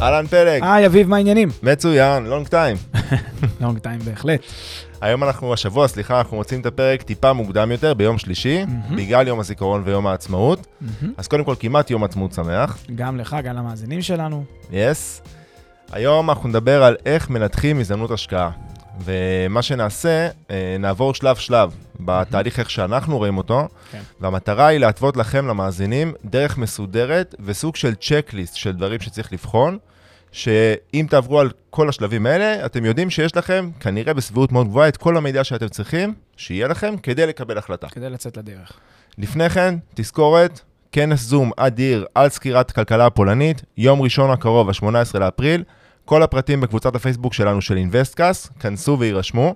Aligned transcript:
אהלן 0.00 0.26
פלג, 0.26 0.62
היי, 0.62 0.86
אביב, 0.86 1.08
מה 1.08 1.16
העניינים? 1.16 1.48
מצוין, 1.62 2.26
long 2.26 2.48
time. 2.48 2.76
long 3.60 3.78
time 3.78 3.98
בהחלט. 3.98 4.40
היום 5.00 5.24
אנחנו, 5.24 5.52
השבוע, 5.52 5.88
סליחה, 5.88 6.18
אנחנו 6.18 6.36
מוצאים 6.36 6.60
את 6.60 6.66
הפרק 6.66 7.02
טיפה 7.02 7.32
מוקדם 7.32 7.70
יותר, 7.70 7.94
ביום 7.94 8.18
שלישי. 8.18 8.64
בגלל 8.96 9.28
יום 9.28 9.40
הזיכרון 9.40 9.82
ויום 9.84 10.06
העצמאות. 10.06 10.66
אז 11.16 11.28
קודם 11.28 11.44
כל, 11.44 11.54
כמעט 11.58 11.90
יום 11.90 12.04
עצמאות 12.04 12.32
שמח, 12.32 12.78
גם 12.94 13.16
לך, 13.16 13.36
גם 13.44 13.56
למאזינים 13.56 14.02
שלנו. 14.02 14.44
יס. 14.72 15.22
היום 15.92 16.30
אנחנו 16.30 16.48
נדבר 16.48 16.82
על 16.82 16.96
איך 17.06 17.30
מנתחים 17.30 17.80
הזדמנות 17.80 18.10
השקעה. 18.10 18.50
ומה 19.04 19.62
שנעשה, 19.62 20.28
אה, 20.50 20.76
נעבור 20.78 21.14
שלב-שלב 21.14 21.74
בתהליך 22.00 22.58
איך 22.58 22.70
שאנחנו 22.70 23.18
רואים 23.18 23.38
אותו, 23.38 23.68
כן. 23.92 24.00
והמטרה 24.20 24.66
היא 24.66 24.78
להתוות 24.78 25.16
לכם, 25.16 25.46
למאזינים, 25.46 26.12
דרך 26.24 26.58
מסודרת 26.58 27.34
וסוג 27.44 27.76
של 27.76 27.94
צ'קליסט 27.94 28.56
של 28.56 28.72
דברים 28.72 29.00
שצריך 29.00 29.32
לבחון, 29.32 29.78
שאם 30.32 31.06
תעברו 31.10 31.40
על 31.40 31.50
כל 31.70 31.88
השלבים 31.88 32.26
האלה, 32.26 32.66
אתם 32.66 32.84
יודעים 32.84 33.10
שיש 33.10 33.36
לכם, 33.36 33.70
כנראה 33.80 34.14
בסבירות 34.14 34.52
מאוד 34.52 34.66
גבוהה, 34.66 34.88
את 34.88 34.96
כל 34.96 35.16
המידע 35.16 35.44
שאתם 35.44 35.68
צריכים, 35.68 36.14
שיהיה 36.36 36.68
לכם, 36.68 36.96
כדי 36.96 37.26
לקבל 37.26 37.58
החלטה. 37.58 37.88
כדי 37.88 38.10
לצאת 38.10 38.36
לדרך. 38.36 38.72
לפני 39.18 39.50
כן, 39.50 39.74
תזכורת, 39.94 40.60
כנס 40.92 41.20
זום 41.20 41.50
אדיר 41.56 42.06
על 42.14 42.28
סקירת 42.28 42.70
הכלכלה 42.70 43.06
הפולנית, 43.06 43.62
יום 43.76 44.02
ראשון 44.02 44.30
הקרוב, 44.30 44.68
ה-18 44.68 45.18
לאפריל. 45.18 45.64
כל 46.04 46.22
הפרטים 46.22 46.60
בקבוצת 46.60 46.94
הפייסבוק 46.94 47.34
שלנו 47.34 47.60
של 47.60 47.76
InvestCast, 47.76 48.50
כנסו 48.60 48.96
ויירשמו. 48.98 49.54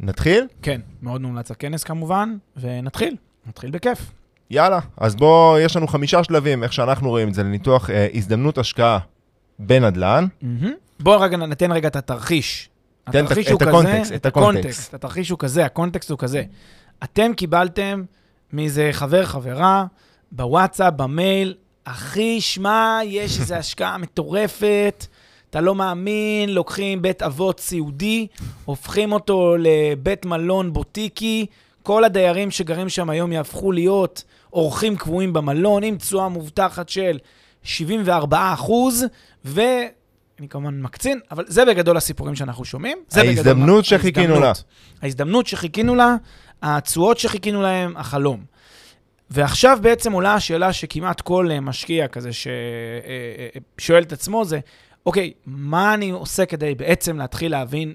נתחיל? 0.00 0.46
כן, 0.62 0.80
מאוד 1.02 1.20
מומלץ 1.20 1.50
הכנס 1.50 1.84
כמובן, 1.84 2.36
ונתחיל. 2.56 3.16
נתחיל 3.46 3.70
בכיף. 3.70 4.10
יאללה. 4.50 4.78
אז 4.96 5.16
בואו, 5.16 5.58
יש 5.58 5.76
לנו 5.76 5.86
חמישה 5.86 6.24
שלבים, 6.24 6.62
איך 6.62 6.72
שאנחנו 6.72 7.08
רואים 7.08 7.28
את 7.28 7.34
זה, 7.34 7.42
לניתוח 7.42 7.90
אה, 7.90 8.06
הזדמנות 8.14 8.58
השקעה 8.58 8.98
בנדל"ן. 9.58 10.26
בואו 11.00 11.20
רגע 11.20 11.36
ניתן 11.36 11.72
רגע 11.72 11.88
את 11.88 11.96
התרחיש. 11.96 12.68
תן 13.10 13.24
את- 13.24 13.56
את 13.56 13.62
ה 13.62 13.67
context, 13.67 14.04
כזה, 14.06 14.14
את 14.14 14.26
ה 14.26 14.34
context. 14.34 14.94
התרחיש 14.94 15.30
הוא 15.30 15.38
כזה, 15.38 15.64
ה 15.64 15.70
context 15.70 16.10
הוא 16.10 16.18
כזה. 16.18 16.42
אתם 17.04 17.32
קיבלתם 17.36 18.02
מאיזה 18.52 18.88
חבר, 18.92 19.24
חברה, 19.24 19.84
בוואטסאפ, 20.32 20.92
במייל, 20.96 21.54
אחי, 21.84 22.40
שמע, 22.40 22.98
יש 23.04 23.40
איזו 23.40 23.54
השקעה 23.64 23.98
מטורפת, 23.98 25.06
אתה 25.50 25.60
לא 25.60 25.74
מאמין, 25.74 26.54
לוקחים 26.54 27.02
בית 27.02 27.22
אבות 27.22 27.60
סיעודי, 27.60 28.26
הופכים 28.64 29.12
אותו 29.12 29.56
לבית 29.58 30.26
מלון 30.26 30.72
בוטיקי, 30.72 31.46
כל 31.82 32.04
הדיירים 32.04 32.50
שגרים 32.50 32.88
שם 32.88 33.10
היום 33.10 33.32
יהפכו 33.32 33.72
להיות 33.72 34.24
אורחים 34.52 34.96
קבועים 34.96 35.32
במלון, 35.32 35.82
עם 35.82 35.96
תשואה 35.96 36.28
מובטחת 36.28 36.88
של 36.88 37.18
74 37.64 38.52
אחוז, 38.52 39.04
ואני 39.44 39.88
כמובן 40.50 40.80
מקצין, 40.80 41.20
אבל 41.30 41.44
זה 41.48 41.64
בגדול 41.64 41.96
הסיפורים 41.96 42.34
שאנחנו 42.34 42.64
שומעים. 42.64 42.98
זה 43.08 43.20
בגדול 43.20 43.36
ההזדמנות 43.36 43.76
מה- 43.78 43.84
שחיכינו 43.84 44.40
לה. 44.40 44.46
ההזדמנות. 44.46 44.64
ההזדמנות 45.02 45.46
שחיכינו 45.46 45.94
לה, 45.94 46.16
התשואות 46.62 47.18
שחיכינו 47.18 47.62
להם, 47.62 47.96
החלום. 47.96 48.44
ועכשיו 49.30 49.78
בעצם 49.82 50.12
עולה 50.12 50.34
השאלה 50.34 50.72
שכמעט 50.72 51.20
כל 51.20 51.48
אה, 51.50 51.60
משקיע 51.60 52.08
כזה 52.08 52.30
ששואל 53.78 54.02
את 54.02 54.12
עצמו 54.12 54.44
זה, 54.44 54.60
אוקיי, 55.06 55.32
מה 55.46 55.94
אני 55.94 56.10
עושה 56.10 56.46
כדי 56.46 56.74
בעצם 56.74 57.18
להתחיל 57.18 57.50
להבין 57.52 57.94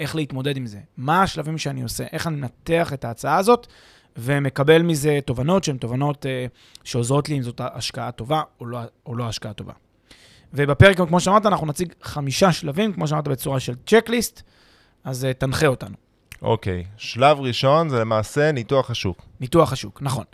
איך 0.00 0.16
להתמודד 0.16 0.56
עם 0.56 0.66
זה? 0.66 0.78
מה 0.96 1.22
השלבים 1.22 1.58
שאני 1.58 1.82
עושה? 1.82 2.04
איך 2.12 2.26
אני 2.26 2.36
מנתח 2.36 2.92
את 2.92 3.04
ההצעה 3.04 3.36
הזאת 3.36 3.66
ומקבל 4.16 4.82
מזה 4.82 5.18
תובנות 5.24 5.64
שהן 5.64 5.76
תובנות 5.76 6.26
אה, 6.26 6.46
שעוזרות 6.84 7.28
לי 7.28 7.36
אם 7.36 7.42
זאת 7.42 7.60
השקעה 7.64 8.12
טובה 8.12 8.42
או 8.60 8.66
לא, 8.66 8.78
או 9.06 9.16
לא 9.16 9.24
השקעה 9.24 9.52
טובה. 9.52 9.72
ובפרק, 10.54 10.96
כמו 10.96 11.20
שאמרת, 11.20 11.46
אנחנו 11.46 11.66
נציג 11.66 11.92
חמישה 12.02 12.52
שלבים, 12.52 12.92
כמו 12.92 13.08
שאמרת, 13.08 13.28
בצורה 13.28 13.60
של 13.60 13.74
צ'קליסט, 13.86 14.42
אז 15.04 15.24
אה, 15.24 15.32
תנחה 15.32 15.66
אותנו. 15.66 15.94
אוקיי, 16.42 16.84
שלב 16.96 17.40
ראשון 17.40 17.88
זה 17.88 17.98
למעשה 17.98 18.52
ניתוח 18.52 18.90
השוק. 18.90 19.22
ניתוח 19.40 19.72
השוק, 19.72 20.02
נכון. 20.02 20.24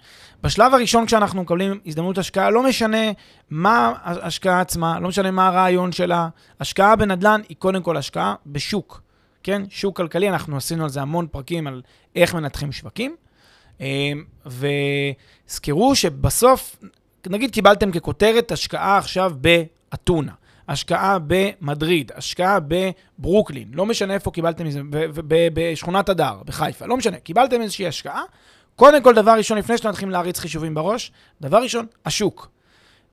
בשלב 0.43 0.75
הראשון 0.75 1.07
כשאנחנו 1.07 1.43
מקבלים 1.43 1.81
הזדמנות 1.87 2.19
השקעה, 2.19 2.51
לא 2.51 2.63
משנה 2.63 3.11
מה 3.51 3.93
ההשקעה 4.03 4.61
עצמה, 4.61 5.01
לא 5.01 5.09
משנה 5.09 5.31
מה 5.31 5.49
הרעיון 5.49 5.93
שלה. 5.93 6.29
השקעה 6.61 6.97
בנדל"ן 6.97 7.41
היא 7.49 7.57
קודם 7.57 7.83
כל 7.83 7.97
השקעה 7.97 8.35
בשוק, 8.47 9.03
כן? 9.43 9.63
שוק 9.71 9.97
כלכלי, 9.97 10.29
אנחנו 10.29 10.57
עשינו 10.57 10.85
על 10.85 10.91
זה 10.91 11.03
המון 11.03 11.27
פרקים 11.27 11.67
על 11.67 11.83
איך 12.17 12.35
מנתחים 12.35 12.73
שווקים. 12.73 13.17
אה, 13.81 14.13
וזכרו 14.47 15.95
שבסוף, 15.95 16.77
נגיד 17.27 17.51
קיבלתם 17.51 17.93
ככותרת 17.93 18.53
השקעה 18.53 18.99
עכשיו 18.99 19.33
באתונה, 19.41 20.33
השקעה 20.69 21.19
במדריד, 21.27 22.13
השקעה 22.15 22.59
בברוקלין, 22.69 23.69
לא 23.73 23.87
משנה 23.87 24.15
איפה 24.15 24.31
קיבלתם 24.31 24.67
את 24.67 24.73
זה, 24.73 24.81
בשכונת 25.55 26.09
הדר, 26.09 26.35
בחיפה, 26.47 26.87
לא 26.87 26.97
משנה, 26.97 27.19
קיבלתם 27.19 27.63
איזושהי 27.63 27.87
השקעה. 27.87 28.23
קודם 28.77 29.03
כל, 29.03 29.15
דבר 29.15 29.31
ראשון, 29.31 29.59
לפני 29.59 29.79
שאתם 29.79 29.89
מתחילים 29.89 30.11
להריץ 30.11 30.39
חישובים 30.39 30.75
בראש, 30.75 31.13
דבר 31.41 31.63
ראשון, 31.63 31.87
השוק. 32.05 32.49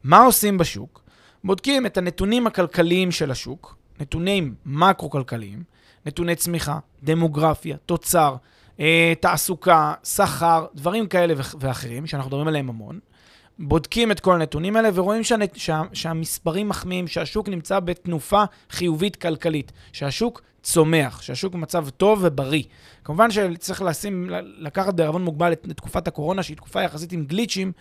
מה 0.03 0.19
עושים 0.19 0.57
בשוק? 0.57 1.01
בודקים 1.43 1.85
את 1.85 1.97
הנתונים 1.97 2.47
הכלכליים 2.47 3.11
של 3.11 3.31
השוק, 3.31 3.75
נתונים 3.99 4.55
מקרו-כלכליים, 4.65 5.63
נתוני 6.05 6.35
צמיחה, 6.35 6.79
דמוגרפיה, 7.03 7.77
תוצר, 7.85 8.35
תעסוקה, 9.19 9.93
שכר, 10.03 10.65
דברים 10.75 11.07
כאלה 11.07 11.33
ואחרים, 11.59 12.07
שאנחנו 12.07 12.29
מדברים 12.29 12.47
עליהם 12.47 12.69
המון. 12.69 12.99
בודקים 13.59 14.11
את 14.11 14.19
כל 14.19 14.33
הנתונים 14.35 14.75
האלה 14.75 14.89
ורואים 14.93 15.23
שהנט, 15.23 15.55
שה, 15.55 15.81
שהמספרים 15.93 16.69
מחמיאים, 16.69 17.07
שהשוק 17.07 17.49
נמצא 17.49 17.79
בתנופה 17.79 18.43
חיובית 18.69 19.15
כלכלית, 19.15 19.71
שהשוק 19.91 20.41
צומח, 20.67 21.21
שהשוק 21.21 21.53
במצב 21.53 21.89
טוב 21.89 22.19
ובריא. 22.21 22.63
כמובן 23.03 23.31
שצריך 23.31 23.81
לשים, 23.81 24.29
לקחת 24.57 24.93
בערבון 24.93 25.23
מוגבל 25.23 25.51
את, 25.51 25.67
תקופת 25.75 26.07
הקורונה, 26.07 26.43
שהיא 26.43 26.57
תקופה 26.57 26.81
יחסית 26.81 27.11
עם 27.11 27.25
גליצ'ים, 27.25 27.71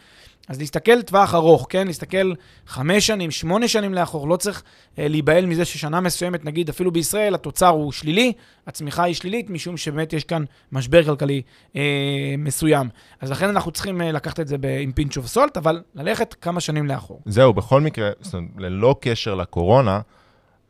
אז 0.48 0.58
להסתכל 0.58 0.92
לטווח 0.92 1.34
ארוך, 1.34 1.66
כן? 1.68 1.86
להסתכל 1.86 2.32
חמש 2.66 3.06
שנים, 3.06 3.30
שמונה 3.30 3.68
שנים 3.68 3.94
לאחור, 3.94 4.28
לא 4.28 4.36
צריך 4.36 4.62
אה, 4.98 5.08
להיבהל 5.08 5.46
מזה 5.46 5.64
ששנה 5.64 6.00
מסוימת, 6.00 6.44
נגיד 6.44 6.68
אפילו 6.68 6.92
בישראל, 6.92 7.34
התוצר 7.34 7.68
הוא 7.68 7.92
שלילי, 7.92 8.32
הצמיחה 8.66 9.02
היא 9.02 9.14
שלילית, 9.14 9.50
משום 9.50 9.76
שבאמת 9.76 10.12
יש 10.12 10.24
כאן 10.24 10.44
משבר 10.72 11.04
כלכלי 11.04 11.42
אה, 11.76 12.34
מסוים. 12.38 12.88
אז 13.20 13.30
לכן 13.30 13.48
אנחנו 13.48 13.70
צריכים 13.70 14.02
אה, 14.02 14.12
לקחת 14.12 14.40
את 14.40 14.48
זה 14.48 14.56
עם 14.80 14.92
פינץ' 14.92 15.16
אוף 15.16 15.26
סולט, 15.26 15.56
אבל 15.56 15.82
ללכת 15.94 16.34
כמה 16.34 16.60
שנים 16.60 16.86
לאחור. 16.86 17.20
זהו, 17.24 17.52
בכל 17.52 17.80
מקרה, 17.80 18.10
זאת 18.20 18.34
אומרת, 18.34 18.50
ללא 18.58 18.96
קשר 19.00 19.34
לקורונה, 19.34 20.00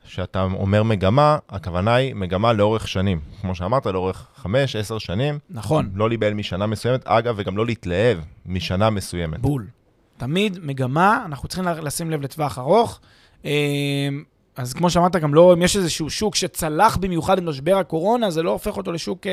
שאתה 0.07 0.43
אומר 0.43 0.83
מגמה, 0.83 1.39
הכוונה 1.49 1.95
היא 1.95 2.15
מגמה 2.15 2.53
לאורך 2.53 2.89
שנים. 2.89 3.21
כמו 3.41 3.55
שאמרת, 3.55 3.87
לאורך 3.87 4.27
5-10 4.43 4.49
שנים, 4.99 5.39
נכון, 5.51 5.91
לא 5.95 6.09
להיבהל 6.09 6.35
משנה 6.35 6.67
מסוימת, 6.67 7.07
אגב, 7.07 7.35
וגם 7.39 7.57
לא 7.57 7.67
להתלהב 7.67 8.19
משנה 8.47 8.91
מסוימת. 8.91 9.41
בול. 9.41 9.67
תמיד 10.17 10.59
מגמה, 10.63 11.23
אנחנו 11.27 11.49
צריכים 11.49 11.69
לשים 11.83 12.11
לב 12.11 12.23
לטווח 12.23 12.59
ארוך. 12.59 13.01
אה, 13.45 13.51
אז 14.57 14.75
כמו 14.75 14.91
שאמרת, 14.91 15.17
גם 15.17 15.35
לא, 15.35 15.55
אם 15.55 15.63
יש 15.63 15.77
איזשהו 15.77 16.11
שוק 16.11 16.35
שצלח 16.35 16.97
במיוחד 16.97 17.39
את 17.39 17.45
משבר 17.45 17.77
הקורונה, 17.77 18.31
זה 18.31 18.43
לא 18.43 18.51
הופך 18.51 18.77
אותו 18.77 18.93
לשוק 18.93 19.27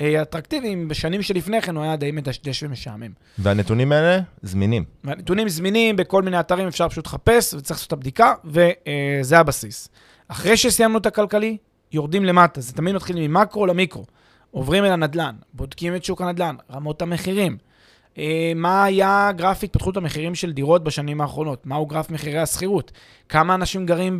אה, 0.00 0.14
אה, 0.14 0.22
אטרקטיבי, 0.22 0.74
אם 0.74 0.88
בשנים 0.88 1.22
שלפני 1.22 1.62
כן 1.62 1.76
הוא 1.76 1.84
היה 1.84 1.96
די 1.96 2.10
מדשדש 2.10 2.62
ומשעמם. 2.62 3.10
והנתונים 3.38 3.92
האלה 3.92 4.18
זמינים. 4.42 4.84
והנתונים 5.04 5.48
זמינים 5.48 5.96
בכל 5.96 6.22
מיני 6.22 6.40
אתרים, 6.40 6.66
אפשר 6.66 6.88
פשוט 6.88 7.06
לחפש 7.06 7.54
וצריך 7.54 7.70
לעשות 7.70 7.88
את 7.88 7.92
הבדיקה, 7.92 8.34
וזה 8.44 9.38
הבסיס. 9.38 9.88
אחרי 10.28 10.56
שסיימנו 10.56 10.98
את 10.98 11.06
הכלכלי, 11.06 11.56
יורדים 11.92 12.24
למטה, 12.24 12.60
זה 12.60 12.72
תמיד 12.72 12.94
מתחיל 12.94 13.16
ממקרו 13.28 13.66
למיקרו. 13.66 14.04
עוברים 14.50 14.84
אל 14.84 14.92
הנדל"ן, 14.92 15.34
בודקים 15.52 15.96
את 15.96 16.04
שוק 16.04 16.20
הנדל"ן, 16.20 16.56
רמות 16.72 17.02
המחירים. 17.02 17.56
אה, 18.18 18.52
מה 18.56 18.84
היה 18.84 19.30
גרף 19.36 19.64
התפתחות 19.64 19.96
המחירים 19.96 20.34
של 20.34 20.52
דירות 20.52 20.84
בשנים 20.84 21.20
האחרונות? 21.20 21.66
מהו 21.66 21.86
גרף 21.86 22.10
מחירי 22.10 22.38
השכירות? 22.38 22.92
כמה 23.28 23.54
אנשים 23.54 23.86
גרים 23.86 24.18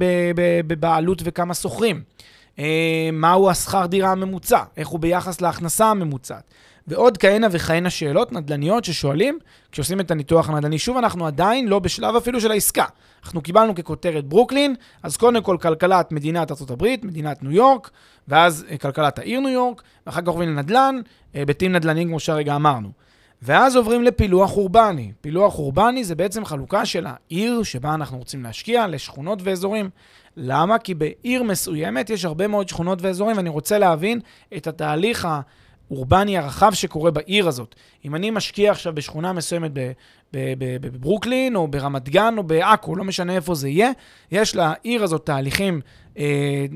בבעלות 0.67 1.23
וכמה 1.25 1.55
שוכרים? 1.55 2.03
אה, 2.59 3.11
מהו 3.13 3.51
השכר 3.51 3.87
דירה 3.87 4.13
הממוצע, 4.13 4.63
איך 4.77 4.89
הוא 4.89 5.01
ביחס 5.01 5.41
להכנסה 5.41 5.87
הממוצעת. 5.87 6.51
ועוד 6.87 7.19
כהנה 7.19 7.47
וכהנה 7.51 7.91
שאלות 7.91 8.33
נדל"ניות 8.33 8.85
ששואלים 8.85 9.39
כשעושים 9.73 10.01
את 10.01 10.11
הניתוח 10.11 10.49
הנדל"ני. 10.49 10.79
שוב, 10.79 10.97
אנחנו 10.97 11.27
עדיין 11.27 11.69
לא 11.69 11.79
בשלב 11.79 12.17
אפילו 12.17 12.41
של 12.41 12.51
העסקה. 12.51 12.85
אנחנו 13.25 13.41
קיבלנו 13.41 13.75
ככותרת 13.75 14.25
ברוקלין, 14.25 14.75
אז 15.03 15.17
קודם 15.17 15.43
כל 15.43 15.57
כלכלת 15.61 16.13
מדינת 16.13 16.51
ארה"ב, 16.51 16.87
מדינת 17.03 17.43
ניו 17.43 17.53
יורק, 17.53 17.91
ואז 18.29 18.67
אה, 18.71 18.79
כלכלת 18.79 19.19
העיר 19.19 19.41
ניו 19.41 19.51
יורק, 19.51 19.83
ואחר 20.07 20.21
כך 20.21 20.29
עוברים 20.29 20.49
לנדל"ן, 20.49 21.01
היבטים 21.35 21.73
נדל"ניים 21.73 22.09
כמו 22.09 22.21
שהרגע 22.21 22.57
אמרנו. 22.57 22.91
ואז 23.43 23.77
עוברים 23.77 24.03
לפילוח 24.03 24.57
אורבני. 24.57 25.13
פילוח 25.21 25.59
אורבני 25.59 26.05
זה 26.05 26.15
בעצם 26.15 26.45
חלוקה 26.45 26.87
של 26.87 27.07
העיר 27.07 27.63
שבה 27.63 27.95
אנחנו 27.95 28.19
רוצים 28.19 28.43
להשקיע 28.43 28.87
לשכונות 28.87 29.39
ואזורים. 29.43 29.91
למה? 30.37 30.79
כי 30.79 30.95
בעיר 30.95 31.43
מסוימת 31.43 32.11
יש 32.11 32.25
הרבה 32.25 32.47
מאוד 32.47 32.69
שכונות 32.69 32.99
ואזורים, 33.03 33.37
ואני 33.37 33.49
רוצה 33.49 33.79
להבין 33.79 34.21
את 34.57 34.67
התהליך 34.67 35.29
האורבני 35.91 36.39
הרחב 36.39 36.75
שקורה 36.75 37.11
בעיר 37.11 37.49
הזאת. 37.49 37.75
אם 38.05 38.15
אני 38.15 38.31
משקיע 38.31 38.71
עכשיו 38.71 38.95
בשכונה 38.95 39.33
מסוימת 39.33 39.71
בברוקלין, 40.33 41.57
או 41.57 41.69
ברמת 41.69 42.09
גן, 42.09 42.35
או 42.39 42.43
בעכו, 42.43 42.97
לא 42.97 43.05
משנה 43.05 43.35
איפה 43.35 43.55
זה 43.55 43.69
יהיה, 43.69 43.91
יש 44.33 44.57
לעיר 44.57 45.05
הזאת 45.05 45.27
תהליכים 45.27 45.81
אה, 46.19 46.67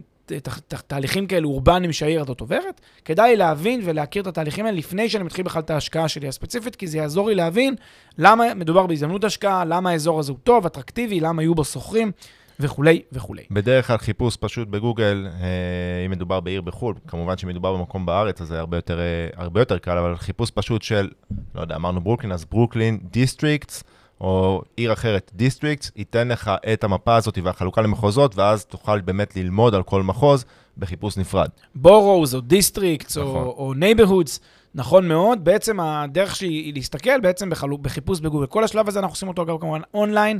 תהליכים 0.86 1.26
כאלו 1.26 1.48
אורבניים 1.48 1.92
שהעיר 1.92 2.20
הזאת 2.20 2.40
עוברת, 2.40 2.80
כדאי 3.04 3.36
להבין 3.36 3.80
ולהכיר 3.84 4.22
את 4.22 4.26
התהליכים 4.26 4.66
האלה 4.66 4.76
לפני 4.76 5.08
שאני 5.08 5.24
מתחיל 5.24 5.44
בכלל 5.44 5.62
את 5.62 5.70
ההשקעה 5.70 6.08
שלי 6.08 6.28
הספציפית, 6.28 6.76
כי 6.76 6.86
זה 6.86 6.98
יעזור 6.98 7.28
לי 7.28 7.34
להבין 7.34 7.74
למה 8.18 8.54
מדובר 8.54 8.86
בהזדמנות 8.86 9.24
השקעה, 9.24 9.64
למה 9.64 9.90
האזור 9.90 10.20
הזה 10.20 10.32
הוא 10.32 10.38
טוב, 10.44 10.66
אטרקטיבי, 10.66 11.20
למה 11.20 11.42
יהיו 11.42 11.54
בו 11.54 11.64
שוכרים. 11.64 12.12
וכולי 12.60 13.02
וכולי. 13.12 13.42
בדרך 13.50 13.86
כלל 13.86 13.96
חיפוש 13.96 14.36
פשוט 14.36 14.68
בגוגל, 14.68 15.28
אה, 15.40 16.06
אם 16.06 16.10
מדובר 16.10 16.40
בעיר 16.40 16.60
בחו"ל, 16.60 16.94
כמובן 17.06 17.38
שמדובר 17.38 17.76
במקום 17.76 18.06
בארץ, 18.06 18.40
אז 18.40 18.48
זה 18.48 18.58
הרבה 18.58 18.76
יותר, 18.76 18.98
אה, 19.00 19.28
הרבה 19.36 19.60
יותר 19.60 19.78
קל, 19.78 19.98
אבל 19.98 20.16
חיפוש 20.16 20.50
פשוט 20.50 20.82
של, 20.82 21.08
לא 21.54 21.60
יודע, 21.60 21.76
אמרנו 21.76 22.00
ברוקלין, 22.00 22.32
אז 22.32 22.44
ברוקלין 22.44 22.98
districts, 23.10 23.84
או 24.20 24.62
עיר 24.76 24.92
אחרת, 24.92 25.30
district, 25.34 25.90
ייתן 25.96 26.28
לך 26.28 26.50
את 26.72 26.84
המפה 26.84 27.16
הזאת 27.16 27.38
והחלוקה 27.42 27.80
למחוזות, 27.80 28.36
ואז 28.36 28.64
תוכל 28.64 29.00
באמת 29.00 29.36
ללמוד 29.36 29.74
על 29.74 29.82
כל 29.82 30.02
מחוז 30.02 30.44
בחיפוש 30.78 31.16
נפרד. 31.16 31.48
boroughs, 31.74 32.34
או 32.34 32.40
districts, 32.40 33.18
נכון. 33.18 33.44
או, 33.46 33.74
neighborhoods, 33.76 34.40
נכון 34.74 35.08
מאוד. 35.08 35.44
בעצם 35.44 35.80
הדרך 35.80 36.36
שלי 36.36 36.48
היא 36.48 36.74
להסתכל 36.74 37.20
בעצם 37.20 37.50
בחלו, 37.50 37.78
בחיפוש 37.78 38.20
בגוגל. 38.20 38.46
כל 38.46 38.64
השלב 38.64 38.88
הזה 38.88 38.98
אנחנו 38.98 39.12
עושים 39.12 39.28
אותו 39.28 39.42
אגב 39.42 39.60
כמובן 39.60 39.80
אונליין. 39.94 40.38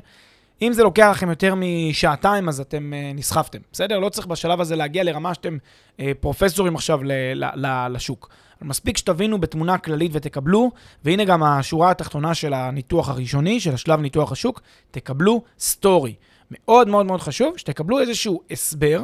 אם 0.63 0.73
זה 0.73 0.83
לוקח 0.83 1.09
לכם 1.11 1.31
יותר 1.31 1.55
משעתיים, 1.57 2.49
אז 2.49 2.61
אתם 2.61 2.93
uh, 2.93 3.19
נסחפתם, 3.19 3.59
בסדר? 3.73 3.99
לא 3.99 4.09
צריך 4.09 4.27
בשלב 4.27 4.61
הזה 4.61 4.77
להגיע 4.77 5.05
לרמה 5.05 5.35
שאתם 5.35 5.57
uh, 5.97 6.01
פרופסורים 6.21 6.75
עכשיו 6.75 7.03
ל- 7.03 7.13
ל- 7.35 7.67
ל- 7.67 7.89
לשוק. 7.93 8.29
מספיק 8.63 8.97
שתבינו 8.97 9.41
בתמונה 9.41 9.79
כללית 9.79 10.11
ותקבלו, 10.15 10.71
והנה 11.05 11.25
גם 11.25 11.43
השורה 11.43 11.91
התחתונה 11.91 12.35
של 12.35 12.55
הניתוח 12.55 13.09
הראשוני, 13.09 13.61
של 13.61 13.75
השלב 13.75 14.01
ניתוח 14.01 14.33
השוק, 14.33 14.61
תקבלו 14.91 15.43
story. 15.59 16.15
מאוד 16.51 16.89
מאוד 16.89 17.07
מאוד 17.07 17.21
חשוב 17.21 17.57
שתקבלו 17.57 18.01
איזשהו 18.01 18.41
הסבר, 18.51 19.03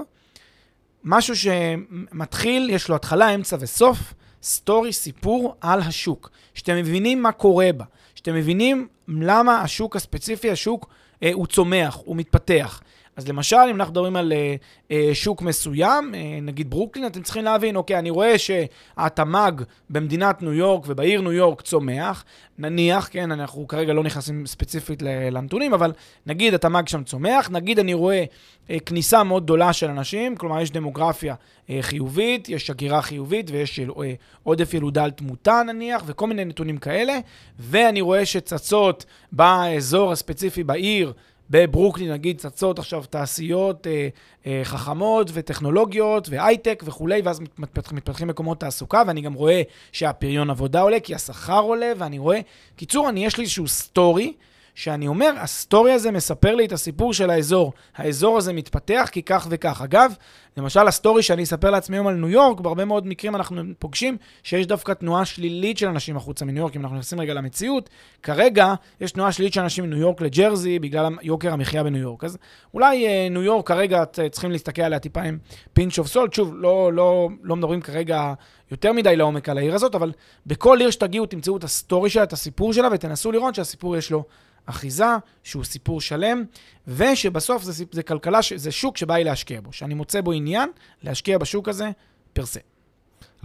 משהו 1.05 1.35
שמתחיל, 1.37 2.71
יש 2.71 2.89
לו 2.89 2.95
התחלה, 2.95 3.35
אמצע 3.35 3.57
וסוף, 3.61 4.15
story, 4.43 4.93
סיפור 4.93 5.57
על 5.61 5.81
השוק. 5.81 6.31
שאתם 6.55 6.77
מבינים 6.77 7.23
מה 7.23 7.33
קורה 7.33 7.71
בה, 7.77 7.85
שאתם 8.15 8.35
מבינים 8.35 8.89
למה 9.09 9.61
השוק 9.61 9.97
הספציפי, 9.97 10.50
השוק, 10.50 10.89
הוא 11.32 11.46
צומח, 11.46 11.99
הוא 12.05 12.16
מתפתח. 12.16 12.82
אז 13.16 13.28
למשל, 13.28 13.56
אם 13.56 13.75
אנחנו 13.75 13.93
מדברים 13.93 14.16
על 14.16 14.32
אה, 14.32 14.55
אה, 14.90 15.11
שוק 15.14 15.43
מסוים, 15.43 16.14
אה, 16.14 16.38
נגיד 16.43 16.70
ברוקלין, 16.70 17.06
אתם 17.06 17.22
צריכים 17.22 17.44
להבין, 17.44 17.76
אוקיי, 17.76 17.99
אני 17.99 18.11
רואה 18.11 18.38
שהתמ"ג 18.38 19.52
במדינת 19.90 20.43
ניו 20.43 20.52
יורק 20.52 20.84
ובעיר 20.87 21.20
ניו 21.20 21.32
יורק 21.32 21.61
צומח, 21.61 22.25
נניח, 22.58 23.08
כן, 23.12 23.32
אנחנו 23.32 23.69
כרגע 23.69 23.93
לא 23.93 24.02
נכנסים 24.02 24.46
ספציפית 24.46 25.02
לנתונים, 25.02 25.75
אבל 25.75 25.93
נגיד 26.26 26.55
התמ"ג 26.55 26.88
שם 26.88 27.05
צומח, 27.05 27.50
נגיד 27.50 27.78
אני 27.78 27.94
רואה 27.94 28.25
אה, 28.70 28.81
כניסה 28.87 29.22
מאוד 29.22 29.44
גדולה 29.44 29.72
של 29.72 29.90
אנשים, 29.90 30.37
כלומר 30.37 30.61
יש 30.61 30.70
דמוגרפיה 30.70 31.34
אה, 31.70 31.78
חיובית, 31.81 32.49
יש 32.49 32.70
הגירה 32.70 33.02
חיובית 33.02 33.50
ויש 33.50 33.81
אה, 33.81 34.12
עודף 34.43 34.75
ילודה 34.75 35.05
על 35.05 35.11
תמותה 35.11 35.62
נניח, 35.66 36.02
וכל 36.06 36.26
מיני 36.26 36.44
נתונים 36.44 36.78
כאלה, 36.78 37.19
ואני 37.58 38.00
רואה 38.00 38.26
שצצות 38.26 39.05
באזור 39.32 40.12
הספציפי 40.12 40.64
בעיר, 40.64 41.12
בברוקלין, 41.50 42.12
נגיד, 42.12 42.38
צצות 42.38 42.79
עכשיו 42.79 43.05
תעשיות 43.11 43.87
אה, 43.87 44.08
אה, 44.46 44.61
חכמות 44.64 45.31
וטכנולוגיות 45.32 46.29
והייטק 46.29 46.82
וכולי, 46.87 47.20
ואז 47.25 47.41
מתפתח, 47.41 47.93
מתפתחים 47.93 48.29
מקומות 48.29 48.61
תעסוקה, 48.61 49.02
ואני 49.06 49.20
גם 49.20 49.35
רואה 49.35 49.62
שהפריון 49.93 50.50
עבודה 50.50 50.81
עולה, 50.81 51.00
כי 51.00 51.14
השכר 51.14 51.61
עולה, 51.61 51.93
ואני 51.99 52.19
רואה... 52.19 52.41
קיצור, 52.76 53.08
אני, 53.08 53.26
יש 53.26 53.37
לי 53.37 53.43
איזשהו 53.43 53.69
story. 53.69 54.32
שאני 54.75 55.06
אומר, 55.06 55.32
ה 55.38 55.48
story 55.48 55.93
הזה 55.93 56.11
מספר 56.11 56.55
לי 56.55 56.64
את 56.64 56.73
הסיפור 56.73 57.14
של 57.14 57.31
האזור. 57.31 57.73
האזור 57.97 58.38
הזה 58.38 58.52
מתפתח 58.52 59.08
כי 59.12 59.23
כך 59.23 59.47
וכך. 59.50 59.82
אגב, 59.82 60.14
למשל 60.56 60.89
ה 60.88 60.94
story 60.94 61.23
שאני 61.23 61.43
אספר 61.43 61.71
לעצמי 61.71 61.97
היום 61.97 62.06
על 62.06 62.15
ניו 62.15 62.29
יורק, 62.29 62.61
בהרבה 62.61 62.85
מאוד 62.85 63.06
מקרים 63.06 63.37
אנחנו 63.37 63.62
פוגשים 63.79 64.17
שיש 64.43 64.67
דווקא 64.67 64.93
תנועה 64.93 65.25
שלילית 65.25 65.79
של 65.79 65.89
אנשים 65.89 66.17
החוצה 66.17 66.45
מניו 66.45 66.61
יורק, 66.61 66.77
אם 66.77 66.81
אנחנו 66.81 66.97
נכנסים 66.97 67.21
רגע 67.21 67.35
למציאות. 67.35 67.91
כרגע 68.23 68.75
יש 69.01 69.12
תנועה 69.12 69.33
שלילית 69.33 69.53
של 69.53 69.61
אנשים 69.61 69.85
מניו 69.85 69.99
יורק 69.99 70.21
לג'רזי 70.21 70.79
בגלל 70.79 71.12
יוקר 71.23 71.53
המחיה 71.53 71.85
בניו 71.85 72.01
יורק. 72.01 72.25
אז 72.25 72.39
אולי 72.75 73.06
אה, 73.06 73.29
ניו 73.31 73.43
יורק 73.43 73.69
כרגע 73.69 74.05
צריכים 74.31 74.51
להסתכל 74.51 74.83
עליה 74.83 74.99
טיפה 74.99 75.23
עם 75.23 75.39
pinch 75.73 75.99
of 75.99 76.06
salt. 76.06 76.32
שוב, 76.33 76.55
לא, 76.57 76.93
לא, 76.93 77.29
לא 77.43 77.57
מדברים 77.57 77.81
כרגע 77.81 78.35
יותר 78.71 78.93
מדי 78.93 79.17
לעומק 79.17 79.49
על 79.49 79.59
העיר 79.59 79.75
הזאת, 79.75 79.95
אבל 79.95 80.12
בכל 80.47 80.81
עיר 80.81 80.91
שתגיעו 80.91 81.27
תמצאו 81.27 81.57
את 81.57 81.65
ה 81.65 81.72
story 81.72 82.11
שלה, 82.11 82.23
את 82.23 82.33
הסיפור 82.33 82.73
שלה, 82.73 82.89
ותנסו 82.93 83.33
לראות 83.33 83.55
שהסיפור 83.55 83.97
יש 83.97 84.11
לו 84.11 84.25
אחיזה, 84.67 85.05
שהוא 85.43 85.65
סיפור 85.65 86.00
שלם, 86.00 86.45
ושבסוף 86.89 87.63
זה, 87.63 87.85
זה 87.93 88.03
כלכלה, 88.03 88.39
זה 88.57 88.73
שוק 88.73 88.97
שבא 88.97 89.17
לי 89.17 89.25
להשקיע 89.25 89.61
בו, 89.61 89.73
שאני 89.73 89.95
מוצא 89.95 90.21
בו 90.21 90.33
עניין 90.33 90.71
להשקיע 91.03 91.39
בשוק 91.39 91.69
הזה 91.69 91.91
פרסה. 92.33 92.61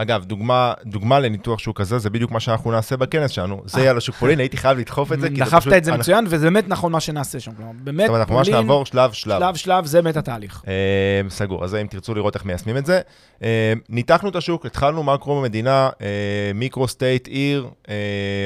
אגב, 0.01 0.25
דוגמה, 0.25 0.73
דוגמה 0.85 1.19
לניתוח 1.19 1.59
שוק 1.59 1.81
כזה, 1.81 1.99
זה 1.99 2.09
בדיוק 2.09 2.31
מה 2.31 2.39
שאנחנו 2.39 2.71
נעשה 2.71 2.97
בכנס 2.97 3.31
שלנו. 3.31 3.61
זה 3.65 3.79
יהיה 3.79 3.91
על 3.91 3.97
השוק 3.97 4.15
פולין, 4.15 4.39
הייתי 4.39 4.57
חייב 4.57 4.77
לדחוף 4.77 5.11
את 5.11 5.19
זה. 5.19 5.29
דחפת 5.29 5.73
את 5.77 5.83
זה 5.83 5.91
מצוין, 5.91 6.25
וזה 6.27 6.45
באמת 6.45 6.67
נכון 6.67 6.91
מה 6.91 6.99
שנעשה 6.99 7.39
שם. 7.39 7.51
כלומר, 7.57 7.71
באמת, 7.83 8.07
פולין... 8.07 8.21
אנחנו 8.21 8.35
ממש 8.35 8.49
נעבור 8.49 8.85
שלב 8.85 9.11
שלב. 9.11 9.39
שלב 9.39 9.55
שלב, 9.55 9.85
זה 9.85 10.01
באמת 10.01 10.17
התהליך. 10.17 10.63
אה, 10.67 11.29
סגור, 11.29 11.63
אז 11.63 11.75
אם 11.75 11.87
תרצו 11.87 12.15
לראות 12.15 12.35
איך 12.35 12.45
מיישמים 12.45 12.77
את 12.77 12.85
זה. 12.85 13.01
אה, 13.43 13.73
ניתחנו 13.89 14.29
את 14.29 14.35
השוק, 14.35 14.65
התחלנו 14.65 15.03
מקרו 15.03 15.41
במדינה, 15.41 15.89
אה, 16.01 16.07
מיקרו 16.55 16.87
סטייט, 16.87 17.27
עיר, 17.27 17.67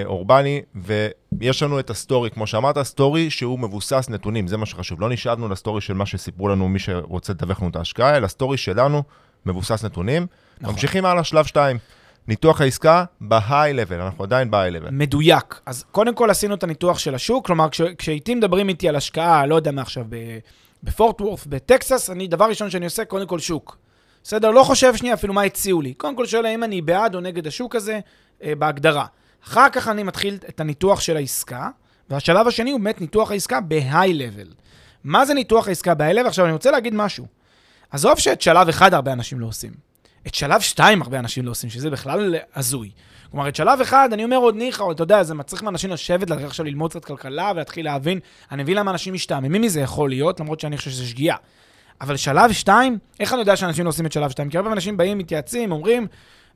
אורבני, 0.06 0.62
ויש 0.76 1.64
לנו 1.64 1.80
את 1.80 1.90
ה 1.90 1.96
story, 1.96 2.30
כמו 2.30 2.48
שאמרת, 2.48 2.78
story 2.84 3.30
שהוא 3.30 3.60
מבוסס 3.60 4.08
נתונים, 4.10 4.48
זה 4.48 4.58
מה 4.58 4.66
שחשוב. 4.66 5.02
לא 5.02 5.10
נשאבנו 5.10 5.50
ל 5.50 5.55
story 5.55 5.82
של 5.82 5.94
מה 5.94 6.06
שסיפרו 6.06 6.48
לנו 6.48 6.70
מי 6.70 6.80
שרוצה 6.80 7.34
לדווח 7.34 7.62
לנו 7.62 7.70
את 7.70 7.76
ההשקעה, 7.76 8.18
אלא 8.18 8.28
story 8.28 8.58
שלנו 8.58 9.04
מבוסס 9.46 9.86
נתונים. 9.86 10.28
נכון. 10.62 10.74
ממשיכים 10.76 11.06
הלאה, 11.06 11.24
שלב 11.24 11.46
2. 11.46 11.78
ניתוח 12.28 12.62
העסקה 12.62 13.06
ב-high 13.22 13.90
level, 13.90 13.94
אנחנו 13.94 14.24
עדיין 14.24 14.52
ב-high 14.52 14.74
level. 14.76 14.92
מדויק. 14.92 15.60
אז 15.66 15.86
קודם 15.92 16.16
כל 16.16 16.30
עשינו 16.30 16.56
את 16.56 16.64
הניתוח 16.64 17.00
של 17.00 17.16
השוק, 17.16 17.46
כלומר, 17.46 17.70
כש, 17.70 17.82
כשאיתי 17.98 18.36
מדברים 18.36 18.70
איתי 18.70 18.90
על 18.90 18.96
השקעה, 18.96 19.46
לא 19.46 19.56
יודע 19.56 19.72
מה 19.72 19.82
עכשיו, 19.82 20.06
בפורט 20.84 21.22
וורת', 21.22 21.48
בטקסס, 21.48 22.10
אני, 22.10 22.28
דבר 22.28 22.46
ראשון 22.46 22.70
שאני 22.70 22.86
עושה, 22.86 23.06
קודם 23.06 23.28
כל 23.28 23.40
שוק. 23.40 23.78
בסדר? 24.24 24.52
לא 24.52 24.64
חושב 24.64 24.96
שנייה 24.96 25.14
אפילו 25.14 25.34
מה 25.34 25.44
הציעו 25.44 25.82
לי. 25.82 25.94
קודם 25.94 26.16
כל 26.16 26.26
שואל 26.26 26.46
האם 26.46 26.64
אני 26.64 26.82
בעד 26.82 27.16
או 27.16 27.20
נגד 27.20 27.48
השוק 27.48 27.76
הזה, 27.76 28.00
אה, 28.44 28.56
בהגדרה. 28.56 29.06
אחר 29.48 29.70
כך 29.70 29.88
אני 29.88 30.04
מתחיל 30.04 30.38
את 30.50 30.60
הניתוח 30.60 31.00
של 31.00 31.18
העסקה, 31.18 31.70
והשלב 32.10 32.48
השני 32.48 32.72
הוא 32.72 32.80
באמת 32.80 33.02
ניתוח 33.02 33.32
העסקה 33.32 33.62
ב-high 33.62 34.14
level. 34.14 34.54
מה 35.04 35.26
זה 35.26 35.34
ניתוח 35.34 35.68
העסקה 35.68 35.94
ב-high 35.94 36.16
level? 36.16 36.28
עכשיו, 36.28 36.46
אני 36.46 36.54
רוצה 36.54 36.72
להגיד 36.72 36.94
משהו. 36.94 37.26
עזוב 37.92 38.20
שאת 38.20 38.42
שלב 38.42 38.70
אחד 38.70 38.94
הרבה 38.94 39.14
אנשים 39.14 39.40
לא 39.40 39.48
עושים. 39.48 39.93
את 40.28 40.36
שלב 40.36 40.62
שתיים 40.62 41.02
הרבה 41.02 41.20
אנשים 41.20 41.46
לא 41.46 41.52
עושים, 41.52 41.70
שזה 41.70 41.90
בכלל 41.90 42.36
הזוי. 42.56 42.90
כלומר, 43.32 43.50
את 43.50 43.56
שלב 43.56 43.82
אחד, 43.82 44.10
אני 44.14 44.24
אומר 44.24 44.38
עוד 44.38 44.56
ניחא, 44.56 44.84
אתה 44.92 45.04
יודע, 45.04 45.24
זה 45.24 45.34
מצריך 45.34 45.64
מאנשים 45.64 45.90
לשבת, 45.90 46.30
להתחיל 46.30 46.48
עכשיו 46.48 46.66
ללמוד 46.66 46.92
קצת 46.92 47.06
כלכלה 47.06 47.52
ולהתחיל 47.56 47.86
להבין. 47.86 48.20
אני 48.52 48.64
מבין 48.64 48.78
למה 48.78 48.92
אנשים 48.92 49.14
משתעממים 49.14 49.62
מזה 49.62 49.82
יכול 49.82 50.10
להיות, 50.10 50.40
למרות 50.40 50.60
שאני 50.60 50.78
חושב 50.78 50.92
שזה 50.92 51.06
שגיאה. 51.06 51.36
אבל 52.02 52.18
שלב 52.18 52.52
שתיים, 52.52 52.98
איך 53.20 53.34
אני 53.34 53.40
יודע 53.40 53.56
שאנשים 53.56 53.86
לא 53.86 53.90
עושים 53.90 54.06
את 54.06 54.12
שלב 54.12 54.30
שתיים? 54.30 54.50
כי 54.50 54.58
הרבה 54.58 54.72
אנשים 54.72 54.98
באים, 54.98 55.18
מתייעצים, 55.18 55.72
אומרים, 55.72 56.08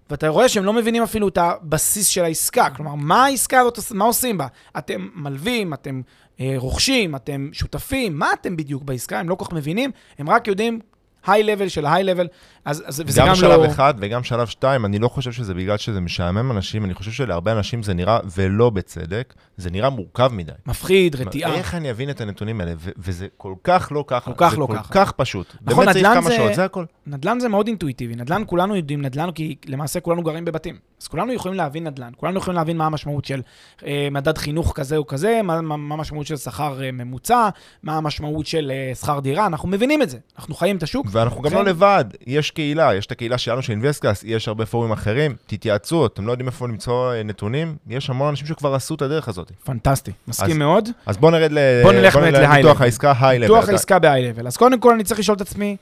ואתה 0.10 0.28
רואה 0.28 0.50
שהם 0.50 0.66
לא 0.66 0.74
מבינים 0.74 1.04
אפילו 1.04 1.28
את 1.28 1.38
הבסיס 1.38 2.08
של 2.08 2.24
העסקה. 2.24 2.70
כלומר, 2.70 2.96
מה 2.96 3.26
העסקה 3.26 3.60
הזאת, 3.60 3.80
מה 3.92 4.06
עושים 4.06 4.38
בה? 4.38 4.48
אתם 4.78 5.08
מלווים, 5.16 5.74
אתם 5.74 6.02
אה, 6.40 6.54
רוכשים, 6.58 7.16
אתם 7.16 7.50
שותפים, 7.54 8.20
מה 8.20 8.34
אתם 8.34 8.58
בדיוק 8.58 8.84
בעסקה? 8.84 9.20
הם 9.20 9.30
לא 9.30 9.36
כל 9.36 9.46
כך 9.46 9.54
מבינים, 9.54 9.92
הם 10.20 10.30
רק 10.30 10.48
יודעים 10.48 10.80
היי-לבל 11.28 11.68
של 11.68 11.86
ההיי-לבל. 11.86 12.28
אז, 12.68 12.84
אז, 12.86 13.04
וזה 13.06 13.22
גם 13.22 13.28
גם 13.28 13.36
שלב 13.36 13.60
לא... 13.62 13.66
אחד 13.66 13.94
וגם 14.00 14.24
שלב 14.24 14.48
שתיים, 14.48 14.86
אני 14.86 15.00
לא 15.00 15.08
חושב 15.08 15.32
שזה 15.32 15.54
בגלל 15.54 15.78
שזה 15.78 16.00
משעמם 16.02 16.52
אנשים, 16.52 16.86
אני 16.86 16.94
חושב 16.94 17.12
שלהרבה 17.12 17.52
אנשים 17.52 17.84
זה 17.84 17.94
נראה, 17.94 18.20
ולא 18.36 18.70
בצדק, 18.70 19.34
זה 19.58 19.70
נראה 19.72 19.90
מורכב 19.90 20.30
מדי. 20.34 20.52
מפחיד, 20.66 21.16
רתיעה. 21.16 21.54
איך 21.54 21.76
אני 21.76 21.92
אבין 21.92 22.10
את 22.10 22.22
הנתונים 22.22 22.62
האלה? 22.62 22.72
ו- 22.78 22.90
וזה 22.98 23.28
כל 23.38 23.54
כך 23.64 23.88
לא 23.92 24.04
ככה. 24.08 24.32
כל 24.32 24.38
כך 24.46 24.52
זה 24.52 24.58
לא 24.58 24.66
כל 24.66 24.76
ככה. 24.78 24.94
כך 24.94 25.12
פשוט. 25.12 25.56
נכון, 25.62 25.86
באמת 25.86 25.94
צריך 25.96 26.06
נדל"ן 26.06 26.22
כמה 26.22 26.30
זה- 26.30 26.36
שעות, 26.36 26.54
זה 26.54 26.66
הכל. 26.66 26.86
נדל"ן 27.08 27.40
זה 27.40 27.50
מאוד 27.50 27.68
אינטואיטיבי. 27.68 28.16
נדל"ן, 28.16 28.44
כולנו 28.46 28.76
יודעים 28.76 29.02
נדל"ן, 29.02 29.32
כי 29.32 29.56
למעשה 29.66 30.00
כולנו 30.00 30.24
גרים 30.24 30.46
בבתים. 30.46 30.78
אז 31.02 31.08
כולנו 31.08 31.34
יכולים 31.34 31.58
להבין 31.58 31.88
נדל"ן. 31.88 32.12
כולנו 32.18 32.38
יכולים 32.38 32.56
להבין 32.58 32.78
מה 32.78 32.86
המשמעות 32.86 33.26
של 33.26 33.42
אה, 33.86 34.08
מדד 34.12 34.38
חינוך 34.38 34.72
כזה 34.76 34.98
או 34.98 35.08
כזה, 35.08 35.42
מה, 35.44 35.62
מה, 35.62 35.96
המשמעות 35.96 36.28
של 36.28 36.38
שכר 36.38 36.84
אה, 36.84 36.92
ממוצע, 36.92 37.50
מה 37.84 37.98
המשמעות 37.98 38.46
של 38.46 38.72
אה, 38.74 38.96
שכר 38.96 39.20
דירה. 39.20 39.46
אנחנו 39.46 39.70
מבינים 39.70 40.02
את 40.02 40.10
זה. 40.10 40.18
אנחנו 40.40 40.56
חיים 40.56 40.78
את 40.78 40.84
השוק. 40.84 41.08
ואנחנו 41.12 41.42
גם 41.42 41.50
כן. 41.50 41.56
לא 41.56 41.64
לבד, 41.66 42.06
יש 42.28 42.52
קהילה, 42.58 42.96
יש 42.96 43.06
את 43.06 43.12
הקהילה 43.12 43.38
שלנו 43.38 43.62
של 43.62 43.72
אינבסטקאסט, 43.72 44.24
יש 44.28 44.48
הרבה 44.48 44.66
פורומים 44.66 44.92
אחרים, 44.94 45.36
תתייעצו, 45.48 46.06
אתם 46.06 46.28
לא 46.28 46.32
יודעים 46.32 46.48
איפה 46.48 46.68
למצוא 46.68 47.14
אה, 47.14 47.24
נתונים, 47.24 47.76
יש 47.88 48.10
המון 48.10 48.30
אנשים 48.30 48.48
שכבר 48.48 48.76
עשו 48.76 48.96
את 48.96 49.02
הדרך 49.02 49.28
הזאת. 49.28 49.52
פנטסטי. 49.64 50.12
מסכים 50.28 50.52
אז- 50.52 50.58
מאוד. 50.58 50.90
אז 51.06 51.18
בואו 51.18 51.32
נרד 51.32 51.52
לניתוח. 51.52 52.82
העסקה 52.82 53.14
high 53.20 53.40
level. 53.40 53.48
ניתוח 53.48 53.70
העסקה 53.70 54.00
ב-high-level. 54.00 54.48
אז 54.48 54.58
קודם 54.58 54.80
כל 54.80 54.94
אני 54.94 55.04
צריך 55.04 55.20
לשאול 55.20 55.36
את 55.36 55.42
עצמי 55.42 55.78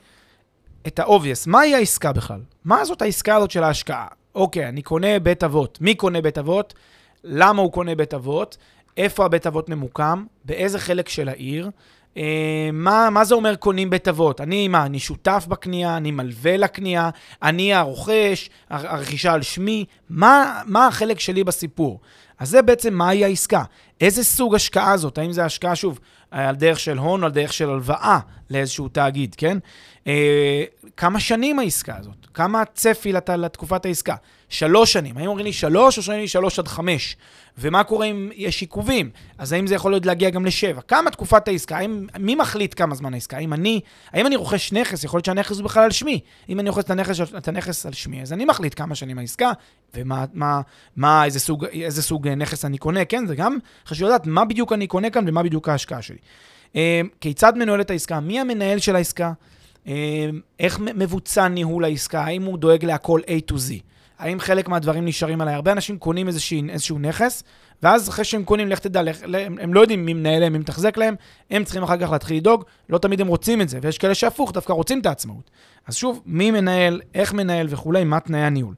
את 0.86 0.98
ה-obvious, 0.98 1.44
מהי 1.46 1.74
העסקה 1.74 2.12
בכלל? 2.12 2.40
מה 2.64 2.84
זאת 2.84 3.02
העסקה 3.02 3.36
הזאת 3.36 3.50
של 3.50 3.62
ההשקעה? 3.62 4.06
אוקיי, 4.34 4.68
אני 4.68 4.82
קונה 4.82 5.18
בית 5.18 5.44
אבות. 5.44 5.78
מי 5.80 5.94
קונה 5.94 6.20
בית 6.20 6.38
אבות? 6.38 6.74
למה 7.24 7.62
הוא 7.62 7.72
קונה 7.72 7.94
בית 7.94 8.14
אבות? 8.14 8.56
איפה 8.96 9.24
הבית 9.24 9.46
אבות 9.46 9.68
ממוקם? 9.68 10.24
באיזה 10.44 10.78
חלק 10.78 11.08
של 11.08 11.28
העיר? 11.28 11.70
אה, 12.16 12.22
מה, 12.72 13.08
מה 13.10 13.24
זה 13.24 13.34
אומר 13.34 13.56
קונים 13.56 13.90
בית 13.90 14.08
אבות? 14.08 14.40
אני, 14.40 14.68
מה, 14.68 14.86
אני 14.86 14.98
שותף 14.98 15.46
בקנייה? 15.48 15.96
אני 15.96 16.10
מלווה 16.10 16.56
לקנייה? 16.56 17.10
אני 17.42 17.74
הרוכש? 17.74 18.50
הר- 18.70 18.88
הרכישה 18.88 19.32
על 19.32 19.42
שמי? 19.42 19.84
מה, 20.10 20.62
מה 20.66 20.86
החלק 20.86 21.20
שלי 21.20 21.44
בסיפור? 21.44 22.00
אז 22.38 22.48
זה 22.48 22.62
בעצם 22.62 22.94
מהי 22.94 23.24
העסקה. 23.24 23.62
איזה 24.00 24.24
סוג 24.24 24.54
השקעה 24.54 24.96
זאת? 24.96 25.18
האם 25.18 25.32
זה 25.32 25.44
השקעה, 25.44 25.76
שוב, 25.76 25.98
על 26.30 26.54
דרך 26.54 26.80
של 26.80 26.98
הון 26.98 27.20
או 27.22 27.26
על 27.26 27.32
דרך 27.32 27.52
של 27.52 27.70
הלוואה 27.70 28.18
לאיזשהו 28.50 28.88
תאגיד, 28.88 29.34
כן? 29.38 29.58
אה, 30.06 30.64
כמה 30.96 31.20
שנים 31.20 31.58
העסקה 31.58 31.96
הזאת? 31.96 32.26
כמה 32.34 32.60
הצפי 32.62 33.12
לת, 33.12 33.30
לתקופת 33.30 33.86
העסקה? 33.86 34.14
שלוש 34.48 34.92
שנים. 34.92 35.18
האם 35.18 35.26
אומרים 35.26 35.46
לי 35.46 35.52
שלוש 35.52 35.98
או 35.98 36.02
שאומרים 36.02 36.22
לי 36.22 36.28
שלוש 36.28 36.58
עד 36.58 36.68
חמש? 36.68 37.16
ומה 37.58 37.84
קורה 37.84 38.06
אם 38.06 38.30
יש 38.34 38.60
עיכובים? 38.60 39.10
אז 39.38 39.52
האם 39.52 39.66
זה 39.66 39.74
יכול 39.74 39.92
להיות 39.92 40.06
להגיע 40.06 40.30
גם 40.30 40.44
לשבע? 40.44 40.80
כמה 40.80 41.10
תקופת 41.10 41.48
העסקה? 41.48 41.76
האם, 41.76 42.06
מי 42.18 42.34
מחליט 42.34 42.74
כמה 42.76 42.94
זמן 42.94 43.14
העסקה? 43.14 43.36
האם 43.36 43.52
אני, 43.52 43.80
האם 44.12 44.26
אני 44.26 44.36
רוכש 44.36 44.72
נכס? 44.72 45.04
יכול 45.04 45.18
להיות 45.18 45.24
שהנכס 45.24 45.56
הוא 45.56 45.64
בכלל 45.64 45.82
על 45.82 45.90
שמי. 45.90 46.20
אם 46.48 46.60
אני 46.60 46.68
רוכש 46.68 46.84
את 46.84 46.90
הנכס, 46.90 47.20
את 47.38 47.48
הנכס 47.48 47.86
על 47.86 47.92
שמי, 47.92 48.22
אז 48.22 48.32
אני 48.32 48.44
מחליט 48.44 48.74
כמה 48.76 48.94
שנים 48.94 49.18
העסקה, 49.18 49.52
ומה, 49.94 50.24
מה, 50.32 50.60
מה, 50.96 51.24
איזה 51.24 51.40
סוג, 51.40 51.64
איזה 51.64 52.02
סוג 52.02 52.28
נכס 52.28 52.64
אני 52.64 52.78
קונה, 52.78 53.04
כן? 53.04 53.26
זה 53.26 53.34
גם 53.34 53.58
חשוב 53.86 54.08
לדעת 54.08 54.26
מה 54.26 54.44
בדיוק 54.44 54.72
אני 54.72 54.86
קונה 54.86 55.10
כאן 55.10 55.28
ומה 55.28 55.42
בדיוק 55.42 55.68
ההשקעה 55.68 56.02
שלי. 56.02 56.18
אה, 56.76 57.00
כיצד 57.20 57.52
מנוהלת 57.56 57.90
העסקה? 57.90 58.20
מי 58.20 58.40
המנהל 58.40 58.78
של 58.78 58.96
העסקה? 58.96 59.32
אה, 59.86 60.28
איך 60.60 60.78
מבוצע 60.80 61.48
ניהול 61.48 61.84
העסקה? 61.84 62.20
האם 62.20 62.42
הוא 62.42 62.58
דואג 62.58 62.84
להכל 62.84 63.20
A 63.26 63.52
to 63.52 63.54
Z? 63.54 63.72
האם 64.18 64.40
חלק 64.40 64.68
מהדברים 64.68 65.04
נשארים 65.04 65.40
עליי? 65.40 65.54
הרבה 65.54 65.72
אנשים 65.72 65.98
קונים 65.98 66.28
איזושהי, 66.28 66.62
איזשהו 66.70 66.98
נכס, 66.98 67.44
ואז 67.82 68.08
אחרי 68.08 68.24
שהם 68.24 68.44
קונים, 68.44 68.68
לך 68.68 68.78
תדע, 68.78 69.02
הם 69.60 69.74
לא 69.74 69.80
יודעים 69.80 70.06
מי 70.06 70.14
מנהל 70.14 70.40
להם, 70.40 70.52
מי 70.52 70.58
מתחזק 70.58 70.96
להם, 70.96 71.14
הם 71.50 71.64
צריכים 71.64 71.82
אחר 71.82 71.96
כך 71.96 72.10
להתחיל 72.10 72.36
לדאוג, 72.36 72.64
לא 72.88 72.98
תמיד 72.98 73.20
הם 73.20 73.26
רוצים 73.26 73.60
את 73.60 73.68
זה, 73.68 73.78
ויש 73.82 73.98
כאלה 73.98 74.14
שהפוך, 74.14 74.52
דווקא 74.52 74.72
רוצים 74.72 75.00
את 75.00 75.06
העצמאות. 75.06 75.50
אז 75.86 75.96
שוב, 75.96 76.22
מי 76.26 76.50
מנהל, 76.50 77.00
איך 77.14 77.32
מנהל 77.32 77.66
וכולי, 77.70 78.04
מה 78.04 78.20
תנאי 78.20 78.40
הניהול. 78.40 78.74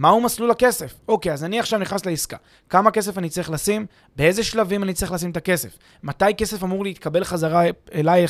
מהו 0.00 0.20
מסלול 0.20 0.50
הכסף? 0.50 0.94
אוקיי, 1.08 1.32
אז 1.32 1.44
אני 1.44 1.60
עכשיו 1.60 1.78
נכנס 1.78 2.06
לעסקה. 2.06 2.36
כמה 2.68 2.90
כסף 2.90 3.18
אני 3.18 3.28
צריך 3.28 3.50
לשים? 3.50 3.86
באיזה 4.16 4.44
שלבים 4.44 4.82
אני 4.82 4.94
צריך 4.94 5.12
לשים 5.12 5.30
את 5.30 5.36
הכסף? 5.36 5.78
מתי 6.02 6.34
כסף 6.38 6.64
אמור 6.64 6.84
להתקבל 6.84 7.24
חזרה 7.24 7.62
אליי, 7.94 8.26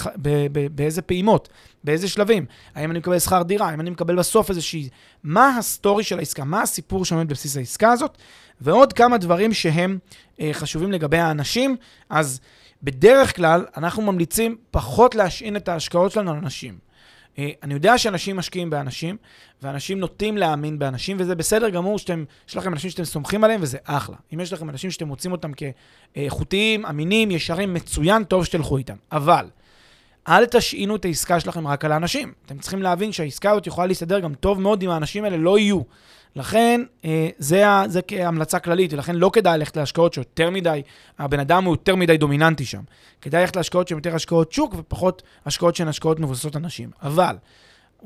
באיזה 0.73 1.03
פעימות? 1.03 1.49
באיזה 1.85 2.09
שלבים? 2.09 2.47
האם 2.75 2.91
אני 2.91 2.99
מקבל 2.99 3.19
שכר 3.19 3.43
דירה? 3.43 3.69
האם 3.69 3.81
אני 3.81 3.91
מקבל 3.91 4.17
בסוף 4.17 4.51
איזושהי... 4.51 4.89
מה 5.23 5.57
ה 5.59 5.66
story 5.66 6.05
של 6.05 6.19
העסקה? 6.19 6.45
מה 6.45 6.63
הסיפור 6.63 7.05
שעומד 7.05 7.29
בבסיס 7.29 7.57
העסקה 7.57 7.93
הזאת? 7.93 8.19
ועוד 8.61 8.93
כמה 8.93 9.19
דברים 9.19 9.53
שהם 9.53 9.99
אה, 10.41 10.51
חשובים 10.53 10.93
לגבי 10.93 11.19
האנשים. 11.19 11.77
אז 12.09 12.41
בדרך 12.83 13.37
כלל, 13.37 13.67
אנחנו 13.77 14.03
ממליצים 14.03 14.57
פחות 14.71 15.15
להשעין 15.15 15.57
את 15.57 15.69
ההשקעות 15.69 16.13
שלנו 16.13 16.31
על 16.31 16.37
אנשים. 16.37 16.90
אה, 17.41 17.51
אני 17.63 17.75
יודע 17.75 17.99
שאנשים 17.99 18.37
משקיעים 18.37 18.71
באנשים, 18.71 19.17
ואנשים 19.63 20.01
נוטים 20.01 20.37
להאמין 20.37 20.79
באנשים, 20.79 21.17
וזה 21.21 21.35
בסדר 21.35 21.69
גמור 21.69 21.99
שאתם, 21.99 22.25
יש 22.49 22.57
לכם 22.57 22.73
אנשים 22.73 22.91
שאתם 22.91 23.05
סומכים 23.05 23.45
עליהם, 23.45 23.61
וזה 23.63 23.79
אחלה. 23.85 24.17
אם 24.35 24.41
יש 24.41 24.53
לכם 24.53 24.71
אנשים 24.71 24.91
שאתם 24.91 25.09
מוצאים 25.09 25.33
אותם 25.33 25.51
כאיכותיים, 26.15 26.87
אמינים, 26.87 27.31
ישרים, 27.31 27.75
מצוין, 27.75 28.25
טוב 28.25 28.45
שתלכו 28.45 28.77
איתם. 28.77 28.97
אבל, 29.13 29.47
אל 30.29 30.47
תשעינו 30.47 30.97
את 30.97 31.05
העסקה 31.05 31.41
שלכם 31.41 31.67
רק 31.67 31.85
על 31.85 31.93
האנשים. 31.93 32.33
אתם 32.47 32.59
צריכים 32.59 32.83
להבין 32.83 33.13
שהעסקה 33.13 33.51
הזאת 33.51 33.67
יכולה 33.67 33.87
להסתדר 33.87 34.21
גם 34.21 34.35
טוב 34.35 34.61
מאוד 34.61 34.83
אם 34.83 34.91
האנשים 34.91 35.25
האלה 35.25 35.37
לא 35.37 35.59
יהיו. 35.59 35.81
לכן, 36.37 36.81
אה, 37.05 37.29
זה, 37.39 37.65
זה 37.87 38.03
כהמלצה 38.03 38.59
כללית, 38.59 38.93
ולכן 38.93 39.17
לא 39.17 39.31
כדאי 39.33 39.59
ללכת 39.59 39.77
להשקעות 39.77 40.13
שיותר 40.15 40.51
מדי, 40.51 40.83
הבן 41.19 41.41
אדם 41.41 41.65
הוא 41.65 41.73
יותר 41.73 41.97
מדי 41.97 42.17
דומיננטי 42.17 42.65
שם. 42.65 42.83
כדאי 43.21 43.41
ללכת 43.41 43.57
להשקעות 43.57 43.89
שהן 43.89 43.99
יותר 43.99 44.15
השקעות 44.15 44.53
שוק 44.53 44.75
ופחות 44.79 45.23
השקעות 45.47 45.77
שהן 45.77 45.89
השקעות 45.89 46.21
מבוססות 46.21 46.57
אנשים. 46.57 46.91
אבל, 47.03 47.37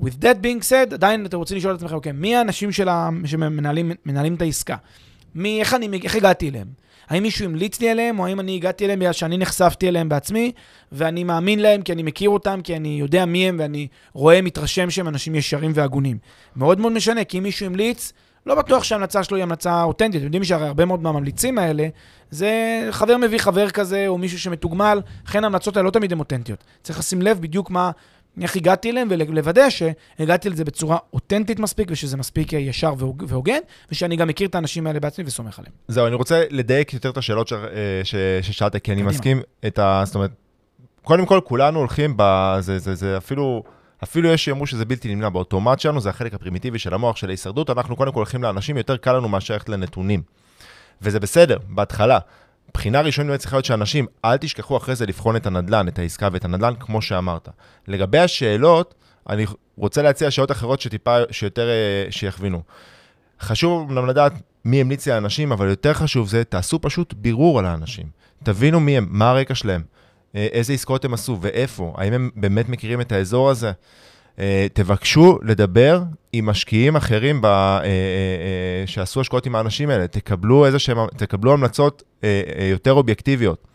with 0.01 0.15
that 0.21 0.37
being 0.43 0.63
said, 0.71 0.95
עדיין 0.95 1.27
אתם 1.27 1.37
רוצים 1.37 1.57
לשאול 1.57 1.75
את 1.75 1.79
עצמכם, 1.79 1.95
אוקיי, 1.95 2.13
מי 2.13 2.37
האנשים 2.37 2.73
של 2.73 2.89
ה- 2.89 3.11
שמנהלים 3.27 3.93
מנהלים 4.07 4.35
את 4.35 4.43
העסקה? 4.43 4.77
מי, 5.35 5.61
איך, 5.61 5.75
אני, 5.75 6.01
איך 6.05 6.15
הגעתי 6.15 6.49
אליהם? 6.49 6.67
האם 7.09 7.23
מישהו 7.23 7.45
המליץ 7.45 7.81
לי 7.81 7.91
עליהם, 7.91 8.19
או 8.19 8.27
האם 8.27 8.41
אני 8.41 8.57
הגעתי 8.57 8.85
אליהם 8.85 8.99
בגלל 8.99 9.13
שאני 9.13 9.39
נחשפתי 9.39 9.89
אליהם 9.89 10.09
בעצמי, 10.09 10.53
ואני 10.93 11.25
מאמין 11.25 11.59
להם 11.59 11.83
כי 11.83 11.93
אני 11.93 12.03
מכיר 12.03 12.31
אותם, 12.31 12.61
כי 12.65 12.77
אני 12.77 12.89
יודע 13.01 13.25
מי 13.25 13.49
הם, 13.49 13.57
ואני 13.59 13.89
רואה, 14.13 14.43
מתרשם 14.43 14.91
שהם 14.91 15.09
אנשים 15.09 15.35
ישרים 15.35 15.73
והגונים. 15.75 16.19
מאוד 16.57 16.81
מאוד 16.81 16.93
משנה, 16.93 17.25
כי 17.25 17.39
אם 17.39 17.43
מישהו 17.43 17.67
המליץ, 17.67 18.13
לא 18.47 18.55
בטוח 18.55 18.85
שההמלצה 18.85 19.25
שלו 19.25 19.37
היא 19.37 19.43
המלצה 19.43 19.83
אותנטית. 19.83 20.17
אתם 20.17 20.25
יודעים 20.25 20.45
שהרי 20.45 20.67
הרבה 20.67 20.85
מאוד 20.85 21.03
מהממליצים 21.03 21.59
האלה, 21.59 21.89
זה 22.31 22.53
חבר 22.91 23.17
מביא 23.17 23.39
חבר 23.39 23.71
כזה, 23.71 24.09
או 24.09 24.19
מישהו 24.19 24.39
שמתוגמל, 24.39 25.01
לכן 25.27 25.45
ההמלצות 25.45 25.77
האלה 25.77 25.87
לא 25.87 25.91
תמיד 25.91 26.13
הן 26.13 26.19
אותנטיות. 26.19 26.65
צריך 26.83 26.99
לשים 26.99 27.23
לב 27.23 27.41
בדיוק 27.41 27.71
מה, 27.71 27.91
איך 28.43 28.57
הגעתי 28.57 28.91
אליהם, 28.91 29.09
ולוודא 29.11 29.67
שהגעתי 29.71 30.51
לזה 30.51 30.65
בצורה 30.65 30.97
אותנטית 31.13 31.59
מספיק, 31.59 31.89
ושזה 31.91 32.17
מספיק 32.17 32.53
ישר 32.53 32.95
והוג- 32.99 33.25
והוגן, 33.29 33.59
ושאני 33.93 34.17
גם 34.17 34.29
מכיר 34.29 34.49
את 34.49 34.55
האנשים 34.55 34.87
האלה 34.87 35.01
בעצמי 35.01 35.25
וסומך 35.27 35.59
עליהם. 35.59 35.73
זהו, 35.89 36.07
אני 36.07 36.15
רוצה 36.15 36.43
לדייק 36.51 36.95
יותר 36.95 37.11
את 37.11 37.17
השאלות 37.17 37.49
ש- 37.49 37.53
אה, 37.53 37.59
ש- 38.05 38.15
ששאלת, 38.43 38.77
כי 38.77 38.93
אני 38.93 39.01
קדימה. 39.01 39.11
מסכים 39.11 39.41
את 39.67 39.79
ה... 39.79 40.03
זאת 40.07 40.15
אומרת, 40.15 40.31
קודם 41.03 41.27
כל, 41.27 41.41
כולנו 41.45 41.79
הולכים 41.79 42.15
ב... 42.17 42.57
זה, 42.61 42.79
זה, 42.79 42.95
זה 42.95 43.17
אפילו... 43.17 43.63
אפילו 44.03 44.29
יש 44.29 44.45
שיאמרו 44.45 44.67
שזה 44.67 44.85
בלתי 44.85 45.15
נמנע 45.15 45.29
באוטומט 45.29 45.81
שלנו, 45.81 46.01
זה 46.01 46.11
החלק 46.11 46.35
הפרימיטיבי 46.35 46.79
של 46.79 46.95
המוח 46.95 47.17
של 47.17 47.29
ההישרדות, 47.29 47.71
אנחנו 47.71 47.97
קודם 47.97 48.13
כל 48.13 48.19
הולכים 48.19 48.43
לאנשים, 48.43 48.77
יותר 48.77 48.97
קל 48.97 49.13
לנו 49.13 49.29
מאשר 49.29 49.55
ללכת 49.55 49.69
לנתונים. 49.69 50.23
וזה 51.03 51.21
בסדר, 51.21 51.59
בהתחלה. 51.69 52.19
בחינה 52.75 53.01
ראשונית 53.01 53.31
באמת 53.31 53.39
צריכה 53.39 53.57
להיות 53.57 53.65
שאנשים, 53.65 54.07
אל 54.25 54.37
תשכחו 54.37 54.77
אחרי 54.77 54.95
זה 54.95 55.07
לבחון 55.07 55.37
את 55.37 55.47
הנדלן, 55.47 55.89
את 55.89 55.99
העסקה 55.99 56.29
ואת 56.33 56.45
הנדלן, 56.45 56.75
כמו 56.81 57.03
שאמרת. 57.03 57.49
לגבי 57.89 58.19
השאלות, 58.19 58.95
אני 59.29 59.47
רוצה 59.77 60.03
להציע 60.03 60.31
שאלות 60.31 60.51
אחרות 60.51 60.81
שטיפה, 60.81 61.19
שיותר, 61.31 61.69
אה, 61.69 62.07
שיכווינו. 62.11 62.63
חשוב 63.41 63.91
אמנם 63.91 64.07
לדעת 64.07 64.33
מי 64.65 64.81
המליץ 64.81 65.09
לאנשים, 65.09 65.53
אבל 65.53 65.69
יותר 65.69 65.95
חשוב 65.95 66.29
זה, 66.29 66.45
תעשו 66.45 66.79
פשוט 66.81 67.15
בירור 67.15 67.59
על 67.59 67.67
האנשים. 67.67 68.07
תבינו 68.43 68.81
מי 68.81 68.97
הם, 68.97 69.07
מה 69.11 69.31
הרקע 69.31 69.55
שלהם, 69.55 69.83
אה, 70.37 70.47
איזה 70.53 70.73
עסקאות 70.73 71.05
הם 71.05 71.15
עשו 71.15 71.39
ואיפה, 71.41 71.95
האם 71.97 72.13
הם 72.13 72.31
באמת 72.37 72.69
מכירים 72.69 73.01
את 73.01 73.13
האזור 73.13 73.51
הזה. 73.51 73.73
אה, 74.39 74.67
תבקשו 74.73 75.39
לדבר 75.43 76.03
עם 76.33 76.47
משקיעים 76.47 76.97
אחרים 76.97 77.41
ב, 77.41 77.45
אה, 77.45 77.85
אה, 77.85 78.87
שעשו 78.87 79.21
השקעות 79.21 79.47
עם 79.47 79.57
האנשים 79.57 79.91
האלה, 79.91 80.07
תקבלו 80.07 80.67
שהם, 80.79 80.99
תקבלו 81.17 81.53
המלצות 81.53 82.03
יותר 82.71 82.93
אובייקטיביות. 82.93 83.67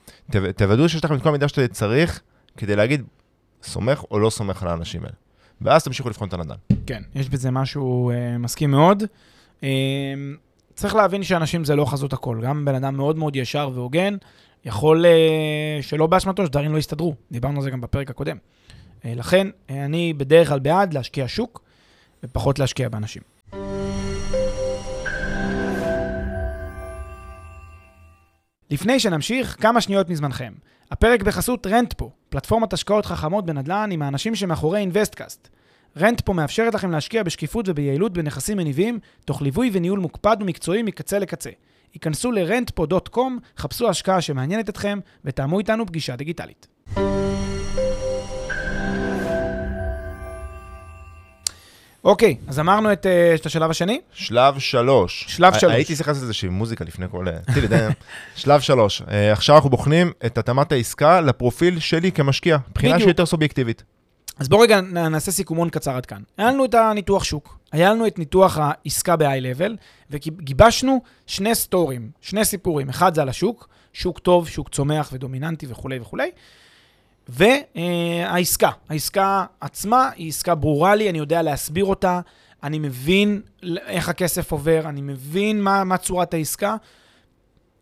תוודאו 0.55 0.89
שיש 0.89 1.05
לכם 1.05 1.15
את 1.15 1.21
כל 1.21 1.29
המידע 1.29 1.47
שאתה 1.47 1.67
צריך 1.67 2.21
כדי 2.57 2.75
להגיד, 2.75 3.03
סומך 3.63 4.03
או 4.11 4.19
לא 4.19 4.29
סומך 4.29 4.63
על 4.63 4.69
האנשים 4.69 5.01
האלה. 5.01 5.13
ואז 5.61 5.83
תמשיכו 5.83 6.09
לבחון 6.09 6.27
את 6.27 6.33
הנדל"ן. 6.33 6.55
כן, 6.85 7.03
יש 7.15 7.29
בזה 7.29 7.51
משהו 7.51 8.11
אה, 8.11 8.37
מסכים 8.37 8.71
מאוד. 8.71 9.03
אה, 9.63 9.69
צריך 10.73 10.95
להבין 10.95 11.23
שאנשים 11.23 11.65
זה 11.65 11.75
לא 11.75 11.85
חזות 11.85 12.13
הכל. 12.13 12.39
גם 12.43 12.65
בן 12.65 12.75
אדם 12.75 12.95
מאוד 12.95 13.17
מאוד 13.17 13.35
ישר 13.35 13.69
והוגן, 13.73 14.15
יכול 14.65 15.05
אה, 15.05 15.79
שלא 15.81 16.07
באשמתו 16.07 16.45
שדברים 16.45 16.73
לא 16.73 16.77
יסתדרו. 16.77 17.15
דיברנו 17.31 17.57
על 17.57 17.63
זה 17.63 17.71
גם 17.71 17.81
בפרק 17.81 18.09
הקודם. 18.09 18.37
אה, 19.05 19.13
לכן, 19.15 19.47
אה, 19.69 19.85
אני 19.85 20.13
בדרך 20.13 20.49
כלל 20.49 20.59
בעד 20.59 20.93
להשקיע 20.93 21.25
שוק 21.27 21.61
ופחות 22.23 22.59
להשקיע 22.59 22.89
באנשים. 22.89 23.21
לפני 28.69 28.99
שנמשיך, 28.99 29.55
כמה 29.61 29.81
שניות 29.81 30.09
מזמנכם. 30.09 30.53
הפרק 30.91 31.23
בחסות 31.23 31.67
Rentpo, 31.67 32.11
פלטפורמת 32.29 32.73
השקעות 32.73 33.05
חכמות 33.05 33.45
בנדל"ן 33.45 33.89
עם 33.91 34.01
האנשים 34.01 34.35
שמאחורי 34.35 34.79
אינבסטקאסט. 34.79 35.49
Rentpo 35.97 36.33
מאפשרת 36.33 36.73
לכם 36.73 36.91
להשקיע 36.91 37.23
בשקיפות 37.23 37.69
וביעילות 37.69 38.13
בנכסים 38.13 38.57
מניבים, 38.57 38.99
תוך 39.25 39.41
ליווי 39.41 39.69
וניהול 39.73 39.99
מוקפד 39.99 40.37
ומקצועי 40.39 40.83
מקצה 40.83 41.19
לקצה. 41.19 41.49
היכנסו 41.93 42.31
ל-rentpo.com, 42.31 43.19
חפשו 43.57 43.89
השקעה 43.89 44.21
שמעניינת 44.21 44.69
אתכם, 44.69 44.99
ותאמו 45.25 45.59
איתנו 45.59 45.85
פגישה 45.85 46.15
דיגיטלית. 46.15 46.67
אוקיי, 52.03 52.37
אז 52.47 52.59
אמרנו 52.59 52.93
את, 52.93 53.05
אה, 53.05 53.35
את 53.35 53.45
השלב 53.45 53.69
השני? 53.69 54.01
שלב 54.13 54.59
שלוש. 54.59 55.25
שלב 55.27 55.53
שלוש. 55.53 55.73
הייתי 55.73 55.95
צריך 55.95 56.07
לעשות 56.07 56.23
איזושהי 56.23 56.49
מוזיקה 56.49 56.85
לפני 56.85 57.05
כל... 57.11 57.25
תראי, 57.53 57.67
די, 57.67 57.87
שלב 58.35 58.61
שלוש. 58.61 59.01
אה, 59.11 59.31
עכשיו 59.31 59.55
אנחנו 59.55 59.69
בוחנים 59.69 60.11
את 60.25 60.37
התאמת 60.37 60.71
העסקה 60.71 61.21
לפרופיל 61.21 61.79
שלי 61.79 62.11
כמשקיע, 62.11 62.57
בחינה. 62.75 62.99
שהיא 62.99 63.09
יותר 63.09 63.25
סובייקטיבית. 63.25 63.83
אז 64.39 64.49
בואו 64.49 64.61
רגע 64.61 64.81
נעשה 64.81 65.31
סיכומון 65.31 65.69
קצר 65.69 65.95
עד 65.95 66.05
כאן. 66.05 66.21
היה 66.37 66.47
לנו 66.51 66.65
את 66.65 66.73
הניתוח 66.73 67.23
שוק, 67.23 67.57
היה 67.71 67.93
לנו 67.93 68.07
את 68.07 68.19
ניתוח 68.19 68.57
העסקה 68.61 69.15
ב-high-level, 69.15 69.71
וגיבשנו 70.09 71.01
שני 71.27 71.55
סטורים, 71.55 72.09
שני 72.21 72.45
סיפורים. 72.45 72.89
אחד 72.89 73.15
זה 73.15 73.21
על 73.21 73.29
השוק, 73.29 73.69
שוק 73.93 74.19
טוב, 74.19 74.47
שוק 74.47 74.69
צומח 74.69 75.09
ודומיננטי 75.13 75.65
וכולי 75.69 75.99
וכולי. 75.99 76.29
והעסקה, 77.29 78.69
העסקה 78.89 79.45
עצמה 79.61 80.09
היא 80.15 80.29
עסקה 80.29 80.55
ברורה 80.55 80.95
לי, 80.95 81.09
אני 81.09 81.17
יודע 81.17 81.41
להסביר 81.41 81.85
אותה, 81.85 82.19
אני 82.63 82.79
מבין 82.79 83.41
איך 83.87 84.09
הכסף 84.09 84.51
עובר, 84.51 84.81
אני 84.85 85.01
מבין 85.01 85.61
מה, 85.61 85.83
מה 85.83 85.97
צורת 85.97 86.33
העסקה. 86.33 86.75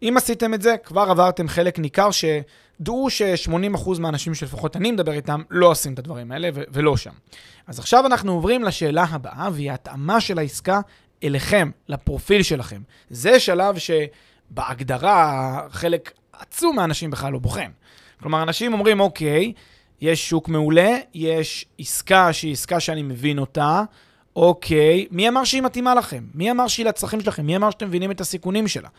אם 0.01 0.13
עשיתם 0.17 0.53
את 0.53 0.61
זה, 0.61 0.75
כבר 0.83 1.01
עברתם 1.01 1.47
חלק 1.47 1.79
ניכר 1.79 2.09
שדעו 2.11 3.09
ש-80% 3.09 3.99
מהאנשים 3.99 4.33
שלפחות 4.33 4.75
אני 4.75 4.91
מדבר 4.91 5.11
איתם 5.11 5.41
לא 5.49 5.67
עושים 5.67 5.93
את 5.93 5.99
הדברים 5.99 6.31
האלה 6.31 6.49
ו- 6.53 6.63
ולא 6.71 6.97
שם. 6.97 7.13
אז 7.67 7.79
עכשיו 7.79 8.05
אנחנו 8.05 8.31
עוברים 8.33 8.63
לשאלה 8.63 9.03
הבאה, 9.09 9.49
והיא 9.53 9.71
ההתאמה 9.71 10.21
של 10.21 10.39
העסקה 10.39 10.79
אליכם, 11.23 11.71
לפרופיל 11.89 12.43
שלכם. 12.43 12.81
זה 13.09 13.39
שלב 13.39 13.75
שבהגדרה 13.77 15.61
חלק 15.69 16.11
עצום 16.33 16.75
מהאנשים 16.75 17.11
בכלל 17.11 17.33
לא 17.33 17.39
בוחן. 17.39 17.71
כלומר, 18.21 18.43
אנשים 18.43 18.73
אומרים, 18.73 18.99
אוקיי, 18.99 19.53
יש 20.01 20.29
שוק 20.29 20.49
מעולה, 20.49 20.97
יש 21.13 21.65
עסקה 21.79 22.33
שהיא 22.33 22.53
עסקה 22.53 22.79
שאני 22.79 23.01
מבין 23.03 23.39
אותה, 23.39 23.83
אוקיי, 24.35 25.05
מי 25.11 25.29
אמר 25.29 25.43
שהיא 25.43 25.61
מתאימה 25.61 25.95
לכם? 25.95 26.23
מי 26.33 26.51
אמר 26.51 26.67
שהיא 26.67 26.85
לצרכים 26.85 27.21
שלכם? 27.21 27.45
מי 27.45 27.55
אמר 27.55 27.71
שאתם 27.71 27.87
מבינים 27.87 28.11
את 28.11 28.21
הסיכונים 28.21 28.67
שלה? 28.67 28.89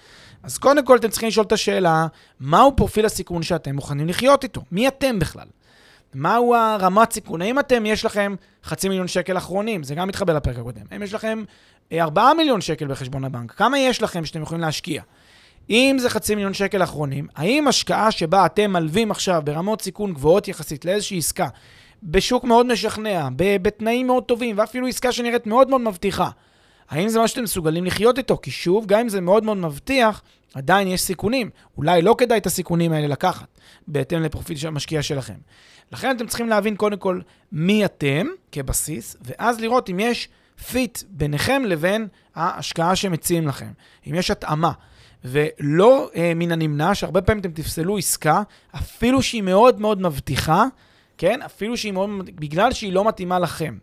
אז 0.43 0.59
קודם 0.59 0.85
כל 0.85 0.97
אתם 0.97 1.09
צריכים 1.09 1.29
לשאול 1.29 1.47
את 1.47 1.53
השאלה, 1.53 2.07
מהו 2.41 2.77
פרופיל 2.77 3.07
הסיכון 3.07 3.43
שאתם 3.43 3.75
מוכנים 3.75 4.09
לחיות 4.09 4.45
איתו? 4.45 4.63
מי 4.73 4.89
אתם 4.89 5.19
בכלל? 5.19 5.47
מהו 6.15 6.55
הרמת 6.55 7.13
סיכון? 7.13 7.43
האם 7.43 7.59
אתם, 7.59 7.87
יש 7.87 8.05
לכם 8.05 8.35
חצי 8.65 8.89
מיליון 8.89 9.09
שקל 9.09 9.37
אחרונים? 9.37 9.83
זה 9.83 9.95
גם 9.95 10.09
מתחבר 10.09 10.37
לפרק 10.37 10.59
הקודם. 10.59 10.83
האם 10.91 11.03
יש 11.03 11.15
לכם 11.15 11.45
אה, 11.93 12.03
4 12.03 12.33
מיליון 12.37 12.61
שקל 12.61 12.87
בחשבון 12.87 13.25
הבנק? 13.25 13.53
כמה 13.53 13.79
יש 13.79 14.03
לכם 14.03 14.25
שאתם 14.25 14.43
יכולים 14.43 14.61
להשקיע? 14.61 15.03
אם 15.71 15.97
זה 15.99 16.11
חצי 16.11 16.35
מיליון 16.35 16.55
שקל 16.55 16.83
אחרונים, 16.83 17.27
האם 17.37 17.69
השקעה 17.69 18.11
שבה 18.11 18.47
אתם 18.47 18.73
מלווים 18.73 19.11
עכשיו 19.11 19.43
ברמות 19.45 19.83
סיכון 19.83 20.13
גבוהות 20.15 20.49
יחסית 20.49 20.85
לאיזושהי 20.85 21.19
עסקה, 21.19 21.49
בשוק 22.03 22.45
מאוד 22.45 22.67
משכנע, 22.67 23.29
בתנאים 23.37 24.07
מאוד 24.07 24.25
טובים, 24.25 24.59
ואפילו 24.59 24.87
עסקה 24.87 25.13
שנראית 25.13 25.47
מאוד 25.47 25.71
מאוד 25.71 25.81
מבטיחה, 25.81 26.31
האם 26.91 27.09
זה 27.09 27.19
מה 27.19 27.29
שאתם 27.29 27.43
מסוגלים 27.43 27.85
לחיות 27.85 28.19
איתו? 28.19 28.39
כי 28.43 28.51
שוב, 28.51 28.87
גם 28.87 29.01
אם 29.01 29.09
זה 29.09 29.21
מאוד 29.21 29.45
מאוד 29.45 29.57
מבטיח, 29.57 30.23
עדיין 30.55 30.89
יש 30.89 31.01
סיכונים. 31.01 31.51
אולי 31.77 32.03
לא 32.03 32.15
כדאי 32.19 32.39
את 32.39 32.47
הסיכונים 32.47 32.93
האלה 32.93 33.07
לקחת, 33.07 33.47
בהתאם 33.89 34.23
לפרופיל 34.23 34.57
של 34.57 34.69
המשקיע 34.69 35.03
שלכם. 35.03 35.35
לכן 35.93 36.17
אתם 36.17 36.27
צריכים 36.27 36.49
להבין 36.49 36.77
קודם 36.77 36.97
כל 36.97 37.21
מי 37.53 37.85
אתם 37.85 38.27
כבסיס, 38.53 39.17
ואז 39.21 39.61
לראות 39.61 39.91
אם 39.91 40.01
יש 40.01 40.29
פיט 40.71 40.99
ביניכם 41.09 41.63
לבין 41.67 42.09
ההשקעה 42.35 42.97
שמציעים 42.97 43.49
לכם. 43.49 43.71
אם 44.07 44.15
יש 44.15 44.31
התאמה. 44.31 44.73
ולא 45.25 46.11
אה, 46.17 46.33
מן 46.37 46.53
הנמנע 46.53 46.95
שהרבה 46.95 47.21
פעמים 47.21 47.41
אתם 47.41 47.51
תפסלו 47.51 47.99
עסקה, 47.99 48.43
אפילו 48.77 49.23
שהיא 49.23 49.43
מאוד 49.43 49.81
מאוד 49.81 50.03
מבטיחה, 50.03 50.65
כן? 51.19 51.43
אפילו 51.43 51.77
שהיא 51.77 51.93
מאוד, 51.93 52.11
בגלל 52.35 52.73
שהיא 52.73 52.93
לא 52.93 53.05
מתאימה 53.05 53.39
לכם. 53.39 53.79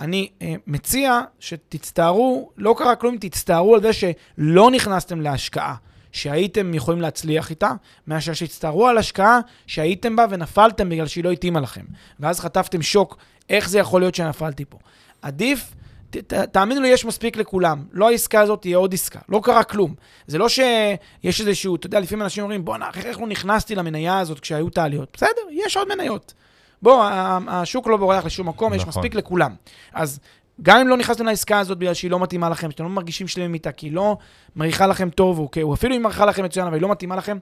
אני 0.00 0.28
אה, 0.42 0.54
מציע 0.66 1.20
שתצטערו, 1.40 2.50
לא 2.56 2.74
קרה 2.78 2.96
כלום, 2.96 3.16
תצטערו 3.20 3.74
על 3.74 3.82
זה 3.82 3.90
שלא 3.92 4.70
נכנסתם 4.70 5.20
להשקעה 5.20 5.74
שהייתם 6.12 6.74
יכולים 6.74 7.00
להצליח 7.00 7.50
איתה, 7.50 7.72
מאשר 8.06 8.32
שתצטערו 8.32 8.86
על 8.86 8.98
השקעה 8.98 9.40
שהייתם 9.66 10.16
בה 10.16 10.26
ונפלתם 10.30 10.88
בגלל 10.88 11.06
שהיא 11.06 11.24
לא 11.24 11.30
התאימה 11.30 11.60
לכם. 11.60 11.84
ואז 12.20 12.40
חטפתם 12.40 12.82
שוק, 12.82 13.16
איך 13.50 13.68
זה 13.68 13.78
יכול 13.78 14.00
להיות 14.00 14.14
שנפלתי 14.14 14.64
פה. 14.64 14.78
עדיף, 15.22 15.74
ת, 16.10 16.32
תאמינו 16.32 16.80
לי, 16.80 16.88
יש 16.88 17.04
מספיק 17.04 17.36
לכולם. 17.36 17.84
לא 17.92 18.08
העסקה 18.08 18.40
הזאת 18.40 18.60
תהיה 18.60 18.76
עוד 18.76 18.94
עסקה, 18.94 19.20
לא 19.28 19.40
קרה 19.44 19.64
כלום. 19.64 19.94
זה 20.26 20.38
לא 20.38 20.48
שיש 20.48 21.40
איזשהו, 21.40 21.76
אתה 21.76 21.86
יודע, 21.86 22.00
לפעמים 22.00 22.22
אנשים 22.22 22.42
אומרים, 22.42 22.64
בואנה, 22.64 22.90
איך 23.04 23.20
לא 23.20 23.26
נכנסתי 23.26 23.74
למניה 23.74 24.18
הזאת 24.18 24.40
כשהיו 24.40 24.68
את 24.68 24.78
העליות? 24.78 25.08
בסדר, 25.12 25.42
יש 25.50 25.76
עוד 25.76 25.88
מניות. 25.88 26.34
בוא, 26.82 27.04
השוק 27.48 27.86
לא 27.86 27.96
בורח 27.96 28.24
לשום 28.24 28.48
מקום, 28.48 28.74
יש 28.74 28.82
נכון. 28.82 28.88
מספיק 28.88 29.14
לכולם. 29.14 29.54
אז 29.92 30.20
גם 30.62 30.80
אם 30.80 30.88
לא 30.88 30.96
נכנסתם 30.96 31.26
לעסקה 31.26 31.58
הזאת 31.58 31.78
בגלל 31.78 31.94
שהיא 31.94 32.10
לא 32.10 32.20
מתאימה 32.20 32.48
לכם, 32.48 32.70
שאתם 32.70 32.84
לא 32.84 32.90
מרגישים 32.90 33.28
שלמים 33.28 33.54
איתה, 33.54 33.72
כי 33.72 33.86
היא 33.86 33.92
לא 33.92 34.16
מריחה 34.56 34.86
לכם 34.86 35.10
טוב, 35.10 35.38
או, 35.38 35.48
או 35.62 35.74
אפילו 35.74 35.96
אם 35.96 36.02
מריחה 36.02 36.24
לכם 36.24 36.44
מצוין, 36.44 36.66
אבל 36.66 36.74
היא 36.74 36.82
לא 36.82 36.88
מתאימה 36.88 37.16
לכם, 37.16 37.38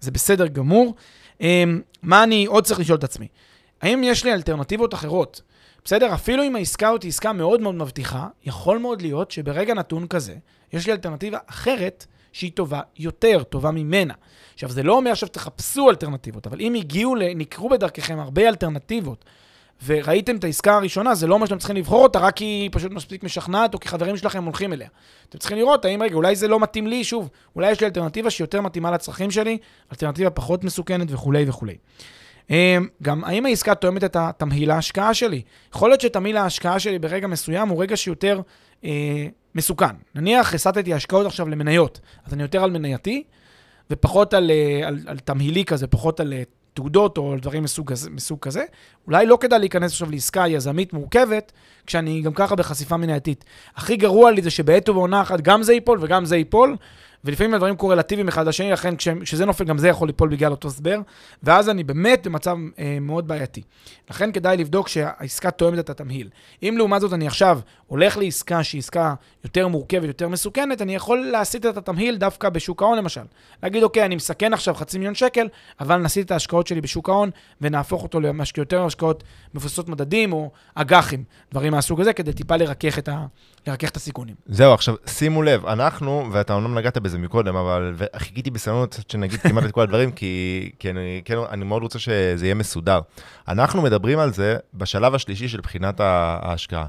זה 0.00 0.10
בסדר 0.10 0.46
גמור. 0.46 0.94
אמ, 1.40 1.80
מה 2.02 2.22
אני 2.22 2.46
עוד 2.46 2.64
צריך 2.64 2.80
לשאול 2.80 2.98
את 2.98 3.04
עצמי? 3.04 3.28
האם 3.82 4.04
יש 4.04 4.24
לי 4.24 4.32
אלטרנטיבות 4.32 4.94
אחרות? 4.94 5.40
בסדר, 5.88 6.14
אפילו 6.14 6.42
אם 6.42 6.56
העסקה 6.56 6.88
הזאת 6.88 7.02
היא 7.02 7.08
עסקה 7.08 7.32
מאוד 7.32 7.60
מאוד 7.60 7.74
מבטיחה, 7.74 8.26
יכול 8.44 8.78
מאוד 8.78 9.02
להיות 9.02 9.30
שברגע 9.30 9.74
נתון 9.74 10.06
כזה, 10.06 10.34
יש 10.72 10.86
לי 10.86 10.92
אלטרנטיבה 10.92 11.38
אחרת 11.46 12.06
שהיא 12.32 12.52
טובה 12.54 12.80
יותר, 12.96 13.42
טובה 13.42 13.70
ממנה. 13.70 14.14
עכשיו, 14.54 14.70
זה 14.70 14.82
לא 14.82 14.96
אומר 14.96 15.10
עכשיו 15.10 15.28
תחפשו 15.28 15.90
אלטרנטיבות, 15.90 16.46
אבל 16.46 16.60
אם 16.60 16.74
הגיעו, 16.74 17.14
נקרו 17.36 17.68
בדרככם 17.68 18.18
הרבה 18.18 18.48
אלטרנטיבות, 18.48 19.24
וראיתם 19.86 20.36
את 20.36 20.44
העסקה 20.44 20.76
הראשונה, 20.76 21.14
זה 21.14 21.26
לא 21.26 21.34
אומר 21.34 21.46
שאתם 21.46 21.58
צריכים 21.58 21.76
לבחור 21.76 22.02
אותה 22.02 22.18
רק 22.18 22.36
כי 22.36 22.44
היא 22.44 22.70
פשוט 22.72 22.92
מספיק 22.92 23.22
משכנעת, 23.22 23.74
או 23.74 23.80
כי 23.80 23.88
חברים 23.88 24.16
שלכם 24.16 24.44
הולכים 24.44 24.72
אליה. 24.72 24.88
אתם 25.28 25.38
צריכים 25.38 25.58
לראות 25.58 25.84
האם, 25.84 26.02
רגע, 26.02 26.14
אולי 26.14 26.36
זה 26.36 26.48
לא 26.48 26.60
מתאים 26.60 26.86
לי, 26.86 27.04
שוב, 27.04 27.28
אולי 27.56 27.70
יש 27.70 27.80
לי 27.80 27.86
אלטרנטיבה 27.86 28.30
שיותר 28.30 28.60
מתאימה 28.60 28.90
לצרכים 28.90 29.30
שלי, 29.30 29.58
אלטרנטיבה 29.92 30.30
פחות 30.30 30.64
מסוכנת 30.64 31.06
וכולי 31.10 31.44
וכולי. 31.48 31.76
אמ, 32.50 32.86
גם 33.02 33.24
האם 33.24 33.46
העסקה 33.46 33.74
תואמת 33.74 34.04
את 34.04 34.16
התמהיל 34.16 34.70
ההשקעה 34.70 35.14
שלי? 35.14 35.42
יכול 35.74 35.90
להיות 35.90 36.00
שתמהיל 36.00 36.36
ההשקעה 36.36 36.78
שלי 36.78 36.98
ברגע 36.98 37.26
מסוים 37.26 37.68
הוא 37.68 37.82
רגע 37.82 37.96
שיותר 37.96 38.40
אה, 38.84 39.26
מסוכן. 39.54 39.96
נניח 40.14 40.54
הסטתי 40.54 40.94
השקעות 40.94 41.26
עכשיו 41.26 41.48
למניות, 41.48 42.00
אז 42.26 42.34
אני 42.34 42.42
יותר 42.42 42.64
על 42.64 42.70
מנייתי, 42.70 43.22
ופחות 43.90 44.34
על, 44.34 44.50
אה, 44.50 44.88
על, 44.88 44.98
על 45.06 45.18
תמהילי 45.18 45.64
כזה, 45.64 45.86
פחות 45.86 46.20
על 46.20 46.32
אה, 46.32 46.42
תעודות 46.74 47.18
או 47.18 47.32
על 47.32 47.38
דברים 47.38 47.62
מסוג, 47.62 47.92
מסוג 48.10 48.38
כזה. 48.40 48.64
אולי 49.06 49.26
לא 49.26 49.38
כדאי 49.40 49.58
להיכנס 49.58 49.92
עכשיו 49.92 50.10
לעסקה 50.10 50.48
יזמית 50.48 50.92
מורכבת, 50.92 51.52
כשאני 51.86 52.20
גם 52.20 52.32
ככה 52.34 52.56
בחשיפה 52.56 52.96
מנייתית. 52.96 53.44
הכי 53.76 53.96
גרוע 53.96 54.30
לי 54.30 54.42
זה 54.42 54.50
שבעת 54.50 54.88
ובעונה 54.88 55.22
אחת 55.22 55.40
גם 55.40 55.62
זה 55.62 55.72
ייפול 55.72 55.98
וגם 56.02 56.24
זה 56.24 56.36
ייפול, 56.36 56.76
ולפעמים 57.24 57.54
הדברים 57.54 57.76
קורלטיביים 57.76 58.28
אחד 58.28 58.46
לשני, 58.48 58.70
לכן 58.70 58.96
כש- 58.96 59.08
כשזה 59.08 59.46
נופל 59.46 59.64
גם 59.64 59.78
זה 59.78 59.88
יכול 59.88 60.08
ליפול 60.08 60.28
בגלל 60.28 60.50
אותו 60.50 60.68
הסבר, 60.68 61.00
ואז 61.42 61.68
אני 61.68 61.84
באמת 61.84 62.26
במצב 62.26 62.56
אה, 62.78 62.98
מאוד 63.00 63.28
בעייתי. 63.28 63.62
לכן 64.10 64.32
כדאי 64.32 64.56
לבדוק 64.56 64.88
שהעסקה 64.88 65.50
תואמת 65.50 65.78
את 65.78 65.90
התמהיל. 65.90 66.28
אם 66.62 66.74
לעומת 66.78 67.00
זאת 67.00 67.12
אני 67.12 67.26
עכשיו 67.26 67.60
הולך 67.86 68.16
לעסקה 68.16 68.64
שהיא 68.64 68.78
עסקה 68.78 69.14
יותר 69.48 69.68
מורכבת, 69.68 70.04
יותר 70.04 70.28
מסוכנת, 70.28 70.82
אני 70.82 70.94
יכול 70.94 71.18
להסיט 71.32 71.66
את 71.66 71.76
התמהיל 71.76 72.16
דווקא 72.16 72.48
בשוק 72.48 72.82
ההון 72.82 72.98
למשל. 72.98 73.20
להגיד, 73.62 73.82
אוקיי, 73.82 74.04
אני 74.04 74.16
מסכן 74.16 74.52
עכשיו 74.52 74.74
חצי 74.74 74.98
מיליון 74.98 75.14
שקל, 75.14 75.48
אבל 75.80 75.96
נסיט 75.96 76.26
את 76.26 76.30
ההשקעות 76.30 76.66
שלי 76.66 76.80
בשוק 76.80 77.08
ההון 77.08 77.30
ונהפוך 77.60 78.02
אותו 78.02 78.20
למשקיע 78.20 78.62
יותר 78.62 78.84
השקעות 78.84 79.24
מבוססות 79.54 79.88
מדדים 79.88 80.32
או 80.32 80.50
אג"חים, 80.74 81.24
דברים 81.50 81.72
מהסוג 81.72 82.00
הזה, 82.00 82.12
כדי 82.12 82.32
טיפה 82.32 82.56
לרכך 82.56 82.98
את, 82.98 83.08
ה... 83.08 83.26
לרכך 83.66 83.88
את 83.88 83.96
הסיכונים. 83.96 84.34
זהו, 84.46 84.74
עכשיו, 84.74 84.94
שימו 85.06 85.42
לב, 85.42 85.66
אנחנו, 85.66 86.28
ואתה 86.32 86.54
אומנם 86.54 86.78
נגעת 86.78 86.98
בזה 86.98 87.18
מקודם, 87.18 87.56
אבל 87.56 87.94
חיכיתי 88.16 88.50
בסבלנות 88.50 89.00
שנגיד 89.08 89.40
כמעט 89.40 89.64
את 89.64 89.70
כל 89.70 89.82
הדברים, 89.82 90.12
כי, 90.12 90.70
כי 90.78 90.90
אני, 90.90 91.22
כן, 91.24 91.38
אני 91.50 91.64
מאוד 91.64 91.82
רוצה 91.82 91.98
שזה 91.98 92.46
יהיה 92.46 92.54
מסודר. 92.54 93.00
אנחנו 93.48 93.82
מדברים 93.82 94.18
על 94.18 94.32
זה 94.32 94.56
בשלב 94.74 95.14
השלישי 95.14 95.48
של 95.48 95.60
בחינת 95.60 96.00
ההשקעה. 96.00 96.86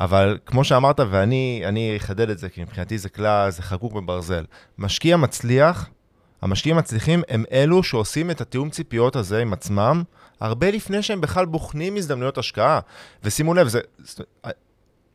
אבל 0.00 0.38
כמו 0.46 0.64
שאמרת, 0.64 1.00
ואני 1.10 1.62
אני 1.64 1.96
אחדד 1.96 2.30
את 2.30 2.38
זה, 2.38 2.48
כי 2.48 2.62
מבחינתי 2.62 2.98
זה 2.98 3.08
כלל, 3.08 3.50
זה 3.50 3.62
חקוק 3.62 3.92
בברזל. 3.92 4.44
משקיע 4.78 5.16
מצליח, 5.16 5.88
המשקיעים 6.42 6.76
המצליחים 6.76 7.22
הם 7.28 7.44
אלו 7.52 7.82
שעושים 7.82 8.30
את 8.30 8.40
התיאום 8.40 8.70
ציפיות 8.70 9.16
הזה 9.16 9.42
עם 9.42 9.52
עצמם, 9.52 10.02
הרבה 10.40 10.70
לפני 10.70 11.02
שהם 11.02 11.20
בכלל 11.20 11.46
בוחנים 11.46 11.96
הזדמנויות 11.96 12.38
השקעה. 12.38 12.80
ושימו 13.24 13.54
לב, 13.54 13.68
זה, 13.68 13.80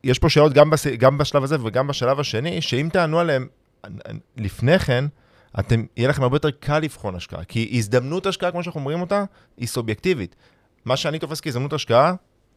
יש 0.03 0.19
פה 0.19 0.29
שאלות 0.29 0.53
גם, 0.53 0.69
בס... 0.69 0.87
גם 0.87 1.17
בשלב 1.17 1.43
הזה 1.43 1.57
וגם 1.63 1.87
בשלב 1.87 2.19
השני, 2.19 2.61
שאם 2.61 2.89
תענו 2.93 3.19
עליהן 3.19 3.47
לפני 4.37 4.79
כן, 4.79 5.05
אתם, 5.59 5.85
יהיה 5.97 6.09
לכם 6.09 6.23
הרבה 6.23 6.35
יותר 6.35 6.51
קל 6.51 6.79
לבחון 6.79 7.15
השקעה. 7.15 7.43
כי 7.43 7.69
הזדמנות 7.73 8.25
השקעה, 8.25 8.51
כמו 8.51 8.63
שאנחנו 8.63 8.79
אומרים 8.79 9.01
אותה, 9.01 9.23
היא 9.57 9.67
סובייקטיבית. 9.67 10.35
מה 10.85 10.97
שאני 10.97 11.19
תופס 11.19 11.41
כהזדמנות 11.41 11.73
השקעה, 11.73 12.13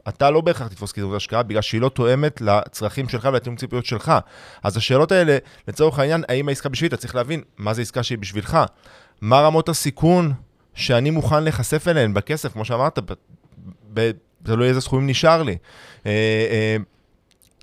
אתה 0.08 0.30
לא 0.30 0.40
בהכרח 0.40 0.68
תתפוס 0.68 0.92
כהזדמנות 0.92 1.16
השקעה, 1.16 1.42
בגלל 1.42 1.62
שהיא 1.62 1.80
לא 1.80 1.88
תואמת 1.88 2.40
לצרכים 2.40 3.08
שלך 3.08 3.28
ולתיאום 3.32 3.56
ציפיות 3.56 3.86
שלך. 3.86 4.12
אז 4.62 4.76
השאלות 4.76 5.12
האלה, 5.12 5.38
לצורך 5.68 5.98
העניין, 5.98 6.24
האם 6.28 6.48
העסקה 6.48 6.68
בשבילי, 6.68 6.88
אתה 6.88 6.96
צריך 6.96 7.14
להבין 7.14 7.42
מה 7.56 7.74
זה 7.74 7.82
עסקה 7.82 8.02
שהיא 8.02 8.18
בשבילך. 8.18 8.58
מה 9.20 9.40
רמות 9.40 9.68
הסיכון 9.68 10.32
שאני 10.74 11.10
מוכן 11.10 11.44
להיחשף 11.44 11.88
אליהן 11.88 12.14
בכסף, 12.14 12.52
כמו 12.52 12.64
שאמרת, 12.64 12.98
תלוי 14.42 14.68
איזה 14.68 14.80
סכומים 14.80 15.06
נשאר 15.06 15.42
לי. 15.42 15.56
אה, 16.06 16.10
אה, 16.50 16.76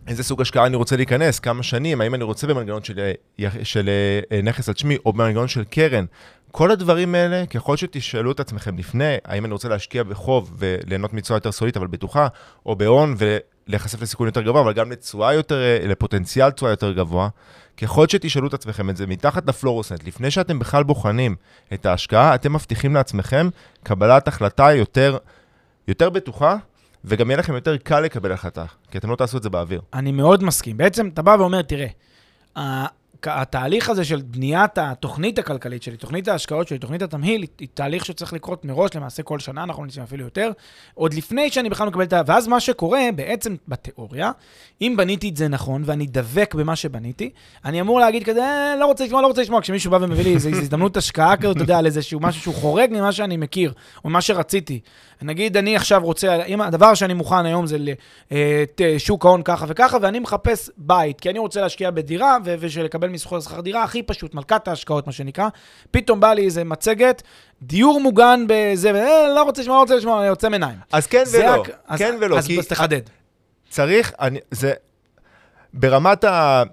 איזה 0.08 0.23
סוג 0.23 0.41
השקעה 0.41 0.65
אני 0.65 0.75
רוצה 0.75 0.95
להיכנס, 0.95 1.39
כמה 1.39 1.63
שנים, 1.63 2.01
האם 2.01 2.15
אני 2.15 2.23
רוצה 2.23 2.47
במנגנון 2.47 2.84
של, 2.84 3.12
אה, 3.39 3.49
של 3.63 3.89
נכס 4.43 4.69
על 4.69 4.75
שמי 4.75 4.97
או 5.05 5.13
במנגנון 5.13 5.47
של 5.47 5.63
קרן. 5.63 6.05
כל 6.58 6.72
הדברים 6.72 7.15
האלה, 7.15 7.46
ככל 7.46 7.78
שתשאלו 7.78 8.32
את 8.32 8.39
עצמכם 8.39 8.78
לפני, 8.78 9.18
האם 9.26 9.46
אני 9.46 9.54
רוצה 9.54 9.70
להשקיע 9.70 10.04
בחוב 10.04 10.54
וליהנות 10.58 11.13
מתשואה 11.13 11.38
יותר 11.38 11.52
סולית 11.52 11.78
אבל 11.78 11.88
בטוחה, 11.88 12.28
או 12.65 12.76
בהון 12.76 13.15
ולהיחשף 13.18 14.02
לסיכון 14.02 14.28
יותר 14.28 14.41
גבוה, 14.41 14.62
אבל 14.62 14.74
גם 14.74 14.91
לתשואה 14.91 15.34
יותר, 15.34 15.62
אה, 15.62 15.88
לפוטנציאל 15.88 16.52
תשואה 16.52 16.72
יותר 16.72 16.91
גבוה, 16.91 17.30
ככל 17.78 18.08
שתשאלו 18.08 18.48
את 18.48 18.54
עצמכם 18.54 18.89
את 18.89 18.98
זה 18.98 19.08
מתחת 19.08 19.48
לפלורוסנט, 19.48 20.04
לפני 20.04 20.32
שאתם 20.32 20.60
בכלל 20.60 20.84
בוחנים 20.84 21.36
את 21.74 21.86
ההשקעה, 21.86 22.36
אתם 22.36 22.54
מבטיחים 22.54 22.94
לעצמכם 22.94 23.50
קבלת 23.84 24.28
החלטה 24.28 24.74
יותר, 24.74 25.18
יותר 25.88 26.10
בטוחה, 26.10 26.56
וגם 27.06 27.30
יהיה 27.30 27.39
לכם 27.39 27.54
יותר 27.54 27.78
קל 27.78 28.00
לקבל 28.00 28.32
החלטה, 28.32 28.65
כי 28.91 28.98
אתם 28.98 29.10
לא 29.10 29.15
תעשו 29.15 29.38
את 29.38 29.44
זה 29.44 29.50
באוויר. 29.50 29.82
אני 29.94 30.12
מאוד 30.12 30.44
מסכים. 30.44 30.78
בעצם 30.78 31.08
אתה 31.08 31.22
בא 31.22 31.36
ואומר, 31.39 31.62
תראה, 31.62 31.88
התהליך 33.23 33.89
הזה 33.89 34.06
של 34.06 34.21
בניית 34.21 34.78
התוכנית 34.78 35.39
הכלכלית 35.39 35.84
שלי, 35.84 35.97
תוכנית 35.97 36.28
ההשקעות 36.28 36.67
שלי, 36.67 36.80
תוכנית 36.80 37.01
התמהיל, 37.01 37.45
היא, 37.60 37.67
תהליך 37.73 38.06
שצריך 38.06 38.34
לקרות 38.34 38.65
מראש, 38.65 38.95
למעשה 38.95 39.23
כל 39.23 39.39
שנה, 39.39 39.63
אנחנו 39.63 39.84
נמצאים 39.84 40.04
אפילו 40.04 40.23
יותר, 40.23 40.51
עוד 40.93 41.13
לפני 41.13 41.49
שאני 41.49 41.69
בכלל 41.69 41.88
מקבל 41.88 42.04
את 42.04 42.13
ה... 42.13 42.21
ואז 42.25 42.47
מה 42.47 42.60
שקורה, 42.60 43.01
בעצם 43.15 43.56
בתיאוריה, 43.67 44.32
אם 44.82 44.93
בניתי 44.97 45.30
את 45.30 45.38
זה 45.38 45.47
נכון, 45.47 45.84
ואני 45.86 46.06
דבק 46.08 46.56
במה 46.56 46.75
שבניתי, 46.75 47.30
אני 47.65 47.82
אמור 47.82 47.99
להגיד 47.99 48.23
כזה, 48.23 48.41
אה, 48.41 48.75
לא 48.80 48.86
רוצה 48.86 49.06
לשמוע, 49.06 49.21
לא 49.21 49.28
רוצה 49.28 49.41
לשמוע, 49.41 49.62
כשמישהו 49.62 49.91
בא 49.91 49.97
ומביא 50.01 50.23
לי 50.23 50.34
איזו 50.34 50.49
הזדמנות 50.49 50.97
השקעה 50.97 51.38
כזאת, 51.38 51.56
אתה 51.56 51.63
יודע, 51.63 51.78
על 51.78 51.86
איזשהו 51.86 52.19
משהו 52.19 52.41
שהוא 52.41 52.56
חורג 52.56 52.89
ממה 52.91 53.12
שאני 53.12 53.38
מכיר, 53.38 53.73
או 54.06 54.10
ממה 54.10 54.21
שרציתי. 54.21 54.80
נגיד, 55.21 55.58
אני 55.58 55.75
עכשיו 55.75 56.04
רוצה, 56.04 56.43
אם 56.45 56.62
הדבר 56.62 56.93
שאני 56.93 57.13
מוכן 57.13 57.45
היום 57.45 57.67
זה 57.67 57.78
לשוק 58.80 59.25
ההון 59.25 59.41
ככה 59.43 59.65
וככה, 59.69 59.97
ואני 60.01 60.19
מחפש 60.19 60.69
בית, 60.78 61.19
כי 61.19 61.30
אני 61.30 61.39
רוצה 61.39 61.62
להשקיע 61.62 61.91
בדירה 61.91 62.38
ו- 62.45 62.56
ושלקבל 63.06 63.13
מסחור 63.13 63.39
שכר 63.39 63.62
דירה, 63.62 63.84
הכי 63.84 64.04
פשוט, 64.04 64.34
מלכת 64.34 64.68
ההשקעות, 64.68 65.08
מה 65.08 65.13
שנקרא. 65.13 65.48
פתאום 65.91 66.20
בא 66.20 66.34
לי 66.34 66.46
איזה 66.46 66.63
מצגת, 66.63 67.22
דיור 67.62 68.00
מוגן 68.02 68.46
בזה, 68.48 68.91
אה, 68.91 69.34
לא 69.36 69.44
רוצה 69.44 69.62
לשמוע, 69.62 69.76
לא 69.76 69.82
רוצה 69.82 69.96
לשמוע, 69.96 70.20
אני 70.20 70.28
יוצא 70.28 70.50
מעיניים. 70.50 70.78
אז 70.91 71.08
כן 71.08 71.24
ולא, 71.34 71.62
הק- 71.63 71.70
אז- 71.88 72.00
כן 72.00 72.18
ולא, 72.22 72.38
אז 72.38 72.48
כי 72.48 72.60
אז 72.60 72.68
תחדד. 72.68 73.02
צריך, 73.70 74.13
אני, 74.20 74.39
זה, 74.52 74.74
ברמת 75.74 76.24
ה, 76.24 76.30
ה, 76.32 76.63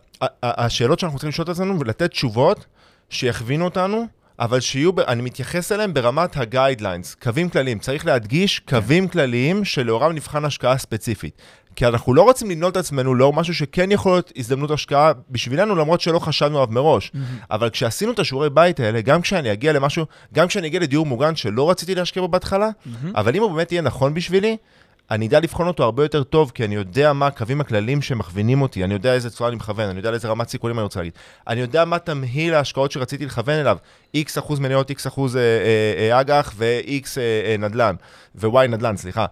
ה, 0.43 0.65
השאלות 0.65 0.99
שאנחנו 0.99 1.19
צריכים 1.19 1.29
לשאול 1.29 1.45
את 1.45 1.49
עצמנו 1.49 1.81
ולתת 1.81 2.11
תשובות 2.11 2.67
שיכווינו 3.11 3.65
אותנו, 3.65 4.07
אבל 4.39 4.61
שיהיו, 4.61 4.91
אני 5.09 5.23
מתייחס 5.23 5.73
אליהם 5.73 5.95
ברמת 5.95 6.37
ה-guidelines, 6.37 7.23
קווים 7.23 7.49
כלליים. 7.49 7.79
צריך 7.79 8.07
להדגיש 8.07 8.59
קווים 8.59 9.09
כלליים 9.09 9.65
שלאורם 9.65 10.13
נבחן 10.13 10.45
השקעה 10.45 10.79
ספציפית. 10.79 11.43
כי 11.77 11.87
אנחנו 11.87 12.15
לא 12.15 12.23
רוצים 12.23 12.51
לנעול 12.51 12.71
את 12.71 12.77
עצמנו 12.77 13.15
לאור 13.15 13.33
משהו 13.33 13.55
שכן 13.55 13.91
יכול 13.91 14.13
להיות 14.13 14.33
הזדמנות 14.37 14.71
השקעה 14.71 15.13
בשבילנו, 15.31 15.77
למרות 15.77 16.01
שלא 16.01 16.19
חשבנו 16.19 16.57
עליו 16.59 16.75
מראש. 16.75 17.13
אבל 17.51 17.71
כשעשינו 17.71 18.13
את 18.13 18.19
השיעורי 18.19 18.51
בית 18.51 18.81
האלה, 18.81 19.01
גם 19.01 19.23
כשאני 19.23 19.53
אגיע 19.53 19.73
למשהו, 19.73 20.07
גם 20.35 20.49
כשאני 20.49 20.67
אגיע 20.67 20.81
לדיור 20.81 21.07
מוגן 21.07 21.37
שלא 21.37 21.71
רציתי 21.71 21.95
להשקיע 21.95 22.23
בו 22.23 22.29
בהתחלה, 22.29 22.69
אבל 23.15 23.37
אם 23.37 23.43
הוא 23.43 23.51
באמת 23.53 23.73
יהיה 23.73 23.83
נכון 23.83 24.15
בשבילי, 24.15 24.57
אני 25.13 25.27
אדע 25.27 25.41
לבחון 25.41 25.69
אותו 25.69 25.85
הרבה 25.85 26.03
יותר 26.03 26.23
טוב, 26.23 26.53
כי 26.55 26.65
אני 26.65 26.75
יודע 26.75 27.13
מה 27.13 27.27
הקווים 27.27 27.61
הכלליים 27.61 28.03
שמכווינים 28.03 28.63
אותי, 28.63 28.85
אני 28.85 28.95
יודע 28.95 29.15
איזה 29.15 29.31
צורה 29.31 29.49
אני 29.49 29.57
מכוון, 29.57 29.89
אני 29.89 29.99
יודע 29.99 30.11
לאיזה 30.11 30.29
רמת 30.29 30.49
סיכונים 30.49 30.79
אני 30.79 30.83
רוצה 30.83 31.01
להגיד. 31.01 31.13
אני 31.49 31.61
יודע 31.61 31.85
מה 31.85 31.99
תמהיל 31.99 32.55
ההשקעות 32.55 32.93
שרציתי 32.93 33.27
לכוון 33.27 33.55
אליו, 33.55 33.77
x 34.17 34.39
אחוז 34.39 34.61
מניות, 34.61 34.91
x 34.91 35.09
אחוז 35.09 35.37
אה, 35.37 35.41
אה, 35.41 36.11
אה, 36.11 36.21
אג"ח 36.21 36.53
ו-x 36.57 37.19
אה, 37.19 37.23
אה, 37.51 37.57
נדל"ן, 37.59 37.95
ו-y 38.35 38.67
נדל"ן, 38.67 38.97
סליחה. 38.97 39.27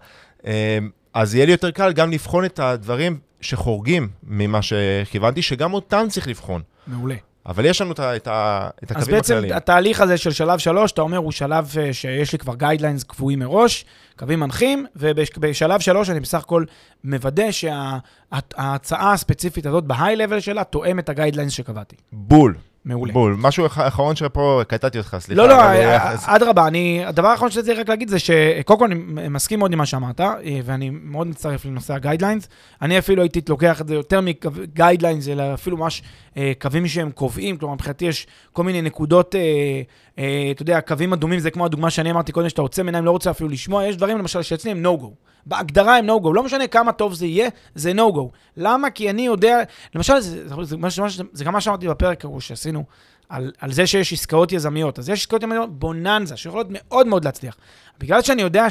אה, 0.45 0.77
אז 1.13 1.35
יהיה 1.35 1.45
לי 1.45 1.51
יותר 1.51 1.71
קל 1.71 1.93
גם 1.93 2.11
לבחון 2.11 2.45
את 2.45 2.59
הדברים 2.59 3.19
שחורגים 3.41 4.09
ממה 4.23 4.59
שכיוונתי, 4.61 5.41
שגם 5.41 5.73
אותם 5.73 6.05
צריך 6.09 6.27
לבחון. 6.27 6.61
מעולה. 6.87 7.15
אבל 7.45 7.65
יש 7.65 7.81
לנו 7.81 7.91
את, 7.91 7.99
ה- 7.99 8.15
את, 8.15 8.27
ה- 8.27 8.69
את 8.83 8.91
אז 8.91 8.97
הקווים 8.97 9.15
בעצם 9.17 9.33
הכלליים. 9.33 9.53
התהליך 9.55 10.01
הזה 10.01 10.17
של 10.17 10.31
שלב 10.31 10.59
שלוש, 10.59 10.91
אתה 10.91 11.01
אומר, 11.01 11.17
הוא 11.17 11.31
שלב 11.31 11.73
אה, 11.81 11.93
שיש 11.93 12.31
לי 12.33 12.39
כבר 12.39 12.55
guidelines 12.55 13.03
קבועים 13.03 13.39
מראש, 13.39 13.85
קווים 14.17 14.39
מנחים, 14.39 14.85
ובשלב 14.95 15.79
שלוש 15.79 16.09
אני 16.09 16.19
בסך 16.19 16.39
הכל 16.39 16.63
מוודא 17.03 17.51
שההצעה 17.51 19.13
הספציפית 19.13 19.65
הזאת 19.65 19.83
ב 19.83 19.88
high-level 19.88 20.39
שלה 20.39 20.63
תואמת 20.63 21.03
את 21.03 21.09
ה 21.09 21.13
guidelines 21.13 21.51
שקבעתי. 21.53 21.95
בול, 22.11 22.55
מעולה. 22.85 23.13
בול. 23.13 23.35
משהו 23.39 23.65
אח- 23.65 23.79
אחרון 23.79 24.15
שפה 24.15 24.61
קטעתי 24.67 24.97
אותך, 24.97 25.15
סליחה. 25.19 25.41
לא, 25.41 25.47
לא, 25.47 25.53
אה, 25.59 25.73
אה, 25.95 26.09
אז- 26.11 26.23
אדרבה, 26.27 26.67
אני, 26.67 27.05
הדבר 27.05 27.27
האחרון 27.27 27.51
שרציתי 27.51 27.73
רק 27.79 27.89
להגיד 27.89 28.09
זה 28.09 28.19
שקודם 28.19 28.79
כל 28.79 28.85
אני 28.85 28.95
מסכים 29.29 29.59
מאוד 29.59 29.71
עם 29.71 29.77
מה 29.77 29.85
שאמרת, 29.85 30.21
אה, 30.21 30.35
ואני 30.65 30.89
מאוד 31.03 31.27
מצטרף 31.27 31.65
לנושא 31.65 31.93
ה 31.93 31.98
guidelines. 31.98 32.49
אני 32.81 32.99
אפילו 32.99 33.21
הייתי 33.21 33.41
לוקח 33.49 33.81
את 33.81 33.87
זה 33.87 33.95
יותר 33.95 34.21
מגיידליינס, 34.21 35.27
אלא 35.27 35.53
אפילו 35.53 35.77
ממש 35.77 36.01
אה, 36.37 36.51
קווים 36.61 36.87
שהם 36.87 37.11
קובעים, 37.11 37.57
כלומר 37.57 37.73
מבחינתי 37.73 38.05
יש 38.05 38.27
כל 38.53 38.63
מיני 38.63 38.81
נקודות, 38.81 39.35
אה, 39.35 39.39
אה, 39.41 39.81
אתה 40.13 40.61
יודע, 40.61 40.81
קווים 40.81 41.13
אדומים, 41.13 41.39
זה 41.39 41.51
כמו 41.51 41.65
הדוגמה 41.65 41.89
שאני 41.89 42.11
אמרתי 42.11 42.31
קודם, 42.31 42.49
שאתה 42.49 42.61
עוצם 42.61 42.85
עיניים, 42.85 43.05
לא 43.05 43.11
רוצה 43.11 43.31
אפילו 43.31 43.49
לשמוע, 43.49 43.85
יש 43.85 43.97
דברים 43.97 44.17
למשל 44.17 44.41
שאצלי 44.41 44.71
הם 44.71 44.85
no-go. 44.85 45.07
בהגדרה 45.45 45.97
הם 45.97 46.09
no-go, 46.09 46.33
לא 46.33 46.43
משנה 46.43 46.67
כמה 46.67 46.91
טוב 46.91 47.13
זה 47.13 47.25
יהיה, 47.25 47.49
זה 47.75 47.91
no-go. 47.91 48.29
למה? 48.57 48.89
כי 48.89 49.09
אני 49.09 49.25
יודע, 49.25 49.57
למשל, 49.95 50.19
זה, 50.19 50.47
זה, 50.47 50.55
זה, 50.63 51.23
זה, 51.31 51.43
גם 51.43 51.53
מה 51.53 51.61
שאמרתי 51.61 51.87
בפרק 51.87 52.25
ההוא 52.25 52.39
שעשינו, 52.39 52.83
על, 53.29 53.51
על 53.59 53.71
זה 53.71 53.87
שיש 53.87 54.13
עסקאות 54.13 54.51
יזמיות. 54.51 54.99
אז 54.99 55.09
יש 55.09 55.19
עסקאות 55.19 55.43
יזמיות 55.43 55.79
בוננזה, 55.79 56.37
שיכולות 56.37 56.67
מאוד 56.69 57.07
מאוד 57.07 57.25
להצליח. 57.25 57.57
בגלל 57.99 58.21
שאני 58.21 58.41
יודע 58.41 58.69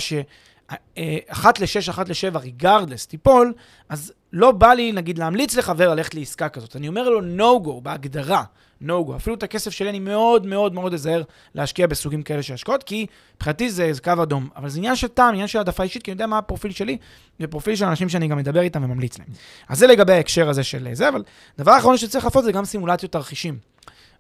שאחת 0.99 1.61
לשש, 1.61 1.89
אחת 1.89 2.09
לשבע, 2.09 2.41
ריגרדלס, 2.41 3.07
תיפול, 3.07 3.53
אז 3.89 4.13
לא 4.33 4.53
בא 4.53 4.73
לי, 4.73 4.93
נגיד, 4.93 5.19
להמליץ 5.19 5.57
לחבר 5.57 5.95
ללכת 5.95 6.15
לעסקה 6.15 6.49
כזאת. 6.49 6.77
אני 6.77 6.89
אומר 6.89 7.09
לו 7.09 7.21
no-go, 7.21 7.81
בהגדרה, 7.81 8.45
no-go. 8.83 9.17
אפילו 9.17 9.37
את 9.37 9.43
הכסף 9.43 9.71
שלי 9.71 9.91
אני 9.91 9.99
מאוד 9.99 10.47
מאוד 10.47 10.75
מאוד 10.75 10.95
אזהר 10.95 11.23
להשקיע 11.55 11.87
בסוגים 11.87 12.23
כאלה 12.23 12.43
של 12.43 12.55
השקעות, 12.55 12.83
כי 12.83 13.07
מבחינתי 13.37 13.71
זה, 13.71 13.93
זה 13.93 14.01
קו 14.01 14.13
אדום. 14.23 14.49
אבל 14.57 14.69
זה 14.69 14.79
עניין 14.79 14.97
של 14.97 15.09
טעם, 15.09 15.29
עניין 15.35 15.49
של 15.49 15.59
העדפה 15.59 15.83
אישית, 15.83 16.03
כי 16.03 16.11
אני 16.11 16.15
יודע 16.15 16.27
מה 16.27 16.39
הפרופיל 16.39 16.73
שלי, 16.73 16.99
ופרופיל 17.41 17.77
של 17.77 17.85
אנשים 17.85 18.09
שאני 18.09 18.29
גם 18.29 18.39
מדבר 18.39 18.61
איתם 18.61 18.85
וממליץ 18.85 19.19
להם. 19.19 19.29
אז 19.69 19.79
זה 19.79 19.87
לגבי 19.87 20.13
ההקשר 20.13 20.49
הזה 20.49 20.63
של 20.65 20.89
זה, 20.93 21.09
אבל 21.09 21.23
דבר 21.59 21.79
אחרון 21.79 21.97
שצריך 21.97 22.25
לעשות 22.25 22.45
זה 22.45 22.53
גם 22.53 22.65
סימולציות 22.65 23.13
תרחישים. 23.13 23.59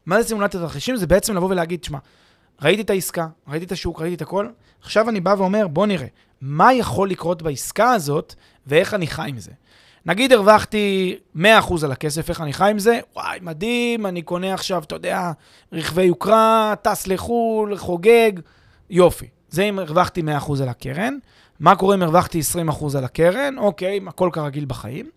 מה 0.06 0.22
זה 0.22 0.28
סימולציות 0.28 0.62
תרחישים? 0.62 0.96
זה 0.96 1.06
בעצם 1.06 1.36
לבוא 1.36 1.48
ולהגיד, 1.50 1.84
שמע, 1.84 1.98
ראיתי 2.62 2.82
את 2.82 2.90
העסקה, 2.90 3.26
ראיתי 3.48 3.64
את 3.64 3.72
השוק, 3.72 4.00
ראיתי 4.00 4.14
את 4.14 4.22
הכל, 4.22 4.48
עכשיו 4.82 5.08
אני 5.08 5.20
בא 5.20 5.34
ואומר, 5.38 5.68
בוא 5.68 5.86
נראה, 5.86 6.06
מה 6.40 6.74
יכול 6.74 7.11
לקרות 7.11 7.42
בעסקה 7.42 7.92
הזאת, 7.92 8.35
ואיך 8.66 8.94
אני 8.94 9.07
חי 9.07 9.26
עם 9.29 9.38
זה. 9.38 9.50
נגיד 10.07 10.33
הרווחתי 10.33 11.16
100% 11.37 11.40
על 11.85 11.92
הכסף, 11.92 12.29
איך 12.29 12.40
אני 12.40 12.53
חי 12.53 12.70
עם 12.70 12.79
זה? 12.79 13.00
וואי, 13.16 13.38
מדהים, 13.42 14.07
אני 14.07 14.22
קונה 14.22 14.55
עכשיו, 14.55 14.83
אתה 14.83 14.94
יודע, 14.94 15.33
רכבי 15.72 16.03
יוקרה, 16.03 16.74
טס 16.83 17.07
לחו"ל, 17.07 17.76
חוגג, 17.76 18.33
יופי. 18.90 19.29
זה 19.50 19.62
אם 19.62 19.79
הרווחתי 19.79 20.22
100% 20.22 20.62
על 20.62 20.68
הקרן. 20.68 21.18
מה 21.61 21.76
קורה 21.76 21.94
אם 21.94 22.03
הרווחתי 22.03 22.40
20% 22.68 22.98
על 22.98 23.05
הקרן? 23.05 23.59
אוקיי, 23.59 24.00
הכל 24.07 24.31
כרגיל 24.33 24.64
בחיים. 24.64 25.11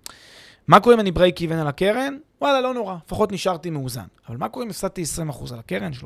מה 0.68 0.80
קורה 0.80 0.96
אם 0.96 1.00
אני 1.00 1.12
break 1.12 1.42
even 1.42 1.58
על 1.58 1.68
הקרן? 1.68 2.18
וואלה, 2.42 2.62
לא 2.62 2.74
נורא, 2.74 2.96
לפחות 3.06 3.32
נשארתי 3.32 3.70
מאוזן. 3.70 4.06
אבל 4.30 4.38
מה 4.38 4.50
קורה 4.50 4.66
אם 4.66 4.70
הפסדתי 4.70 5.04
20% 5.30 5.54
על 5.54 5.60
הקרן, 5.60 5.92
30%, 5.94 6.00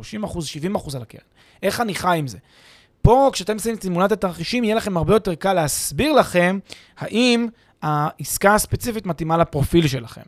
70% 0.75 0.95
על 0.95 1.01
הקרן? 1.01 1.21
איך 1.63 1.81
אני 1.81 1.95
חי 1.95 2.15
עם 2.17 2.27
זה? 2.27 2.37
פה, 3.07 3.29
כשאתם 3.33 3.53
עושים 3.53 3.75
את 3.75 3.81
סימולת 3.81 4.11
התרחישים, 4.11 4.63
יהיה 4.63 4.75
לכם 4.75 4.97
הרבה 4.97 5.13
יותר 5.15 5.35
קל 5.35 5.53
להסביר 5.53 6.13
לכם 6.13 6.59
האם 6.97 7.47
העסקה 7.81 8.55
הספציפית 8.55 9.05
מתאימה 9.05 9.37
לפרופיל 9.37 9.87
שלכם. 9.87 10.21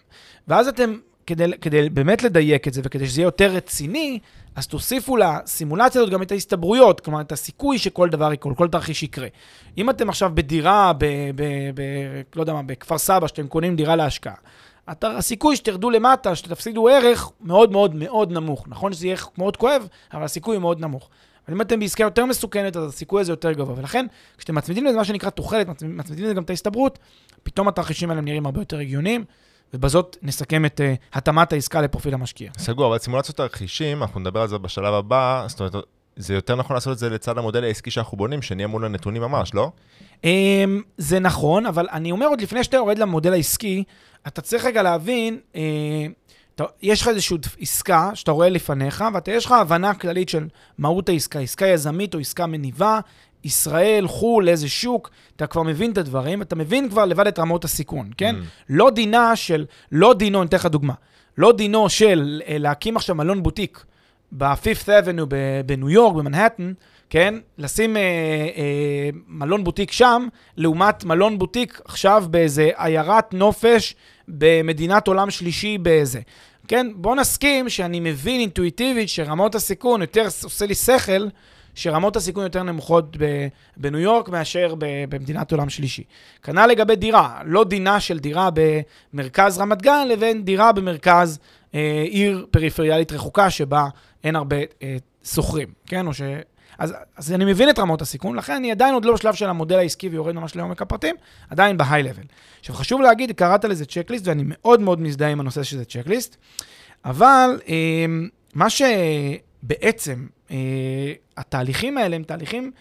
ואז 0.47 0.67
אתם, 0.67 0.97
כדי, 1.27 1.45
כדי 1.61 1.89
באמת 1.89 2.23
לדייק 2.23 2.67
את 2.67 2.73
זה 2.73 2.81
וכדי 2.83 3.07
שזה 3.07 3.21
יהיה 3.21 3.27
יותר 3.27 3.51
רציני, 3.51 4.19
אז 4.55 4.67
תוסיפו 4.67 5.17
לסימולציה 5.17 6.01
הזאת 6.01 6.13
גם 6.13 6.21
את 6.21 6.31
ההסתברויות, 6.31 6.99
כלומר, 6.99 7.21
את 7.21 7.31
הסיכוי 7.31 7.77
שכל 7.77 8.09
דבר 8.09 8.33
יקרה, 8.33 8.55
כל 8.55 8.67
תרחיש 8.67 9.03
יקרה. 9.03 9.27
אם 9.77 9.89
אתם 9.89 10.09
עכשיו 10.09 10.31
בדירה, 10.33 10.93
ב, 10.93 11.05
ב, 11.35 11.43
ב, 11.75 11.81
לא 12.35 12.41
יודע 12.41 12.53
מה, 12.53 12.63
בכפר 12.63 12.97
סבא, 12.97 13.27
שאתם 13.27 13.47
קונים 13.47 13.75
דירה 13.75 13.95
להשקעה, 13.95 14.35
אתה, 14.91 15.17
הסיכוי 15.17 15.55
שתרדו 15.55 15.89
למטה, 15.89 16.35
שתפסידו 16.35 16.87
ערך, 16.87 17.31
מאוד 17.41 17.71
מאוד 17.71 17.95
מאוד 17.95 18.31
נמוך. 18.31 18.65
נכון 18.67 18.93
שזה 18.93 19.07
יהיה 19.07 19.17
מאוד 19.37 19.57
כואב, 19.57 19.87
אבל 20.13 20.23
הסיכוי 20.23 20.57
מאוד 20.57 20.79
נמוך. 20.79 21.09
אבל 21.49 21.55
אם 21.55 21.61
אתם 21.61 21.79
בעסקה 21.79 22.03
יותר 22.03 22.25
מסוכנת, 22.25 22.77
אז 22.77 22.89
הסיכוי 22.89 23.21
הזה 23.21 23.31
יותר 23.31 23.51
גבוה. 23.51 23.75
ולכן, 23.77 24.05
כשאתם 24.37 24.55
מצמידים 24.55 24.85
לזה 24.85 24.97
מה 24.97 25.05
שנקרא 25.05 25.29
תוחלת, 25.29 25.67
מצמידים 25.83 26.25
לזה 26.25 26.33
גם 26.33 26.43
את 26.43 26.49
ההסתברות, 26.49 26.99
פתאום 27.43 27.67
התרחישים 27.67 28.09
האלה 28.09 28.21
נראים 28.21 28.45
הרבה 28.45 28.61
יותר 28.61 28.79
הגיוניים, 28.79 29.23
ובזאת 29.73 30.17
נסכם 30.21 30.65
את 30.65 30.79
uh, 30.79 31.17
התאמת 31.17 31.53
העסקה 31.53 31.81
לפרופיל 31.81 32.13
המשקיע. 32.13 32.51
סגור, 32.57 32.87
אבל 32.87 32.97
סימולציות 32.97 33.37
תרחישים, 33.37 34.01
אנחנו 34.01 34.19
נדבר 34.19 34.41
על 34.41 34.47
זה 34.47 34.57
בשלב 34.57 34.93
הבא, 34.93 35.45
זאת 35.47 35.59
אומרת, 35.59 35.75
זה 36.15 36.33
יותר 36.33 36.55
נכון 36.55 36.73
לעשות 36.73 36.93
את 36.93 36.97
זה 36.97 37.09
לצד 37.09 37.37
המודל 37.37 37.63
העסקי 37.63 37.91
שאנחנו 37.91 38.17
בונים, 38.17 38.41
שנהיה 38.41 38.67
מול 38.67 38.85
הנתונים 38.85 39.21
ממש, 39.21 39.53
לא? 39.53 39.71
אמ, 40.23 40.81
זה 40.97 41.19
נכון, 41.19 41.65
אבל 41.65 41.87
אני 41.91 42.11
אומר 42.11 42.27
עוד 42.27 42.41
לפני 42.41 42.63
שאתה 42.63 42.77
יורד 42.77 42.97
למודל 42.97 43.33
העסקי, 43.33 43.83
אתה 44.27 44.41
צריך 44.41 44.65
רגע 44.65 44.83
להבין, 44.83 45.39
אה, 45.55 45.61
אתה, 46.61 46.67
יש 46.81 47.01
לך 47.01 47.07
איזושהי 47.07 47.37
עסקה 47.61 48.11
שאתה 48.13 48.31
רואה 48.31 48.49
לפניך, 48.49 49.03
ויש 49.25 49.45
לך 49.45 49.51
הבנה 49.51 49.93
כללית 49.93 50.29
של 50.29 50.47
מהות 50.77 51.09
העסקה, 51.09 51.39
עסקה 51.39 51.67
יזמית 51.67 52.13
או 52.13 52.19
עסקה 52.19 52.45
מניבה, 52.45 52.99
ישראל, 53.43 54.07
חו"ל, 54.07 54.49
איזה 54.49 54.69
שוק, 54.69 55.09
אתה 55.35 55.47
כבר 55.47 55.63
מבין 55.63 55.91
את 55.91 55.97
הדברים, 55.97 56.41
אתה 56.41 56.55
מבין 56.55 56.89
כבר 56.89 57.05
לבד 57.05 57.27
את 57.27 57.39
רמות 57.39 57.65
הסיכון, 57.65 58.09
כן? 58.17 58.35
Mm. 58.35 58.45
לא 58.69 58.89
דינה 58.89 59.35
של, 59.35 59.65
לא 59.91 60.13
דינו, 60.13 60.41
אני 60.41 60.47
אתן 60.47 60.57
לך 60.57 60.65
דוגמה, 60.65 60.93
לא 61.37 61.51
דינו 61.51 61.89
של 61.89 62.41
אה, 62.47 62.57
להקים 62.57 62.95
עכשיו 62.95 63.15
מלון 63.15 63.43
בוטיק 63.43 63.85
ב-Fifth 64.31 64.85
Avenue 64.85 65.25
בניו 65.65 65.89
יורק, 65.89 66.15
במנהטן, 66.15 66.73
כן? 67.09 67.35
לשים 67.57 67.97
אה, 67.97 68.01
אה, 68.01 69.09
מלון 69.27 69.63
בוטיק 69.63 69.91
שם, 69.91 70.27
לעומת 70.57 71.03
מלון 71.03 71.39
בוטיק 71.39 71.81
עכשיו 71.85 72.23
באיזה 72.29 72.69
עיירת 72.75 73.33
נופש 73.33 73.95
במדינת 74.27 75.07
עולם 75.07 75.31
שלישי 75.31 75.77
באיזה. 75.77 76.19
כן? 76.69 76.87
בוא 76.95 77.15
נסכים 77.15 77.69
שאני 77.69 77.99
מבין 77.99 78.39
אינטואיטיבית 78.39 79.09
שרמות 79.09 79.55
הסיכון 79.55 80.01
יותר 80.01 80.25
עושה 80.43 80.65
לי 80.65 80.75
שכל. 80.75 81.27
שרמות 81.75 82.15
הסיכון 82.15 82.43
יותר 82.43 82.63
נמוכות 82.63 83.17
בניו 83.77 83.99
יורק 83.99 84.29
מאשר 84.29 84.73
במדינת 85.09 85.51
עולם 85.51 85.69
שלישי. 85.69 86.03
כנ"ל 86.43 86.67
לגבי 86.67 86.95
דירה, 86.95 87.41
לא 87.45 87.63
דינה 87.63 87.99
של 87.99 88.19
דירה 88.19 88.49
במרכז 89.13 89.59
רמת 89.59 89.81
גן 89.81 90.07
לבין 90.07 90.45
דירה 90.45 90.71
במרכז 90.71 91.39
אה, 91.75 92.03
עיר 92.09 92.45
פריפריאלית 92.51 93.11
רחוקה 93.11 93.49
שבה 93.49 93.87
אין 94.23 94.35
הרבה 94.35 94.57
אה, 94.83 94.97
שוכרים, 95.23 95.67
כן? 95.85 96.07
או 96.07 96.13
ש... 96.13 96.21
אז, 96.77 96.93
אז 97.17 97.33
אני 97.33 97.45
מבין 97.45 97.69
את 97.69 97.79
רמות 97.79 98.01
הסיכון, 98.01 98.35
לכן 98.35 98.53
אני 98.53 98.71
עדיין 98.71 98.93
עוד 98.93 99.05
לא 99.05 99.13
בשלב 99.13 99.33
של 99.33 99.49
המודל 99.49 99.75
העסקי 99.75 100.09
ויורד 100.09 100.35
ממש 100.35 100.55
לעומק 100.55 100.81
הפרטים, 100.81 101.15
עדיין 101.49 101.77
בהיי 101.77 102.03
לבל. 102.03 102.23
עכשיו 102.59 102.75
חשוב 102.75 103.01
להגיד, 103.01 103.31
קראת 103.31 103.65
לזה 103.65 103.85
צ'קליסט, 103.85 104.27
ואני 104.27 104.43
מאוד 104.45 104.81
מאוד 104.81 105.01
מזדהה 105.01 105.29
עם 105.29 105.39
הנושא 105.39 105.63
שזה 105.63 105.85
צ'קליסט, 105.85 106.35
אבל 107.05 107.59
אה, 107.69 108.05
מה 108.53 108.67
שבעצם 108.69 110.27
אה, 110.51 110.57
התהליכים 111.37 111.97
האלה 111.97 112.15
הם 112.15 112.23
תהליכים, 112.23 112.71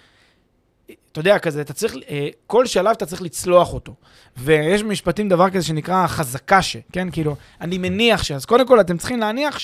אתה 0.86 1.20
יודע, 1.20 1.38
כזה, 1.38 1.60
אתה 1.60 1.72
צריך, 1.72 1.94
אה, 2.10 2.28
כל 2.46 2.66
שלב 2.66 2.92
אתה 2.96 3.06
צריך 3.06 3.22
לצלוח 3.22 3.74
אותו. 3.74 3.94
ויש 4.36 4.82
במשפטים 4.82 5.28
דבר 5.28 5.50
כזה 5.50 5.62
שנקרא 5.62 6.06
חזקה 6.06 6.62
ש, 6.62 6.76
כן? 6.92 7.10
כאילו, 7.10 7.36
אני 7.60 7.78
מניח 7.78 8.22
ש... 8.22 8.32
אז 8.32 8.44
קודם 8.44 8.66
כל 8.66 8.80
אתם 8.80 8.98
צריכים 8.98 9.18
להניח 9.18 9.58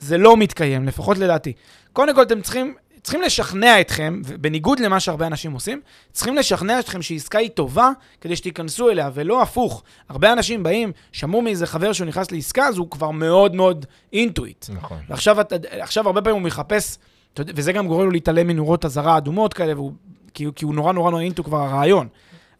שזה 0.00 0.18
לא 0.18 0.36
מתקיים, 0.36 0.84
לפחות 0.84 1.18
לדעתי. 1.18 1.52
קודם 1.92 2.14
כל 2.14 2.22
אתם 2.22 2.40
צריכים 2.40 2.74
צריכים 3.02 3.22
לשכנע 3.22 3.80
אתכם, 3.80 4.22
בניגוד 4.40 4.80
למה 4.80 5.00
שהרבה 5.00 5.26
אנשים 5.26 5.52
עושים, 5.52 5.80
צריכים 6.12 6.36
לשכנע 6.36 6.80
אתכם 6.80 7.02
שעסקה 7.02 7.38
היא 7.38 7.50
טובה 7.50 7.90
כדי 8.20 8.36
שתיכנסו 8.36 8.90
אליה, 8.90 9.10
ולא 9.14 9.42
הפוך. 9.42 9.82
הרבה 10.08 10.32
אנשים 10.32 10.62
באים, 10.62 10.92
שמעו 11.12 11.42
מאיזה 11.42 11.66
חבר 11.66 11.92
שהוא 11.92 12.06
נכנס 12.06 12.30
לעסקה, 12.30 12.66
אז 12.66 12.78
הוא 12.78 12.90
כבר 12.90 13.10
מאוד 13.10 13.54
מאוד 13.54 13.86
אינטואיט. 14.12 14.66
נכון. 14.74 14.98
ועכשיו 15.08 15.36
עכשיו, 15.70 16.06
הרבה 16.06 16.22
פעמים 16.22 16.40
הוא 16.40 16.46
מחפש, 16.46 16.98
וזה 17.38 17.72
גם 17.72 17.86
גורם 17.86 18.04
לו 18.04 18.10
להתעלם 18.10 18.46
מנורות 18.46 18.84
אזהרה 18.84 19.16
אדומות 19.16 19.54
כאלה, 19.54 19.74
והוא, 19.74 19.92
כי, 20.34 20.46
כי 20.56 20.64
הוא 20.64 20.74
נורא 20.74 20.92
נורא 20.92 21.10
נורא 21.10 21.22
אינטו 21.22 21.44
כבר 21.44 21.58
הרעיון. 21.58 22.08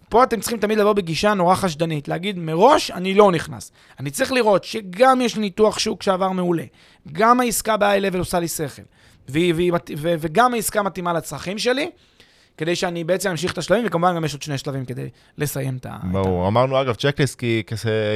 פה 0.08 0.22
אתם 0.22 0.40
צריכים 0.40 0.58
תמיד 0.58 0.78
לבוא 0.78 0.92
בגישה 0.92 1.34
נורא 1.34 1.54
חשדנית, 1.54 2.08
להגיד, 2.08 2.38
מראש 2.38 2.90
אני 2.90 3.14
לא 3.14 3.32
נכנס. 3.32 3.72
אני 4.00 4.10
צריך 4.10 4.32
לראות 4.32 4.64
שגם 4.64 5.20
יש 5.20 5.34
לי 5.34 5.40
ניתוח 5.40 5.78
שוק 5.78 6.02
שעבר 6.02 6.30
מעולה, 6.30 6.64
גם 7.12 7.40
העסקה 7.40 7.76
ב-high 7.76 8.12
level 8.12 8.18
עושה 8.18 8.38
לי 8.38 8.48
שכל, 8.48 8.82
והיא, 9.28 9.54
והיא, 9.54 9.72
ו, 9.98 10.14
וגם 10.18 10.54
העסקה 10.54 10.82
מתאימה 10.82 11.12
לצרכים 11.12 11.58
שלי, 11.58 11.90
כדי 12.56 12.76
שאני 12.76 13.04
בעצם 13.04 13.30
אמשיך 13.30 13.52
את 13.52 13.58
השלבים, 13.58 13.86
וכמובן 13.86 14.16
גם 14.16 14.24
יש 14.24 14.32
עוד 14.32 14.42
שני 14.42 14.58
שלבים 14.58 14.84
כדי 14.84 15.08
לסיים 15.38 15.76
את 15.76 15.86
ה... 15.86 15.96
ברור. 16.12 16.42
את 16.42 16.48
אמרנו, 16.48 16.80
אגב, 16.80 16.94
צ'קליסט, 16.94 17.38
כי 17.38 17.62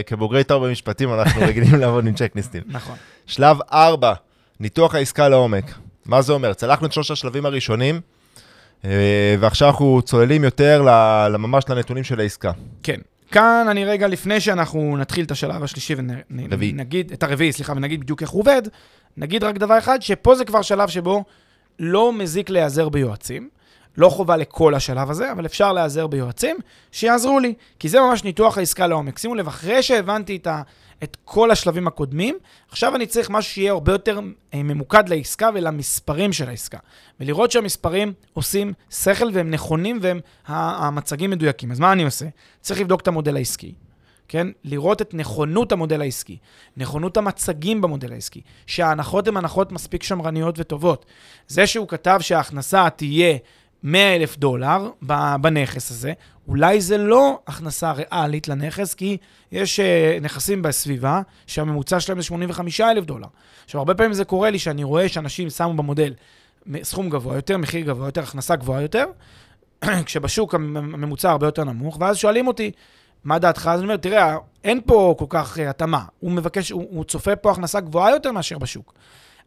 כבוגרי 0.06 0.44
תואר 0.44 0.58
במשפטים 0.58 1.14
אנחנו 1.14 1.40
רגילים 1.48 1.74
לעבוד 1.74 2.06
עם 2.06 2.14
צ'קליסטים. 2.14 2.62
נכון. 2.66 2.96
שלב 3.26 3.58
4, 3.72 4.12
ניתוח 4.60 4.94
העסקה 4.94 5.28
לעומק. 5.28 5.64
מה 6.06 6.22
זה 6.22 6.32
אומר? 6.32 6.54
צלחנו 6.54 6.86
את 6.86 6.92
שלושת 6.92 7.10
השלבים 7.10 7.46
הראשונים, 7.46 8.00
ועכשיו 9.40 9.68
אנחנו 9.68 10.02
צוללים 10.02 10.44
יותר 10.44 10.82
ממש 11.38 11.64
לנתונים 11.68 12.04
של 12.04 12.20
העסקה. 12.20 12.52
כן. 12.82 13.00
כאן 13.30 13.66
אני 13.70 13.84
רגע, 13.84 14.08
לפני 14.08 14.40
שאנחנו 14.40 14.96
נתחיל 14.96 15.24
את 15.24 15.30
השלב 15.30 15.62
השלישי 15.62 15.94
ונגיד, 15.98 17.12
את 17.12 17.22
הרביעי, 17.22 17.52
סליחה, 17.52 17.72
ונגיד 17.76 18.00
בדיוק 18.00 18.22
איך 18.22 18.30
הוא 18.30 18.40
עובד, 18.40 18.62
נגיד 19.16 19.44
רק 19.44 19.58
דבר 19.58 19.78
אחד, 19.78 20.02
שפה 20.02 20.34
זה 20.34 20.44
כבר 20.44 20.62
שלב 20.62 20.88
שבו 20.88 21.24
לא 21.78 22.12
מזיק 22.12 22.50
להיעזר 22.50 22.88
ביועצים. 22.88 23.48
לא 23.96 24.08
חובה 24.08 24.36
לכל 24.36 24.74
השלב 24.74 25.10
הזה, 25.10 25.32
אבל 25.32 25.46
אפשר 25.46 25.72
להיעזר 25.72 26.06
ביועצים 26.06 26.56
שיעזרו 26.92 27.40
לי, 27.40 27.54
כי 27.78 27.88
זה 27.88 28.00
ממש 28.00 28.24
ניתוח 28.24 28.58
העסקה 28.58 28.86
לעומק. 28.86 29.18
שימו 29.18 29.34
לב, 29.34 29.48
אחרי 29.48 29.82
שהבנתי 29.82 30.36
את, 30.36 30.46
ה, 30.46 30.62
את 31.02 31.16
כל 31.24 31.50
השלבים 31.50 31.86
הקודמים, 31.86 32.38
עכשיו 32.68 32.96
אני 32.96 33.06
צריך 33.06 33.30
משהו 33.30 33.52
שיהיה 33.52 33.72
הרבה 33.72 33.92
יותר 33.92 34.20
אה, 34.54 34.62
ממוקד 34.62 35.08
לעסקה 35.08 35.50
ולמספרים 35.54 36.32
של 36.32 36.48
העסקה. 36.48 36.78
ולראות 37.20 37.50
שהמספרים 37.50 38.12
עושים 38.32 38.72
שכל 38.90 39.28
והם 39.32 39.50
נכונים 39.50 39.98
והם 40.02 40.20
המצגים 40.46 41.30
מדויקים. 41.30 41.72
אז 41.72 41.80
מה 41.80 41.92
אני 41.92 42.04
עושה? 42.04 42.26
צריך 42.60 42.80
לבדוק 42.80 43.00
את 43.00 43.08
המודל 43.08 43.36
העסקי. 43.36 43.74
כן? 44.28 44.46
לראות 44.64 45.02
את 45.02 45.14
נכונות 45.14 45.72
המודל 45.72 46.00
העסקי, 46.00 46.38
נכונות 46.76 47.16
המצגים 47.16 47.80
במודל 47.80 48.12
העסקי, 48.12 48.40
שההנחות 48.66 49.28
הן 49.28 49.36
הנחות 49.36 49.72
מספיק 49.72 50.02
שמרניות 50.02 50.54
וטובות. 50.58 51.06
זה 51.48 51.66
שהוא 51.66 51.88
כתב 51.88 52.18
שההכנסה 52.20 52.90
תהיה 52.90 53.36
100 53.82 54.16
אלף 54.16 54.38
דולר 54.38 54.90
בנכס 55.40 55.90
הזה, 55.90 56.12
אולי 56.48 56.80
זה 56.80 56.98
לא 56.98 57.38
הכנסה 57.46 57.92
ריאלית 57.92 58.48
לנכס, 58.48 58.94
כי 58.94 59.16
יש 59.52 59.80
uh, 59.80 60.22
נכסים 60.22 60.62
בסביבה 60.62 61.20
שהממוצע 61.46 62.00
שלהם 62.00 62.20
זה 62.20 62.26
85 62.26 62.80
אלף 62.80 63.04
דולר. 63.04 63.26
עכשיו, 63.64 63.78
הרבה 63.78 63.94
פעמים 63.94 64.12
זה 64.12 64.24
קורה 64.24 64.50
לי 64.50 64.58
שאני 64.58 64.84
רואה 64.84 65.08
שאנשים 65.08 65.50
שמו 65.50 65.74
במודל 65.74 66.14
סכום 66.82 67.10
גבוה 67.10 67.36
יותר, 67.36 67.58
מחיר 67.58 67.86
גבוה 67.86 68.08
יותר, 68.08 68.22
הכנסה 68.22 68.56
גבוהה 68.56 68.82
יותר, 68.82 69.04
כשבשוק 70.06 70.54
הממוצע 70.54 71.30
הרבה 71.30 71.46
יותר 71.46 71.64
נמוך, 71.64 71.96
ואז 72.00 72.16
שואלים 72.16 72.46
אותי, 72.46 72.70
מה 73.24 73.38
דעתך? 73.38 73.70
אז 73.72 73.80
אני 73.80 73.84
אומר, 73.84 73.96
תראה, 73.96 74.36
אין 74.64 74.80
פה 74.86 75.14
כל 75.18 75.26
כך 75.28 75.56
uh, 75.56 75.60
התאמה. 75.60 76.04
הוא 76.20 76.32
מבקש, 76.32 76.70
הוא, 76.70 76.86
הוא 76.90 77.04
צופה 77.04 77.36
פה 77.36 77.50
הכנסה 77.50 77.80
גבוהה 77.80 78.10
יותר 78.10 78.32
מאשר 78.32 78.58
בשוק. 78.58 78.94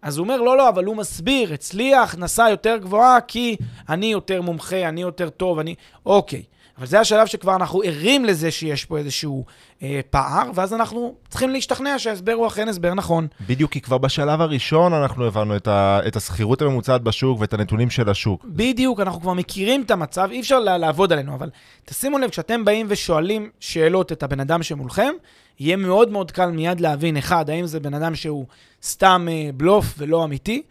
אז 0.01 0.17
הוא 0.17 0.23
אומר, 0.23 0.41
לא, 0.41 0.57
לא, 0.57 0.69
אבל 0.69 0.85
הוא 0.85 0.95
מסביר, 0.95 1.53
אצלי 1.53 1.93
ההכנסה 1.93 2.49
יותר 2.49 2.77
גבוהה 2.77 3.21
כי 3.21 3.55
אני 3.89 4.05
יותר 4.05 4.41
מומחה, 4.41 4.89
אני 4.89 5.01
יותר 5.01 5.29
טוב, 5.29 5.59
אני... 5.59 5.75
אוקיי. 6.05 6.43
אבל 6.77 6.85
זה 6.85 6.99
השלב 6.99 7.27
שכבר 7.27 7.55
אנחנו 7.55 7.81
ערים 7.85 8.25
לזה 8.25 8.51
שיש 8.51 8.85
פה 8.85 8.97
איזשהו 8.97 9.45
אה, 9.83 9.99
פער, 10.09 10.51
ואז 10.55 10.73
אנחנו 10.73 11.15
צריכים 11.29 11.49
להשתכנע 11.49 11.99
שההסבר 11.99 12.33
הוא 12.33 12.47
אכן 12.47 12.67
הסבר 12.67 12.93
נכון. 12.93 13.27
בדיוק, 13.47 13.71
כי 13.71 13.81
כבר 13.81 13.97
בשלב 13.97 14.41
הראשון 14.41 14.93
אנחנו 14.93 15.25
הבנו 15.25 15.55
את, 15.55 15.67
ה, 15.67 15.99
את 16.07 16.15
השכירות 16.15 16.61
הממוצעת 16.61 17.01
בשוק 17.01 17.39
ואת 17.39 17.53
הנתונים 17.53 17.89
של 17.89 18.09
השוק. 18.09 18.45
בדיוק, 18.45 18.99
אנחנו 18.99 19.21
כבר 19.21 19.33
מכירים 19.33 19.81
את 19.81 19.91
המצב, 19.91 20.29
אי 20.31 20.39
אפשר 20.39 20.59
לעבוד 20.59 21.13
עלינו, 21.13 21.35
אבל 21.35 21.49
תשימו 21.85 22.17
לב, 22.17 22.29
כשאתם 22.29 22.65
באים 22.65 22.85
ושואלים 22.89 23.49
שאלות 23.59 24.11
את 24.11 24.23
הבן 24.23 24.39
אדם 24.39 24.63
שמולכם, 24.63 25.13
יהיה 25.59 25.75
מאוד 25.75 26.09
מאוד 26.09 26.31
קל 26.31 26.49
מיד 26.49 26.79
להבין, 26.79 27.17
אחד, 27.17 27.49
האם 27.49 27.65
זה 27.65 27.79
בן 27.79 27.93
אדם 27.93 28.15
שהוא 28.15 28.45
סתם 28.83 29.27
אה, 29.31 29.49
בלוף 29.53 29.95
ולא 29.97 30.23
אמיתי, 30.23 30.61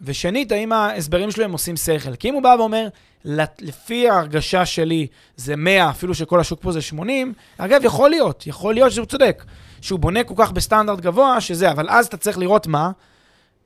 ושנית, 0.00 0.52
האם 0.52 0.72
ההסברים 0.72 1.30
שלו 1.30 1.44
הם 1.44 1.52
עושים 1.52 1.76
שכל. 1.76 2.16
כי 2.16 2.28
אם 2.28 2.34
הוא 2.34 2.42
בא 2.42 2.56
ואומר, 2.58 2.88
לפי 3.60 4.08
ההרגשה 4.08 4.66
שלי 4.66 5.06
זה 5.36 5.56
100, 5.56 5.90
אפילו 5.90 6.14
שכל 6.14 6.40
השוק 6.40 6.60
פה 6.62 6.72
זה 6.72 6.80
80, 6.80 7.32
אגב, 7.58 7.80
יכול 7.84 8.10
להיות, 8.10 8.46
יכול 8.46 8.74
להיות 8.74 8.92
שהוא 8.92 9.06
צודק, 9.06 9.44
שהוא 9.80 9.98
בונה 9.98 10.24
כל 10.24 10.34
כך 10.36 10.52
בסטנדרט 10.52 11.00
גבוה, 11.00 11.40
שזה, 11.40 11.70
אבל 11.70 11.86
אז 11.88 12.06
אתה 12.06 12.16
צריך 12.16 12.38
לראות 12.38 12.66
מה, 12.66 12.90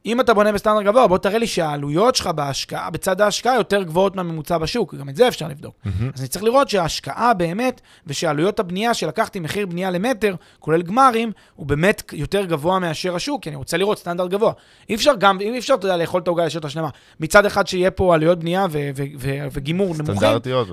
אם 0.06 0.20
אתה 0.20 0.34
בונה 0.34 0.52
בסטנדרט 0.52 0.84
גבוה, 0.84 1.06
בוא 1.06 1.18
תראה 1.18 1.38
לי 1.38 1.46
שהעלויות 1.46 2.14
שלך 2.14 2.26
בהשקעה, 2.26 2.90
בצד 2.90 3.20
ההשקעה 3.20 3.54
יותר 3.54 3.82
גבוהות 3.82 4.16
מהממוצע 4.16 4.58
בשוק, 4.58 4.94
גם 4.94 5.08
את 5.08 5.16
זה 5.16 5.28
אפשר 5.28 5.48
לבדוק. 5.48 5.74
Mm-hmm. 5.74 5.88
אז 6.14 6.20
אני 6.20 6.28
צריך 6.28 6.44
לראות 6.44 6.68
שההשקעה 6.68 7.34
באמת, 7.34 7.80
ושעלויות 8.06 8.60
הבנייה 8.60 8.94
שלקחתי 8.94 9.40
מחיר 9.40 9.66
בנייה 9.66 9.90
למטר, 9.90 10.34
כולל 10.58 10.82
גמרים, 10.82 11.32
הוא 11.54 11.66
באמת 11.66 12.02
יותר 12.12 12.44
גבוה 12.44 12.78
מאשר 12.78 13.16
השוק, 13.16 13.42
כי 13.42 13.48
אני 13.48 13.56
רוצה 13.56 13.76
לראות 13.76 13.98
סטנדרט 13.98 14.30
גבוה. 14.30 14.52
אי 14.88 14.94
אפשר 14.94 15.12
גם, 15.18 15.40
אי 15.40 15.58
אפשר, 15.58 15.74
אתה 15.74 15.86
יודע, 15.86 15.96
לאכול 15.96 16.20
את 16.20 16.26
העוגה 16.26 16.44
לשעות 16.44 16.64
השלמה. 16.64 16.88
מצד 17.20 17.46
אחד 17.46 17.66
שיהיה 17.66 17.90
פה 17.90 18.14
עלויות 18.14 18.38
בנייה 18.38 18.66
ו- 18.70 18.90
ו- 18.96 19.02
ו- 19.18 19.46
וגימור 19.52 19.94
נמוכים, 19.94 20.28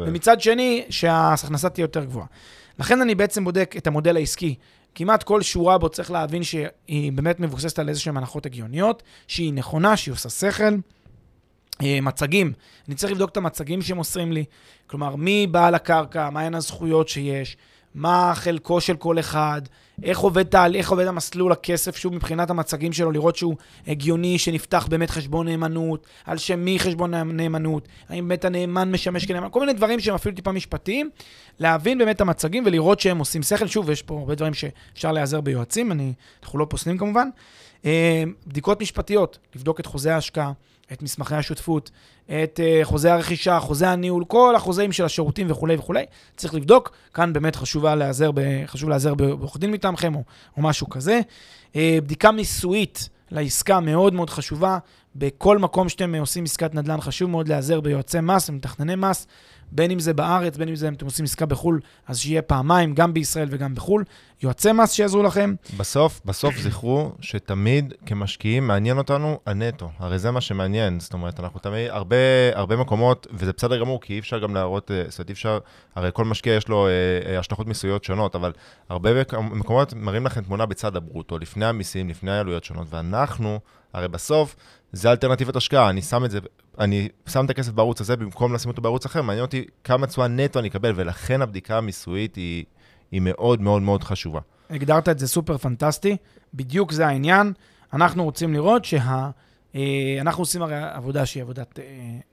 ומצד 0.06 0.42
שני 0.42 0.86
שההכנסה 0.90 1.70
תהיה 1.70 1.84
יותר 1.84 2.04
גבוהה. 2.04 2.26
לכן 2.80 3.02
אני 3.02 3.16
בעצם 3.16 3.44
בודק 3.44 3.76
את 3.78 3.88
המודל 3.88 4.16
העסקי 4.16 4.56
כמעט 4.96 5.24
כל 5.24 5.42
שורה 5.42 5.78
בו 5.78 5.90
צריך 5.90 6.12
להבין 6.12 6.44
שהיא 6.44 7.12
באמת 7.12 7.40
מבוססת 7.40 7.80
על 7.80 7.90
איזשהן 7.90 8.18
הנחות 8.18 8.46
הגיוניות, 8.46 9.04
שהיא 9.28 9.54
נכונה, 9.54 9.98
שהיא 9.98 10.12
עושה 10.12 10.30
שכל. 10.30 10.64
אה, 11.84 12.02
מצגים, 12.02 12.54
אני 12.88 12.96
צריך 12.96 13.12
לבדוק 13.12 13.30
את 13.30 13.38
המצגים 13.38 13.82
שמוסרים 13.82 14.32
לי, 14.32 14.46
כלומר, 14.88 15.16
מי 15.16 15.48
בעל 15.48 15.76
הקרקע, 15.76 16.30
מהן 16.30 16.56
הזכויות 16.56 17.10
שיש, 17.10 17.58
מה 17.96 18.32
חלקו 18.36 18.82
של 18.82 18.96
כל 18.96 19.20
אחד, 19.20 19.62
איך 20.04 20.20
עובד, 20.20 20.44
תהל... 20.44 20.76
איך 20.76 20.90
עובד 20.90 21.08
המסלול 21.08 21.52
הכסף, 21.52 21.98
שוב, 21.98 22.16
מבחינת 22.16 22.50
המצגים 22.50 22.94
שלו, 22.94 23.12
לראות 23.12 23.36
שהוא 23.36 23.56
הגיוני, 23.88 24.38
שנפתח 24.38 24.88
באמת 24.90 25.10
חשבון 25.10 25.48
נאמנות, 25.48 26.08
על 26.26 26.38
שם 26.38 26.60
מי 26.60 26.80
חשבון 26.80 27.14
נאמנות, 27.14 27.88
האם 28.10 28.28
באמת 28.28 28.46
הנאמן 28.46 28.92
משמש 28.92 29.26
כנאמן, 29.26 29.48
כל 29.52 29.60
מיני 29.60 29.74
דברים 29.74 30.00
שהם 30.00 30.16
אפילו 30.16 30.36
טיפה 30.36 30.52
משפטיים, 30.52 31.10
להבין 31.60 31.98
באמת 31.98 32.16
את 32.16 32.22
המצגים 32.22 32.64
ולראות 32.66 33.00
שהם 33.00 33.18
עושים 33.18 33.44
שכל. 33.44 33.68
שוב, 33.68 33.90
יש 33.90 34.02
פה 34.02 34.20
הרבה 34.20 34.36
דברים 34.36 34.54
שאפשר 34.54 35.12
להיעזר 35.12 35.42
ביועצים, 35.42 35.92
אני, 35.92 36.14
אנחנו 36.44 36.60
לא 36.60 36.66
פוסלים 36.70 36.98
כמובן. 36.98 37.30
אה, 37.86 38.24
בדיקות 38.48 38.82
משפטיות, 38.82 39.38
לבדוק 39.56 39.80
את 39.80 39.86
חוזה 39.86 40.16
ההשקעה, 40.16 40.52
את 40.94 41.04
מסמכי 41.04 41.36
השותפות, 41.36 41.92
את 42.26 42.60
uh, 42.60 42.86
חוזה 42.86 43.14
הרכישה, 43.14 43.60
חוזה 43.60 43.90
הניהול, 43.90 44.26
כל 44.28 44.56
החוזים 44.56 44.92
של 44.92 45.06
השירותים 45.06 45.52
וכולי 45.52 45.76
וכולי, 45.76 46.04
צריך 46.38 46.54
לבדוק. 46.54 46.92
כאן 47.14 47.34
באמת 47.34 47.56
חשוב 47.56 47.86
להיעזר, 47.86 48.32
חשוב 48.66 48.90
להיעזר 48.90 49.14
בעורך 49.14 49.58
דין 49.58 49.72
מטעמכם 49.72 50.16
או, 50.16 50.24
או 50.58 50.62
משהו 50.62 50.90
כזה. 50.90 51.22
Uh, 51.74 51.76
בדיקה 52.04 52.32
מיסויית 52.32 53.10
לעסקה 53.32 53.80
מאוד 53.80 54.14
מאוד 54.14 54.30
חשובה. 54.30 54.78
בכל 55.16 55.58
מקום 55.58 55.90
שאתם 55.90 56.16
עושים 56.16 56.44
עסקת 56.44 56.76
נדל"ן, 56.76 57.02
חשוב 57.02 57.30
מאוד 57.30 57.48
להיעזר 57.48 57.82
ביועצי 57.82 58.20
מס 58.22 58.50
ומתכנני 58.50 58.96
מס. 58.96 59.28
בין 59.72 59.92
אם 59.92 60.00
זה 60.00 60.14
בארץ, 60.14 60.58
בין 60.58 60.70
אם 60.70 60.76
זה 60.76 60.88
אם 60.88 60.94
אתם 60.94 61.06
עושים 61.06 61.26
עסקה 61.26 61.46
בחו"ל, 61.46 61.80
אז 62.08 62.20
שיהיה 62.20 62.42
פעמיים, 62.42 62.94
גם 62.94 63.14
בישראל 63.14 63.48
וגם 63.52 63.76
בחו"ל. 63.76 64.04
יועצי 64.44 64.72
מס 64.72 64.92
שיעזרו 64.92 65.24
לכם. 65.24 65.56
בסוף, 65.78 66.22
בסוף 66.26 66.58
זכרו 66.58 67.12
שתמיד 67.22 67.94
כמשקיעים 68.06 68.68
מעניין 68.68 68.98
אותנו 68.98 69.40
הנטו. 69.46 69.90
הרי 70.00 70.20
זה 70.20 70.32
מה 70.32 70.42
שמעניין. 70.42 71.00
זאת 71.00 71.14
אומרת, 71.14 71.40
אנחנו 71.40 71.60
תמיד, 71.60 71.90
הרבה, 71.90 72.16
הרבה 72.54 72.76
מקומות, 72.76 73.28
וזה 73.34 73.52
בסדר 73.58 73.80
גמור, 73.80 74.02
כי 74.02 74.14
אי 74.14 74.20
אפשר 74.20 74.40
גם 74.40 74.56
להראות, 74.56 74.92
אה, 74.92 75.04
זאת 75.08 75.20
אומרת, 75.20 75.30
אי 75.30 75.34
אפשר, 75.34 75.60
הרי 75.96 76.10
כל 76.14 76.26
משקיע 76.26 76.54
יש 76.54 76.68
לו 76.68 76.88
אה, 76.88 76.92
אה, 77.32 77.40
השלכות 77.40 77.68
מיסויות 77.68 78.04
שונות, 78.04 78.36
אבל 78.36 78.52
הרבה 78.90 79.10
מקומות 79.42 79.94
מראים 79.94 80.26
לכם 80.26 80.42
תמונה 80.42 80.66
בצד 80.66 80.96
הברוטו, 80.96 81.40
לפני 81.40 81.66
המיסים, 81.66 82.10
לפני 82.10 82.32
העלויות 82.32 82.64
שונות, 82.64 82.88
ואנחנו, 82.90 83.60
הרי 83.94 84.08
בסוף, 84.08 84.56
זה 84.92 85.12
אלטרנטיבת 85.12 85.56
השקעה, 85.56 85.90
אני 85.90 86.02
שם 86.02 86.26
את 86.26 86.32
זה, 86.32 86.40
אני 86.80 87.10
שם 87.28 87.46
את 87.46 87.50
הכסף 87.50 87.72
בערוץ 87.72 88.02
הזה 88.02 88.16
במקום 88.16 88.54
לשים 88.54 88.70
אותו 88.72 88.82
בערוץ 88.82 89.06
אחר, 89.06 89.22
מעניין 89.22 89.46
אותי 89.46 89.66
כמה 89.84 90.08
תשואה 90.08 90.28
נטו 90.28 90.60
אני 90.60 90.68
אקבל, 90.68 90.94
ולכן 90.96 91.42
הבדיקה 91.42 91.78
המיסויית 91.78 92.36
היא, 92.36 92.66
היא 93.12 93.22
מאוד 93.22 93.62
מאוד 93.62 93.82
מאוד 93.82 94.04
חשובה. 94.04 94.40
הגדרת 94.70 95.10
את 95.10 95.20
זה 95.20 95.28
סופר 95.28 95.58
פנטסטי, 95.58 96.18
בדיוק 96.54 96.92
זה 96.92 97.08
העניין. 97.08 97.54
אנחנו 97.94 98.24
רוצים 98.24 98.54
לראות 98.54 98.86
שה... 98.86 99.30
אה, 99.76 100.18
אנחנו 100.22 100.42
עושים 100.42 100.62
הרי 100.62 100.76
עבודה 100.84 101.26
שהיא 101.26 101.44
עבודת 101.44 101.80
אה, 101.80 101.84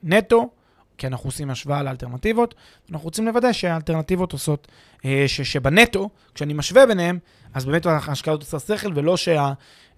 נטו, 0.03 0.51
כי 0.99 1.07
אנחנו 1.07 1.29
עושים 1.29 1.51
השוואה 1.51 1.83
לאלטרנטיבות, 1.83 2.55
אנחנו 2.91 3.05
רוצים 3.05 3.27
לוודא 3.27 3.53
שהאלטרנטיבות 3.53 4.33
עושות, 4.33 4.69
אה, 5.05 5.25
ש, 5.27 5.41
שבנטו, 5.41 6.11
כשאני 6.35 6.55
משווה 6.55 6.87
ביניהם, 6.87 7.19
אז 7.55 7.65
באמת 7.65 7.87
ההשקעה 7.87 8.35
הזאת 8.35 8.53
עושה 8.53 8.77
שכל, 8.77 8.93
ולא 8.95 9.17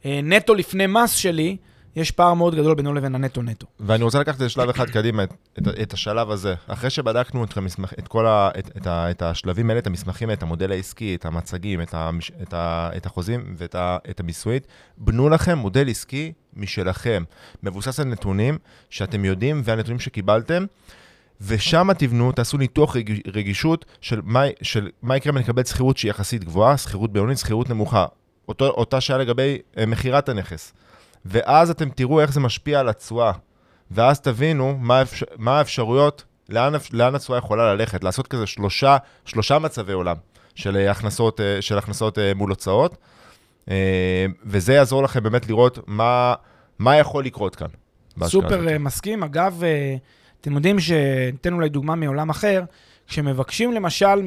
שהנטו 0.03 0.55
לפני 0.55 0.87
מס 0.87 1.13
שלי, 1.13 1.57
יש 1.97 2.11
פער 2.11 2.35
מאוד 2.35 2.55
גדול 2.55 2.75
בינו 2.75 2.95
לבין 2.95 3.15
הנטו-נטו. 3.15 3.67
ואני 3.81 4.05
רוצה 4.05 4.21
לקחת 4.21 4.35
את 4.35 4.39
זה 4.39 4.49
שלב 4.49 4.69
אחד 4.69 4.91
קדימה, 4.91 5.23
את, 5.25 5.33
את, 5.59 5.69
את 5.83 5.93
השלב 5.93 6.31
הזה. 6.31 6.55
אחרי 6.67 6.91
שבדקנו 6.91 7.45
את, 7.45 7.57
המסמך, 7.57 7.93
את 7.99 8.09
כל 8.09 8.27
ה, 8.27 8.51
את, 8.59 8.71
את, 8.77 8.87
ה, 8.87 9.11
את 9.11 9.23
השלבים 9.23 9.71
האלה, 9.71 9.81
את 9.81 9.87
המסמכים, 9.87 10.31
את 10.31 10.43
המודל 10.43 10.73
העסקי, 10.73 11.15
את 11.15 11.27
המצגים, 11.27 11.83
את, 11.83 11.95
ה, 11.95 12.11
את, 12.43 12.55
ה, 12.55 12.91
את 12.97 13.07
החוזים 13.07 13.55
ואת 13.57 13.75
ה, 13.75 13.99
את 14.11 14.21
המיסויית, 14.21 14.67
בנו 14.99 15.29
לכם 15.29 15.59
מודל 15.59 15.91
עסקי 15.91 16.33
משלכם, 16.57 17.23
מבוסס 17.63 18.01
על 18.01 18.07
נתונים 18.07 18.59
שאתם 18.91 19.25
יודעים 19.25 19.61
והנתונים 19.65 20.01
שקיבלתם. 20.01 20.65
ושם 21.41 21.89
תבנו, 21.99 22.33
תעשו 22.33 22.57
ניתוח 22.57 22.97
רג, 22.97 23.21
רגישות 23.35 23.85
של 24.01 24.21
מה, 24.25 24.43
של 24.63 24.89
מה 25.03 25.17
יקרה 25.17 25.31
אם 25.31 25.37
אני 25.37 25.45
אקבל 25.45 25.65
שכירות 25.65 25.97
שהיא 25.97 26.11
יחסית 26.11 26.45
גבוהה, 26.45 26.77
שכירות 26.77 27.13
בינונית, 27.13 27.39
שכירות 27.39 27.71
נמוכה. 27.71 28.07
אותו, 28.49 28.67
אותה 28.67 29.01
שעה 29.01 29.19
לגבי 29.19 29.59
אה, 29.79 29.87
מכירת 29.87 30.29
הנכס. 30.29 30.73
ואז 31.25 31.71
אתם 31.71 31.89
תראו 31.91 32.21
איך 32.21 32.33
זה 32.33 32.41
משפיע 32.41 32.81
על 32.81 32.89
התשואה. 32.89 33.33
ואז 33.91 34.21
תבינו 34.21 34.77
מה, 34.81 34.99
האפשר, 34.99 35.27
מה 35.37 35.59
האפשרויות, 35.59 36.25
לאן, 36.49 36.73
לאן 36.93 37.15
התשואה 37.15 37.39
יכולה 37.39 37.75
ללכת, 37.75 38.05
לעשות 38.05 38.27
כזה 38.27 38.47
שלושה, 38.47 38.97
שלושה 39.25 39.59
מצבי 39.59 39.93
עולם 39.93 40.17
של 40.55 40.77
אה, 40.77 40.91
הכנסות, 40.91 41.41
אה, 41.41 41.63
של 41.63 41.79
הכנסות 41.79 42.19
מול 42.35 42.51
הוצאות, 42.51 42.97
וזה 44.45 44.75
יעזור 44.75 45.03
לכם 45.03 45.23
באמת 45.23 45.49
לראות 45.49 45.79
מה, 45.87 46.35
מה 46.79 46.97
יכול 46.97 47.25
לקרות 47.25 47.57
כאן. 47.57 47.67
סופר 48.25 48.59
הזאת. 48.59 48.73
מסכים. 48.81 49.23
אגב, 49.23 49.63
אתם 50.41 50.53
יודעים 50.53 50.81
שניתן 50.81 51.53
אולי 51.53 51.69
דוגמה 51.69 51.95
מעולם 51.95 52.31
אחר, 52.31 52.63
כשמבקשים 53.09 53.73
למשל 53.73 54.23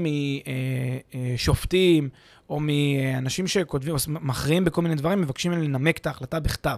משופטים, 1.15 2.09
או 2.49 2.59
מאנשים 2.59 3.47
שכותבים, 3.47 3.95
מכריעים 4.07 4.65
בכל 4.65 4.81
מיני 4.81 4.95
דברים, 4.95 5.21
מבקשים 5.21 5.51
לנמק 5.51 5.97
את 5.97 6.07
ההחלטה 6.07 6.39
בכתב. 6.39 6.77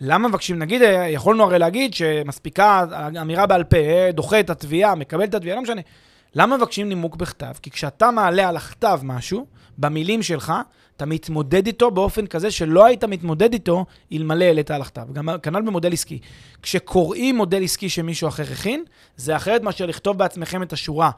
למה 0.00 0.28
מבקשים? 0.28 0.58
נגיד, 0.58 0.82
יכולנו 1.08 1.44
הרי 1.44 1.58
להגיד 1.58 1.94
שמספיקה 1.94 2.84
אמירה 3.20 3.46
בעל 3.46 3.64
פה, 3.64 3.76
אה, 3.76 4.10
דוחה 4.12 4.40
את 4.40 4.50
התביעה, 4.50 4.94
מקבל 4.94 5.24
את 5.24 5.34
התביעה, 5.34 5.56
לא 5.56 5.62
משנה. 5.62 5.80
למה 6.34 6.56
מבקשים 6.56 6.88
נימוק 6.88 7.16
בכתב? 7.16 7.52
כי 7.62 7.70
כשאתה 7.70 8.10
מעלה 8.10 8.48
על 8.48 8.56
הכתב 8.56 9.00
משהו, 9.02 9.46
במילים 9.78 10.22
שלך, 10.22 10.52
אתה 11.00 11.06
מתמודד 11.06 11.66
איתו 11.66 11.90
באופן 11.90 12.26
כזה 12.26 12.50
שלא 12.50 12.84
היית 12.84 13.04
מתמודד 13.04 13.52
איתו 13.52 13.84
אלמלא 14.12 14.44
העלית 14.44 14.70
על 14.70 14.82
הכתב. 14.82 15.12
גם 15.12 15.28
כנ"ל 15.42 15.62
במודל 15.62 15.92
עסקי. 15.92 16.18
כשקוראים 16.62 17.36
מודל 17.36 17.64
עסקי 17.64 17.88
שמישהו 17.88 18.28
אחר 18.28 18.42
הכין, 18.52 18.84
זה 19.16 19.36
אחרת 19.36 19.62
מאשר 19.62 19.86
לכתוב 19.86 20.18
בעצמכם 20.18 20.62
את 20.62 20.72
השורה. 20.72 21.10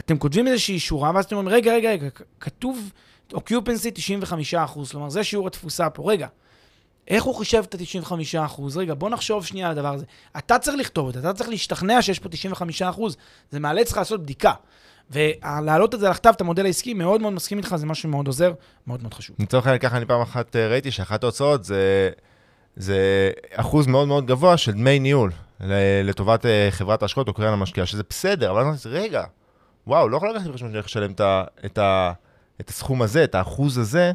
אתם 0.00 0.18
כותבים 0.18 0.48
איזושהי 0.48 0.78
שורה, 0.78 1.10
ואז 1.14 1.24
אתם 1.24 1.36
אומרים, 1.36 1.56
רגע, 1.56 1.74
רגע, 1.74 1.90
רגע, 1.90 2.08
כתוב 2.40 2.90
occupancy 3.32 3.90
95 3.94 4.54
כלומר, 4.90 5.08
זה 5.10 5.24
שיעור 5.24 5.46
התפוסה 5.46 5.90
פה. 5.90 6.10
רגע, 6.12 6.26
איך 7.08 7.24
הוא 7.24 7.34
חישב 7.34 7.64
את 7.68 7.74
ה-95 7.74 8.62
רגע, 8.76 8.94
בוא 8.94 9.10
נחשוב 9.10 9.46
שנייה 9.46 9.66
על 9.66 9.72
הדבר 9.72 9.94
הזה. 9.94 10.04
אתה 10.38 10.58
צריך 10.58 10.76
לכתוב 10.76 11.08
את 11.08 11.14
זה, 11.14 11.20
אתה 11.20 11.32
צריך 11.32 11.50
להשתכנע 11.50 12.02
שיש 12.02 12.18
פה 12.18 12.28
95 12.28 12.82
זה 13.50 13.60
מעלה 13.60 13.84
צריך 13.84 13.96
לעשות 13.96 14.22
בדיקה. 14.22 14.52
ולהעלות 15.10 15.94
את 15.94 16.00
זה 16.00 16.08
לכתב, 16.08 16.32
את 16.36 16.40
המודל 16.40 16.66
העסקי, 16.66 16.94
מאוד 16.94 17.20
מאוד 17.20 17.32
מסכים 17.32 17.58
איתך, 17.58 17.76
זה 17.76 17.86
משהו 17.86 18.02
שמאוד 18.02 18.26
עוזר, 18.26 18.52
מאוד 18.86 19.02
מאוד 19.02 19.14
חשוב. 19.14 19.36
לצורך 19.38 19.66
העניין, 19.66 19.80
ככה 19.80 19.96
אני 19.96 20.06
פעם 20.06 20.20
אחת 20.20 20.56
אה, 20.56 20.68
ראיתי 20.68 20.90
שאחת 20.90 21.22
ההוצאות 21.22 21.64
זה, 21.64 22.10
זה 22.76 23.30
אחוז 23.52 23.86
מאוד 23.86 24.08
מאוד 24.08 24.26
גבוה 24.26 24.56
של 24.56 24.72
דמי 24.72 24.98
ניהול 24.98 25.30
לטובת 26.04 26.46
אה, 26.46 26.68
חברת 26.70 27.02
ההשקעות 27.02 27.28
או 27.28 27.34
קרן 27.34 27.52
המשקיעה, 27.52 27.86
שזה 27.86 28.02
בסדר, 28.10 28.50
אבל 28.50 28.60
אני 28.60 28.68
אומר, 28.68 28.78
רגע, 28.86 29.24
וואו, 29.86 30.08
לא 30.08 30.16
יכול 30.16 30.30
לקחת 30.30 30.46
בחשבון 30.46 30.58
שאני 30.58 30.72
הולך 30.72 30.86
לשלם 30.86 31.12
את, 31.12 31.20
את, 31.64 31.78
את 32.60 32.68
הסכום 32.68 33.02
הזה, 33.02 33.24
את 33.24 33.34
האחוז 33.34 33.78
הזה, 33.78 34.12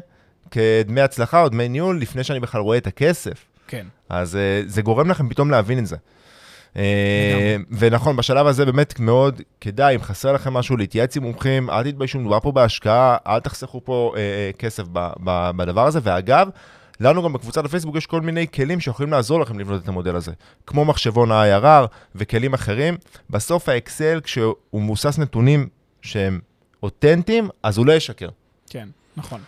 כדמי 0.50 1.00
הצלחה 1.00 1.42
או 1.42 1.48
דמי 1.48 1.68
ניהול, 1.68 2.00
לפני 2.00 2.24
שאני 2.24 2.40
בכלל 2.40 2.60
רואה 2.60 2.78
את 2.78 2.86
הכסף. 2.86 3.46
כן. 3.66 3.86
אז 4.08 4.34
uh, 4.34 4.68
זה 4.68 4.82
גורם 4.82 5.10
לכם 5.10 5.28
פתאום 5.28 5.50
להבין 5.50 5.78
את 5.78 5.86
זה. 5.86 5.96
Uh, 6.74 6.78
ונכון, 7.70 8.16
בשלב 8.16 8.46
הזה 8.46 8.64
באמת 8.64 9.00
מאוד 9.00 9.40
כדאי, 9.60 9.94
אם 9.94 10.02
חסר 10.02 10.32
לכם 10.32 10.54
משהו, 10.54 10.76
להתייעץ 10.76 11.16
עם 11.16 11.22
מומחים, 11.22 11.70
אל 11.70 11.84
תתביישו, 11.84 12.18
מדובר 12.18 12.40
פה 12.40 12.52
בהשקעה, 12.52 13.16
אל 13.26 13.40
תחסכו 13.40 13.84
פה 13.84 14.12
uh, 14.14 14.16
uh, 14.16 14.58
כסף 14.58 14.84
בדבר 15.56 15.86
הזה. 15.86 15.98
ואגב, 16.02 16.48
לנו 17.00 17.22
גם 17.22 17.32
בקבוצת 17.32 17.64
הפייסבוק 17.64 17.96
יש 17.96 18.06
כל 18.06 18.20
מיני 18.20 18.46
כלים 18.54 18.80
שיכולים 18.80 19.12
לעזור 19.12 19.40
לכם 19.40 19.58
לבנות 19.58 19.82
את 19.82 19.88
המודל 19.88 20.16
הזה, 20.16 20.32
כמו 20.66 20.84
מחשבון 20.84 21.32
ה-IRR 21.32 21.86
וכלים 22.14 22.54
אחרים. 22.54 22.96
בסוף 23.30 23.68
האקסל, 23.68 24.20
כשהוא 24.24 24.54
מבוסס 24.74 25.18
נתונים 25.18 25.68
שהם 26.02 26.40
אותנטיים, 26.82 27.48
אז 27.62 27.78
הוא 27.78 27.86
לא 27.86 27.92
ישקר. 27.92 28.28
כן, 28.70 28.88
נכון. 29.16 29.40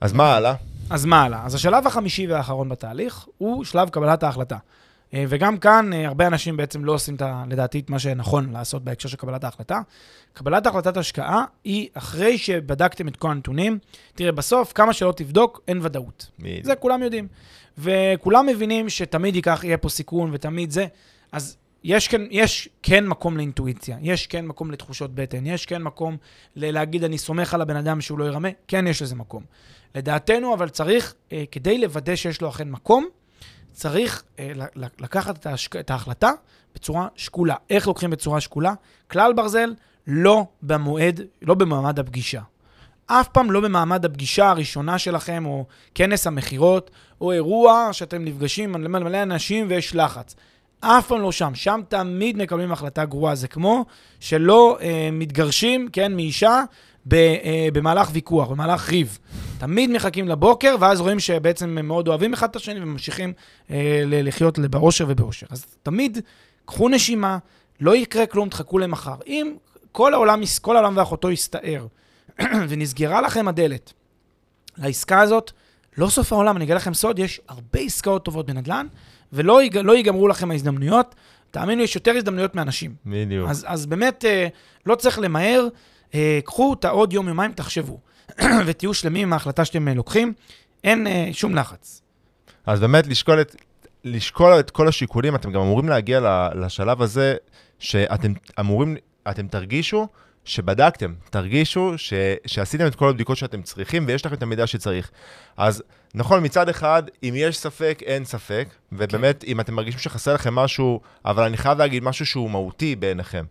אז 0.00 0.12
מה 0.12 0.34
הלאה? 0.34 0.54
אז 0.90 1.04
מה 1.04 1.22
הלאה? 1.22 1.44
אז 1.44 1.54
השלב 1.54 1.86
החמישי 1.86 2.26
והאחרון 2.26 2.68
בתהליך 2.68 3.26
הוא 3.38 3.64
שלב 3.64 3.88
קבלת 3.88 4.22
ההחלטה. 4.22 4.56
אה, 5.14 5.24
וגם 5.28 5.58
כאן 5.58 5.92
אה, 5.92 6.06
הרבה 6.06 6.26
אנשים 6.26 6.56
בעצם 6.56 6.84
לא 6.84 6.92
עושים, 6.92 7.14
את, 7.14 7.22
לדעתי, 7.48 7.78
את 7.78 7.90
מה 7.90 7.98
שנכון 7.98 8.52
לעשות 8.52 8.84
בהקשר 8.84 9.08
של 9.08 9.16
קבלת 9.16 9.44
ההחלטה. 9.44 9.80
קבלת 10.32 10.66
החלטת 10.66 10.96
השקעה 10.96 11.44
היא 11.64 11.88
אחרי 11.94 12.38
שבדקתם 12.38 13.08
את 13.08 13.16
כל 13.16 13.30
הנתונים. 13.30 13.78
תראה, 14.14 14.32
בסוף, 14.32 14.72
כמה 14.72 14.92
שלא 14.92 15.12
תבדוק, 15.16 15.60
אין 15.68 15.78
ודאות. 15.82 16.30
מיד. 16.38 16.64
זה 16.64 16.74
כולם 16.74 17.02
יודעים. 17.02 17.28
וכולם 17.78 18.46
מבינים 18.46 18.88
שתמיד 18.88 19.36
ייקח, 19.36 19.60
יהיה 19.64 19.78
פה 19.78 19.88
סיכון 19.88 20.30
ותמיד 20.32 20.70
זה. 20.70 20.86
אז 21.32 21.56
יש 21.84 22.08
כן, 22.08 22.22
יש 22.30 22.68
כן 22.82 23.06
מקום 23.06 23.36
לאינטואיציה, 23.36 23.96
יש 24.02 24.26
כן 24.26 24.46
מקום 24.46 24.70
לתחושות 24.70 25.14
בטן, 25.14 25.46
יש 25.46 25.66
כן 25.66 25.82
מקום 25.82 26.16
להגיד, 26.56 27.04
אני 27.04 27.18
סומך 27.18 27.54
על 27.54 27.62
הבן 27.62 27.76
אדם 27.76 28.00
שהוא 28.00 28.18
לא 28.18 28.24
ירמה, 28.24 28.48
כן 28.68 28.86
יש 28.86 29.02
לזה 29.02 29.14
מקום. 29.14 29.42
לדעתנו, 29.94 30.54
אבל 30.54 30.68
צריך, 30.68 31.14
אה, 31.32 31.44
כדי 31.50 31.78
לוודא 31.78 32.16
שיש 32.16 32.40
לו 32.40 32.48
אכן 32.48 32.70
מקום, 32.70 33.08
צריך 33.72 34.22
אה, 34.38 34.52
לקחת 34.76 35.36
את, 35.36 35.46
ההשק... 35.46 35.76
את 35.76 35.90
ההחלטה 35.90 36.30
בצורה 36.74 37.08
שקולה. 37.16 37.54
איך 37.70 37.86
לוקחים 37.86 38.10
בצורה 38.10 38.40
שקולה? 38.40 38.74
כלל 39.10 39.32
ברזל, 39.32 39.74
לא 40.06 40.46
במועד, 40.62 41.20
לא 41.42 41.54
במעמד 41.54 41.98
הפגישה. 41.98 42.40
אף 43.06 43.28
פעם 43.28 43.50
לא 43.50 43.60
במעמד 43.60 44.04
הפגישה 44.04 44.50
הראשונה 44.50 44.98
שלכם, 44.98 45.46
או 45.46 45.64
כנס 45.94 46.26
המכירות, 46.26 46.90
או 47.20 47.32
אירוע 47.32 47.88
שאתם 47.92 48.24
נפגשים 48.24 48.74
עם 48.74 48.92
מלא 48.92 49.00
מלא 49.00 49.22
אנשים 49.22 49.66
ויש 49.68 49.94
לחץ. 49.94 50.36
אף 50.80 51.06
פעם 51.06 51.20
לא 51.20 51.32
שם. 51.32 51.54
שם 51.54 51.80
תמיד 51.88 52.36
מקבלים 52.36 52.72
החלטה 52.72 53.04
גרועה. 53.04 53.34
זה 53.34 53.48
כמו 53.48 53.84
שלא 54.20 54.78
אה, 54.80 55.08
מתגרשים, 55.12 55.88
כן, 55.92 56.16
מאישה, 56.16 56.62
ב, 57.08 57.14
אה, 57.14 57.68
במהלך 57.72 58.08
ויכוח, 58.12 58.48
במהלך 58.48 58.88
ריב. 58.88 59.18
תמיד 59.58 59.90
מחכים 59.90 60.28
לבוקר, 60.28 60.76
ואז 60.80 61.00
רואים 61.00 61.20
שבעצם 61.20 61.78
הם 61.78 61.88
מאוד 61.88 62.08
אוהבים 62.08 62.32
אחד 62.32 62.48
את 62.50 62.56
השני 62.56 62.80
וממשיכים 62.82 63.32
אה, 63.70 64.02
לחיות 64.06 64.58
באושר 64.58 65.04
ובאושר. 65.08 65.46
אז 65.50 65.64
תמיד 65.82 66.18
קחו 66.64 66.88
נשימה, 66.88 67.38
לא 67.80 67.96
יקרה 67.96 68.26
כלום, 68.26 68.48
תחכו 68.48 68.78
למחר. 68.78 69.14
אם 69.26 69.54
כל 69.92 70.14
העולם, 70.14 70.40
כל 70.60 70.76
העולם 70.76 70.96
ואחותו 70.96 71.30
יסתער, 71.30 71.86
ונסגרה 72.68 73.20
לכם 73.22 73.48
הדלת 73.48 73.92
לעסקה 74.78 75.20
הזאת, 75.20 75.52
לא 75.98 76.08
סוף 76.08 76.32
העולם, 76.32 76.56
אני 76.56 76.64
אגלה 76.64 76.76
לכם 76.76 76.94
סוד, 76.94 77.18
יש 77.18 77.40
הרבה 77.48 77.78
עסקאות 77.78 78.24
טובות 78.24 78.46
בנדל"ן, 78.46 78.86
ולא 79.32 79.62
ייג- 79.62 79.76
לא 79.78 79.92
ייגמרו 79.96 80.28
לכם 80.28 80.50
ההזדמנויות. 80.50 81.14
תאמינו, 81.50 81.82
יש 81.82 81.94
יותר 81.94 82.12
הזדמנויות 82.16 82.54
מאנשים. 82.54 82.94
בדיוק. 83.06 83.50
אז, 83.50 83.64
אז 83.68 83.86
באמת, 83.86 84.24
אה, 84.24 84.46
לא 84.86 84.94
צריך 84.94 85.18
למהר, 85.18 85.66
אה, 86.14 86.38
קחו 86.44 86.72
את 86.72 86.84
העוד 86.84 87.12
יום-יומיים, 87.12 87.52
תחשבו, 87.52 87.98
ותהיו 88.66 88.94
שלמים 88.94 89.22
עם 89.22 89.32
ההחלטה 89.32 89.64
שאתם 89.64 89.88
אה, 89.88 89.94
לוקחים. 89.94 90.32
אין 90.84 91.06
אה, 91.06 91.28
שום 91.32 91.54
לחץ. 91.54 92.02
אז 92.66 92.80
באמת 92.80 93.06
לשקול 93.06 93.40
את, 93.40 93.56
לשקול 94.04 94.60
את 94.60 94.70
כל 94.70 94.88
השיקולים, 94.88 95.34
אתם 95.34 95.52
גם 95.52 95.60
אמורים 95.60 95.88
להגיע 95.88 96.48
לשלב 96.54 97.02
הזה, 97.02 97.34
שאתם 97.78 98.32
אמורים, 98.60 98.96
אתם 99.30 99.48
תרגישו 99.48 100.08
שבדקתם, 100.44 101.14
תרגישו 101.30 101.92
ש, 101.96 102.12
שעשיתם 102.46 102.86
את 102.86 102.94
כל 102.94 103.08
הבדיקות 103.08 103.36
שאתם 103.36 103.62
צריכים 103.62 104.04
ויש 104.06 104.26
לכם 104.26 104.34
את 104.34 104.42
המידע 104.42 104.66
שצריך. 104.66 105.10
אז 105.56 105.82
נכון, 106.14 106.44
מצד 106.44 106.68
אחד, 106.68 107.02
אם 107.22 107.34
יש 107.36 107.58
ספק, 107.58 108.00
אין 108.06 108.24
ספק, 108.24 108.68
ובאמת, 108.92 109.44
אם 109.44 109.60
אתם 109.60 109.74
מרגישים 109.74 110.00
שחסר 110.00 110.34
לכם 110.34 110.54
משהו, 110.54 111.00
אבל 111.24 111.42
אני 111.44 111.56
חייב 111.56 111.78
להגיד 111.78 112.02
משהו 112.04 112.26
שהוא 112.26 112.50
מהותי 112.50 112.96
בעיניכם, 112.96 113.44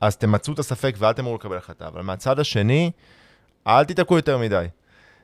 אז 0.00 0.16
תמצו 0.16 0.52
את 0.52 0.58
הספק 0.58 0.94
ואל 0.98 1.12
תמרו 1.12 1.34
לקבל 1.34 1.56
החלטה. 1.56 1.88
אבל 1.88 2.02
מהצד 2.02 2.38
השני, 2.38 2.90
אל 3.66 3.84
תיתקעו 3.84 4.16
יותר 4.16 4.38
מדי. 4.38 4.66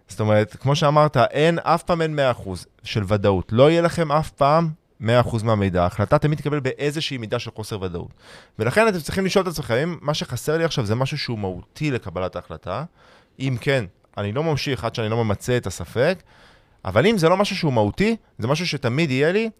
זאת 0.08 0.20
אומרת, 0.20 0.56
כמו 0.56 0.76
שאמרת, 0.76 1.16
אין, 1.16 1.58
אף 1.58 1.82
פעם 1.82 2.02
אין 2.02 2.18
100% 2.44 2.48
של 2.82 3.02
ודאות. 3.06 3.52
לא 3.52 3.70
יהיה 3.70 3.82
לכם 3.82 4.12
אף 4.12 4.30
פעם 4.30 4.70
100% 5.02 5.04
מהמידע. 5.44 5.82
ההחלטה 5.82 6.18
תמיד 6.18 6.38
תקבל 6.38 6.60
באיזושהי 6.60 7.18
מידה 7.18 7.38
של 7.38 7.50
חוסר 7.54 7.82
ודאות. 7.82 8.10
ולכן 8.58 8.88
אתם 8.88 8.98
צריכים 8.98 9.24
לשאול 9.24 9.42
את 9.42 9.48
עצמכם, 9.48 9.74
אם 9.74 9.98
מה 10.00 10.14
שחסר 10.14 10.58
לי 10.58 10.64
עכשיו 10.64 10.86
זה 10.86 10.94
משהו 10.94 11.18
שהוא 11.18 11.38
מהותי 11.38 11.90
לקבלת 11.90 12.36
ההחלטה, 12.36 12.84
אם 13.40 13.56
כן, 13.60 13.84
אני 14.18 14.32
לא 14.32 14.42
ממשיך 14.42 14.84
עד 14.84 14.94
שאני 14.94 15.08
לא 15.08 15.24
ממצה 15.24 15.56
את 15.56 15.66
הספק, 15.66 16.22
אבל 16.84 17.06
אם 17.06 17.18
זה 17.18 17.28
לא 17.28 17.36
משהו 17.36 17.56
שהוא 17.56 17.72
מהותי, 17.72 18.16
זה 18.38 18.48
משהו 18.48 18.66
שתמיד 18.66 19.10
יהיה 19.10 19.32
לי, 19.32 19.50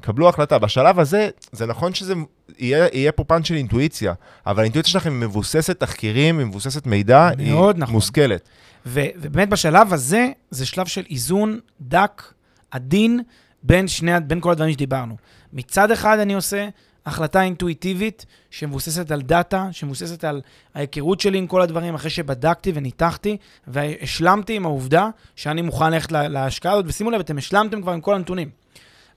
קבלו 0.00 0.28
החלטה. 0.28 0.58
בשלב 0.58 1.00
הזה, 1.00 1.28
זה 1.52 1.66
נכון 1.66 1.94
שזה 1.94 2.14
יהיה, 2.58 2.86
יהיה 2.92 3.12
פה 3.12 3.24
פן 3.24 3.44
של 3.44 3.54
אינטואיציה, 3.54 4.14
אבל 4.46 4.60
האינטואיציה 4.60 4.90
שלכם 4.92 5.10
היא 5.10 5.20
מבוססת 5.20 5.80
תחקירים, 5.80 6.38
היא 6.38 6.46
מבוססת 6.46 6.86
מידע, 6.86 7.28
היא 7.38 7.52
נכון. 7.52 7.82
מושכלת. 7.88 8.48
ו- 8.86 9.00
ובאמת 9.16 9.48
בשלב 9.48 9.92
הזה, 9.92 10.28
זה 10.50 10.66
שלב 10.66 10.86
של 10.86 11.02
איזון 11.10 11.60
דק, 11.80 12.22
עדין, 12.70 13.20
בין, 13.62 13.88
שני, 13.88 14.12
בין 14.26 14.40
כל 14.40 14.50
הדברים 14.52 14.72
שדיברנו. 14.72 15.16
מצד 15.52 15.90
אחד 15.90 16.18
אני 16.18 16.34
עושה 16.34 16.68
החלטה 17.06 17.42
אינטואיטיבית 17.42 18.26
שמבוססת 18.50 19.10
על 19.10 19.22
דאטה, 19.22 19.68
שמבוססת 19.72 20.24
על 20.24 20.40
ההיכרות 20.74 21.20
שלי 21.20 21.38
עם 21.38 21.46
כל 21.46 21.62
הדברים, 21.62 21.94
אחרי 21.94 22.10
שבדקתי 22.10 22.72
וניתחתי, 22.74 23.36
והשלמתי 23.66 24.56
עם 24.56 24.66
העובדה 24.66 25.08
שאני 25.36 25.62
מוכן 25.62 25.92
ללכת 25.92 26.12
לה- 26.12 26.28
להשקעה 26.28 26.72
הזאת, 26.72 26.84
ושימו 26.88 27.10
לב, 27.10 27.20
אתם 27.20 27.38
השלמתם 27.38 27.82
כבר 27.82 27.92
עם 27.92 28.00
כל 28.00 28.14
הנתונים. 28.14 28.63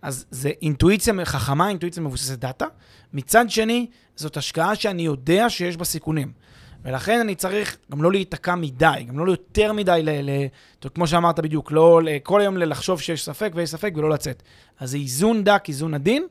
אז 0.07 0.25
זה 0.31 0.51
אינטואיציה 0.61 1.13
חכמה, 1.25 1.69
אינטואיציה 1.69 2.03
מבוססת 2.03 2.39
דאטה. 2.39 2.65
מצד 3.13 3.49
שני, 3.49 3.87
זאת 4.15 4.37
השקעה 4.37 4.75
שאני 4.75 5.01
יודע 5.01 5.49
שיש 5.49 5.77
בה 5.77 5.85
סיכונים. 5.85 6.31
ולכן 6.85 7.19
אני 7.19 7.35
צריך 7.35 7.77
גם 7.91 8.03
לא 8.03 8.11
להיתקע 8.11 8.55
מדי, 8.55 9.05
גם 9.07 9.19
לא 9.19 9.31
יותר 9.31 9.73
מדי, 9.73 9.99
ל, 10.03 10.09
ל, 10.09 10.29
כמו 10.93 11.07
שאמרת 11.07 11.39
בדיוק, 11.39 11.71
לא 11.71 12.01
ל- 12.03 12.19
כל 12.23 12.41
היום 12.41 12.57
לחשוב 12.57 13.01
שיש 13.01 13.25
ספק 13.25 13.51
ויש 13.55 13.69
ספק 13.69 13.93
ולא 13.95 14.09
לצאת. 14.09 14.43
אז 14.79 14.91
זה 14.91 14.97
איזון 14.97 15.43
דק, 15.43 15.63
איזון 15.67 15.93
עדין, 15.93 16.27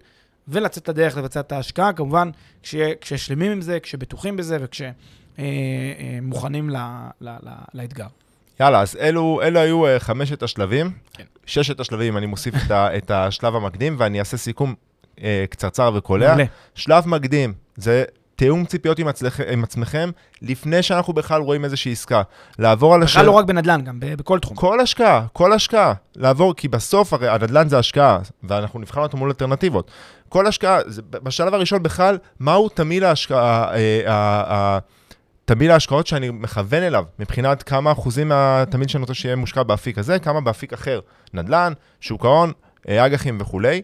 ולצאת 0.49 0.89
לדרך 0.89 1.17
לבצע 1.17 1.41
את 1.41 1.53
ההשקעה, 1.53 1.93
כמובן, 1.93 2.31
כש, 2.63 2.75
כששלמים 3.01 3.53
עם 3.53 3.61
זה, 3.61 3.81
כשבטוחים 3.81 4.37
בזה 4.37 4.59
וכשמוכנים 5.37 6.71
ל, 6.71 6.77
ל, 7.21 7.29
ל, 7.29 7.51
לאתגר. 7.75 8.07
יאללה, 8.61 8.81
אז 8.81 8.97
אלו, 9.01 9.41
אלו 9.43 9.61
היו 9.61 9.87
uh, 9.87 9.99
חמשת 9.99 10.43
השלבים. 10.43 10.91
כן. 11.13 11.25
ששת 11.47 11.81
השלבים, 11.81 12.17
אני 12.17 12.27
מוסיף 12.27 12.55
את, 12.67 12.71
ה, 12.71 12.97
את 12.97 13.11
השלב 13.11 13.57
המקדים, 13.57 13.97
ואני 13.99 14.21
אעשה 14.21 14.37
סיכום 14.37 14.75
uh, 15.17 15.21
קצרצר 15.51 15.93
וקולע. 15.95 16.37
שלב 16.75 17.09
מקדים, 17.09 17.53
זה 17.77 18.05
תיאום 18.37 18.65
ציפיות 18.65 18.99
עם, 18.99 19.09
עצלכ, 19.09 19.41
עם 19.41 19.65
עצמכם, 19.65 20.11
לפני 20.43 20.83
שאנחנו 20.83 21.13
בכלל 21.13 21.41
רואים 21.41 21.65
איזושהי 21.65 21.93
עסקה. 21.93 22.23
לעבור 22.59 22.95
על 22.95 23.05
בכלל 23.05 23.27
לא 23.27 23.31
רק 23.31 23.45
בנדל"ן, 23.45 23.81
גם 23.83 24.01
ב- 24.01 24.15
בכל 24.15 24.39
תחום. 24.39 24.57
כל 24.57 24.81
השקעה, 24.81 25.27
כל 25.33 25.53
השקעה. 25.53 25.93
לעבור, 26.17 26.55
כי 26.55 26.69
בסוף, 26.69 27.13
הרי 27.13 27.29
הנדל"ן 27.29 27.69
זה 27.69 27.79
השקעה, 27.79 28.19
ואנחנו 28.45 28.81
נבחן 28.81 29.01
אותו 29.01 29.17
מול 29.17 29.29
אלטרנטיבות. 29.29 29.91
כל 30.29 30.47
השקעה, 30.47 30.79
בשלב 31.11 31.55
הראשון 31.55 31.83
בכלל, 31.83 32.19
מהו 32.41 32.69
תמהיל 32.69 33.05
ההשקעה, 33.05 33.75
אה, 33.75 34.01
אה, 34.07 34.43
אה, 34.51 34.79
תמהיל 35.47 35.71
ההשקעות 35.71 36.07
שאני 36.07 36.31
מכוון 36.31 36.83
אליו, 36.83 37.05
מבחינת 37.19 37.63
כמה 37.63 37.93
אחוזים 37.93 38.29
מהתמהיל 38.29 38.89
שאני 38.89 39.01
רוצה 39.01 39.15
שיהיה 39.15 39.37
מושקע 39.37 39.63
באפיק 39.63 39.99
הזה, 39.99 40.19
כמה 40.19 40.41
באפיק 40.41 40.73
אחר, 40.73 41.01
נדל"ן, 41.35 41.73
שוק 42.01 42.25
ההון, 42.25 42.53
אה, 42.89 43.07
אג"חים 43.07 43.39
וכולי. 43.41 43.83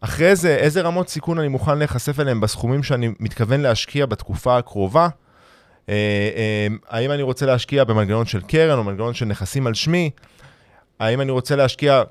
אחרי 0.00 0.36
זה, 0.36 0.56
איזה 0.56 0.80
רמות 0.80 1.08
סיכון 1.08 1.38
אני 1.38 1.48
מוכן 1.48 1.78
להיחשף 1.78 2.20
אליהם 2.20 2.40
בסכומים 2.40 2.82
שאני 2.82 3.10
מתכוון 3.20 3.60
להשקיע 3.60 4.06
בתקופה 4.06 4.58
הקרובה? 4.58 5.08
אה, 5.88 5.94
אה, 6.36 6.66
האם 6.88 7.10
אני 7.10 7.22
רוצה 7.22 7.46
להשקיע 7.46 7.84
במנגנון 7.84 8.26
של 8.26 8.40
קרן 8.40 8.78
או 8.78 8.84
מנגנון 8.84 9.14
של 9.14 9.26
נכסים 9.26 9.66
על 9.66 9.74
שמי? 9.74 10.10
האם 11.00 11.20
אני 11.20 11.30
רוצה 11.30 11.56
להשקיע, 11.56 12.02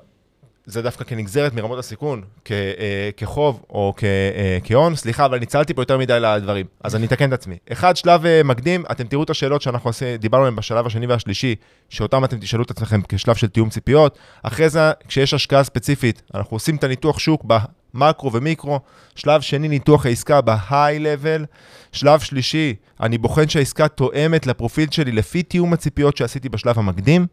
זה 0.66 0.82
דווקא 0.82 1.04
כנגזרת 1.04 1.54
מרמות 1.54 1.78
הסיכון, 1.78 2.22
כ, 2.44 2.52
אה, 2.52 3.10
כחוב 3.16 3.64
או 3.70 3.94
כ, 3.96 4.04
אה, 4.04 4.58
כהון? 4.64 4.96
סליחה, 4.96 5.24
אבל 5.24 5.38
ניצלתי 5.38 5.74
פה 5.74 5.82
יותר 5.82 5.98
מדי 5.98 6.18
לדברים, 6.20 6.66
אז 6.84 6.96
אני 6.96 7.06
אתקן 7.06 7.28
את 7.28 7.32
עצמי. 7.32 7.56
אחד, 7.72 7.96
שלב 7.96 8.26
אה, 8.26 8.42
מקדים, 8.44 8.84
אתם 8.90 9.06
תראו 9.06 9.22
את 9.22 9.30
השאלות 9.30 9.62
שאנחנו 9.62 9.90
עושים, 9.90 10.16
דיברנו 10.16 10.44
עליהן 10.44 10.56
בשלב 10.56 10.86
השני 10.86 11.06
והשלישי, 11.06 11.54
שאותם 11.88 12.24
אתם 12.24 12.38
תשאלו 12.38 12.62
את 12.62 12.70
עצמכם 12.70 13.00
כשלב 13.08 13.34
של 13.34 13.46
תיאום 13.46 13.68
ציפיות. 13.68 14.18
אחרי 14.42 14.68
זה, 14.68 14.92
כשיש 15.08 15.34
השקעה 15.34 15.64
ספציפית, 15.64 16.22
אנחנו 16.34 16.54
עושים 16.54 16.76
את 16.76 16.84
הניתוח 16.84 17.18
שוק 17.18 17.44
במקרו 17.44 18.32
ומיקרו. 18.32 18.80
שלב 19.14 19.40
שני, 19.40 19.68
ניתוח 19.68 20.06
העסקה 20.06 20.40
ב-high 20.40 21.00
level. 21.00 21.44
שלב 21.92 22.20
שלישי, 22.20 22.74
אני 23.00 23.18
בוחן 23.18 23.48
שהעסקה 23.48 23.88
תואמת 23.88 24.46
לפרופיל 24.46 24.90
שלי 24.90 25.12
לפי 25.12 25.42
תיאום 25.42 25.72
הציפיות 25.72 26.16
שעשיתי 26.16 26.48
בשלב 26.48 26.78
המקדים. 26.78 27.26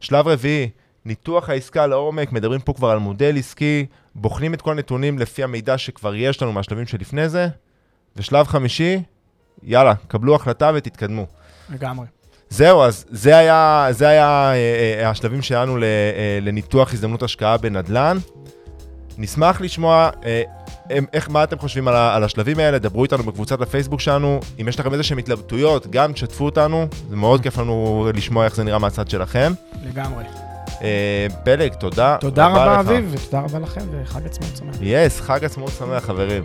שלב 0.00 0.28
רביעי, 0.28 0.68
ניתוח 1.04 1.50
העסקה 1.50 1.86
לעומק, 1.86 2.32
מדברים 2.32 2.60
פה 2.60 2.72
כבר 2.72 2.90
על 2.90 2.98
מודל 2.98 3.38
עסקי, 3.38 3.86
בוחנים 4.14 4.54
את 4.54 4.62
כל 4.62 4.70
הנתונים 4.70 5.18
לפי 5.18 5.42
המידע 5.42 5.78
שכבר 5.78 6.14
יש 6.14 6.42
לנו 6.42 6.52
מהשלבים 6.52 6.86
שלפני 6.86 7.28
זה. 7.28 7.48
ושלב 8.16 8.46
חמישי, 8.46 9.02
יאללה, 9.62 9.94
קבלו 10.08 10.34
החלטה 10.34 10.70
ותתקדמו. 10.74 11.26
לגמרי. 11.70 12.06
זהו, 12.48 12.82
אז 12.82 13.04
זה 13.10 13.36
היה, 13.36 13.86
זה 13.90 14.08
היה 14.08 14.52
אה, 14.52 14.54
אה, 15.02 15.10
השלבים 15.10 15.42
שלנו 15.42 15.76
ל, 15.76 15.84
אה, 15.84 16.38
לניתוח 16.42 16.92
הזדמנות 16.92 17.22
השקעה 17.22 17.56
בנדל"ן. 17.56 18.16
נשמח 19.18 19.60
לשמוע 19.60 20.10
אה, 20.24 20.42
איך, 21.12 21.30
מה 21.30 21.44
אתם 21.44 21.58
חושבים 21.58 21.88
על, 21.88 21.94
ה- 21.96 22.14
על 22.14 22.24
השלבים 22.24 22.58
האלה, 22.58 22.78
דברו 22.78 23.02
איתנו 23.04 23.22
בקבוצת 23.22 23.60
הפייסבוק 23.60 24.00
שלנו. 24.00 24.40
אם 24.60 24.68
יש 24.68 24.80
לכם 24.80 24.92
איזה 24.92 25.02
שהן 25.02 25.18
התלבטויות, 25.18 25.86
גם 25.86 26.12
תשתפו 26.12 26.44
אותנו, 26.44 26.86
זה 27.08 27.16
מאוד 27.16 27.42
כיף 27.42 27.58
לנו 27.58 28.06
לשמוע 28.14 28.44
איך 28.44 28.56
זה 28.56 28.64
נראה 28.64 28.78
מהצד 28.78 29.10
שלכם. 29.10 29.52
לגמרי. 29.84 30.24
אה, 30.82 31.26
פלג, 31.44 31.74
תודה. 31.74 32.16
תודה 32.20 32.46
רבה. 32.46 32.80
אביב, 32.80 33.10
ותודה 33.10 33.40
רבה 33.40 33.58
לכם, 33.58 33.80
וחג 33.90 34.26
עצמאות 34.26 34.56
שמח. 34.56 34.74
יס, 34.80 35.20
חג 35.20 35.44
עצמאות 35.44 35.70
שמח, 35.70 36.04
חברים. 36.04 36.42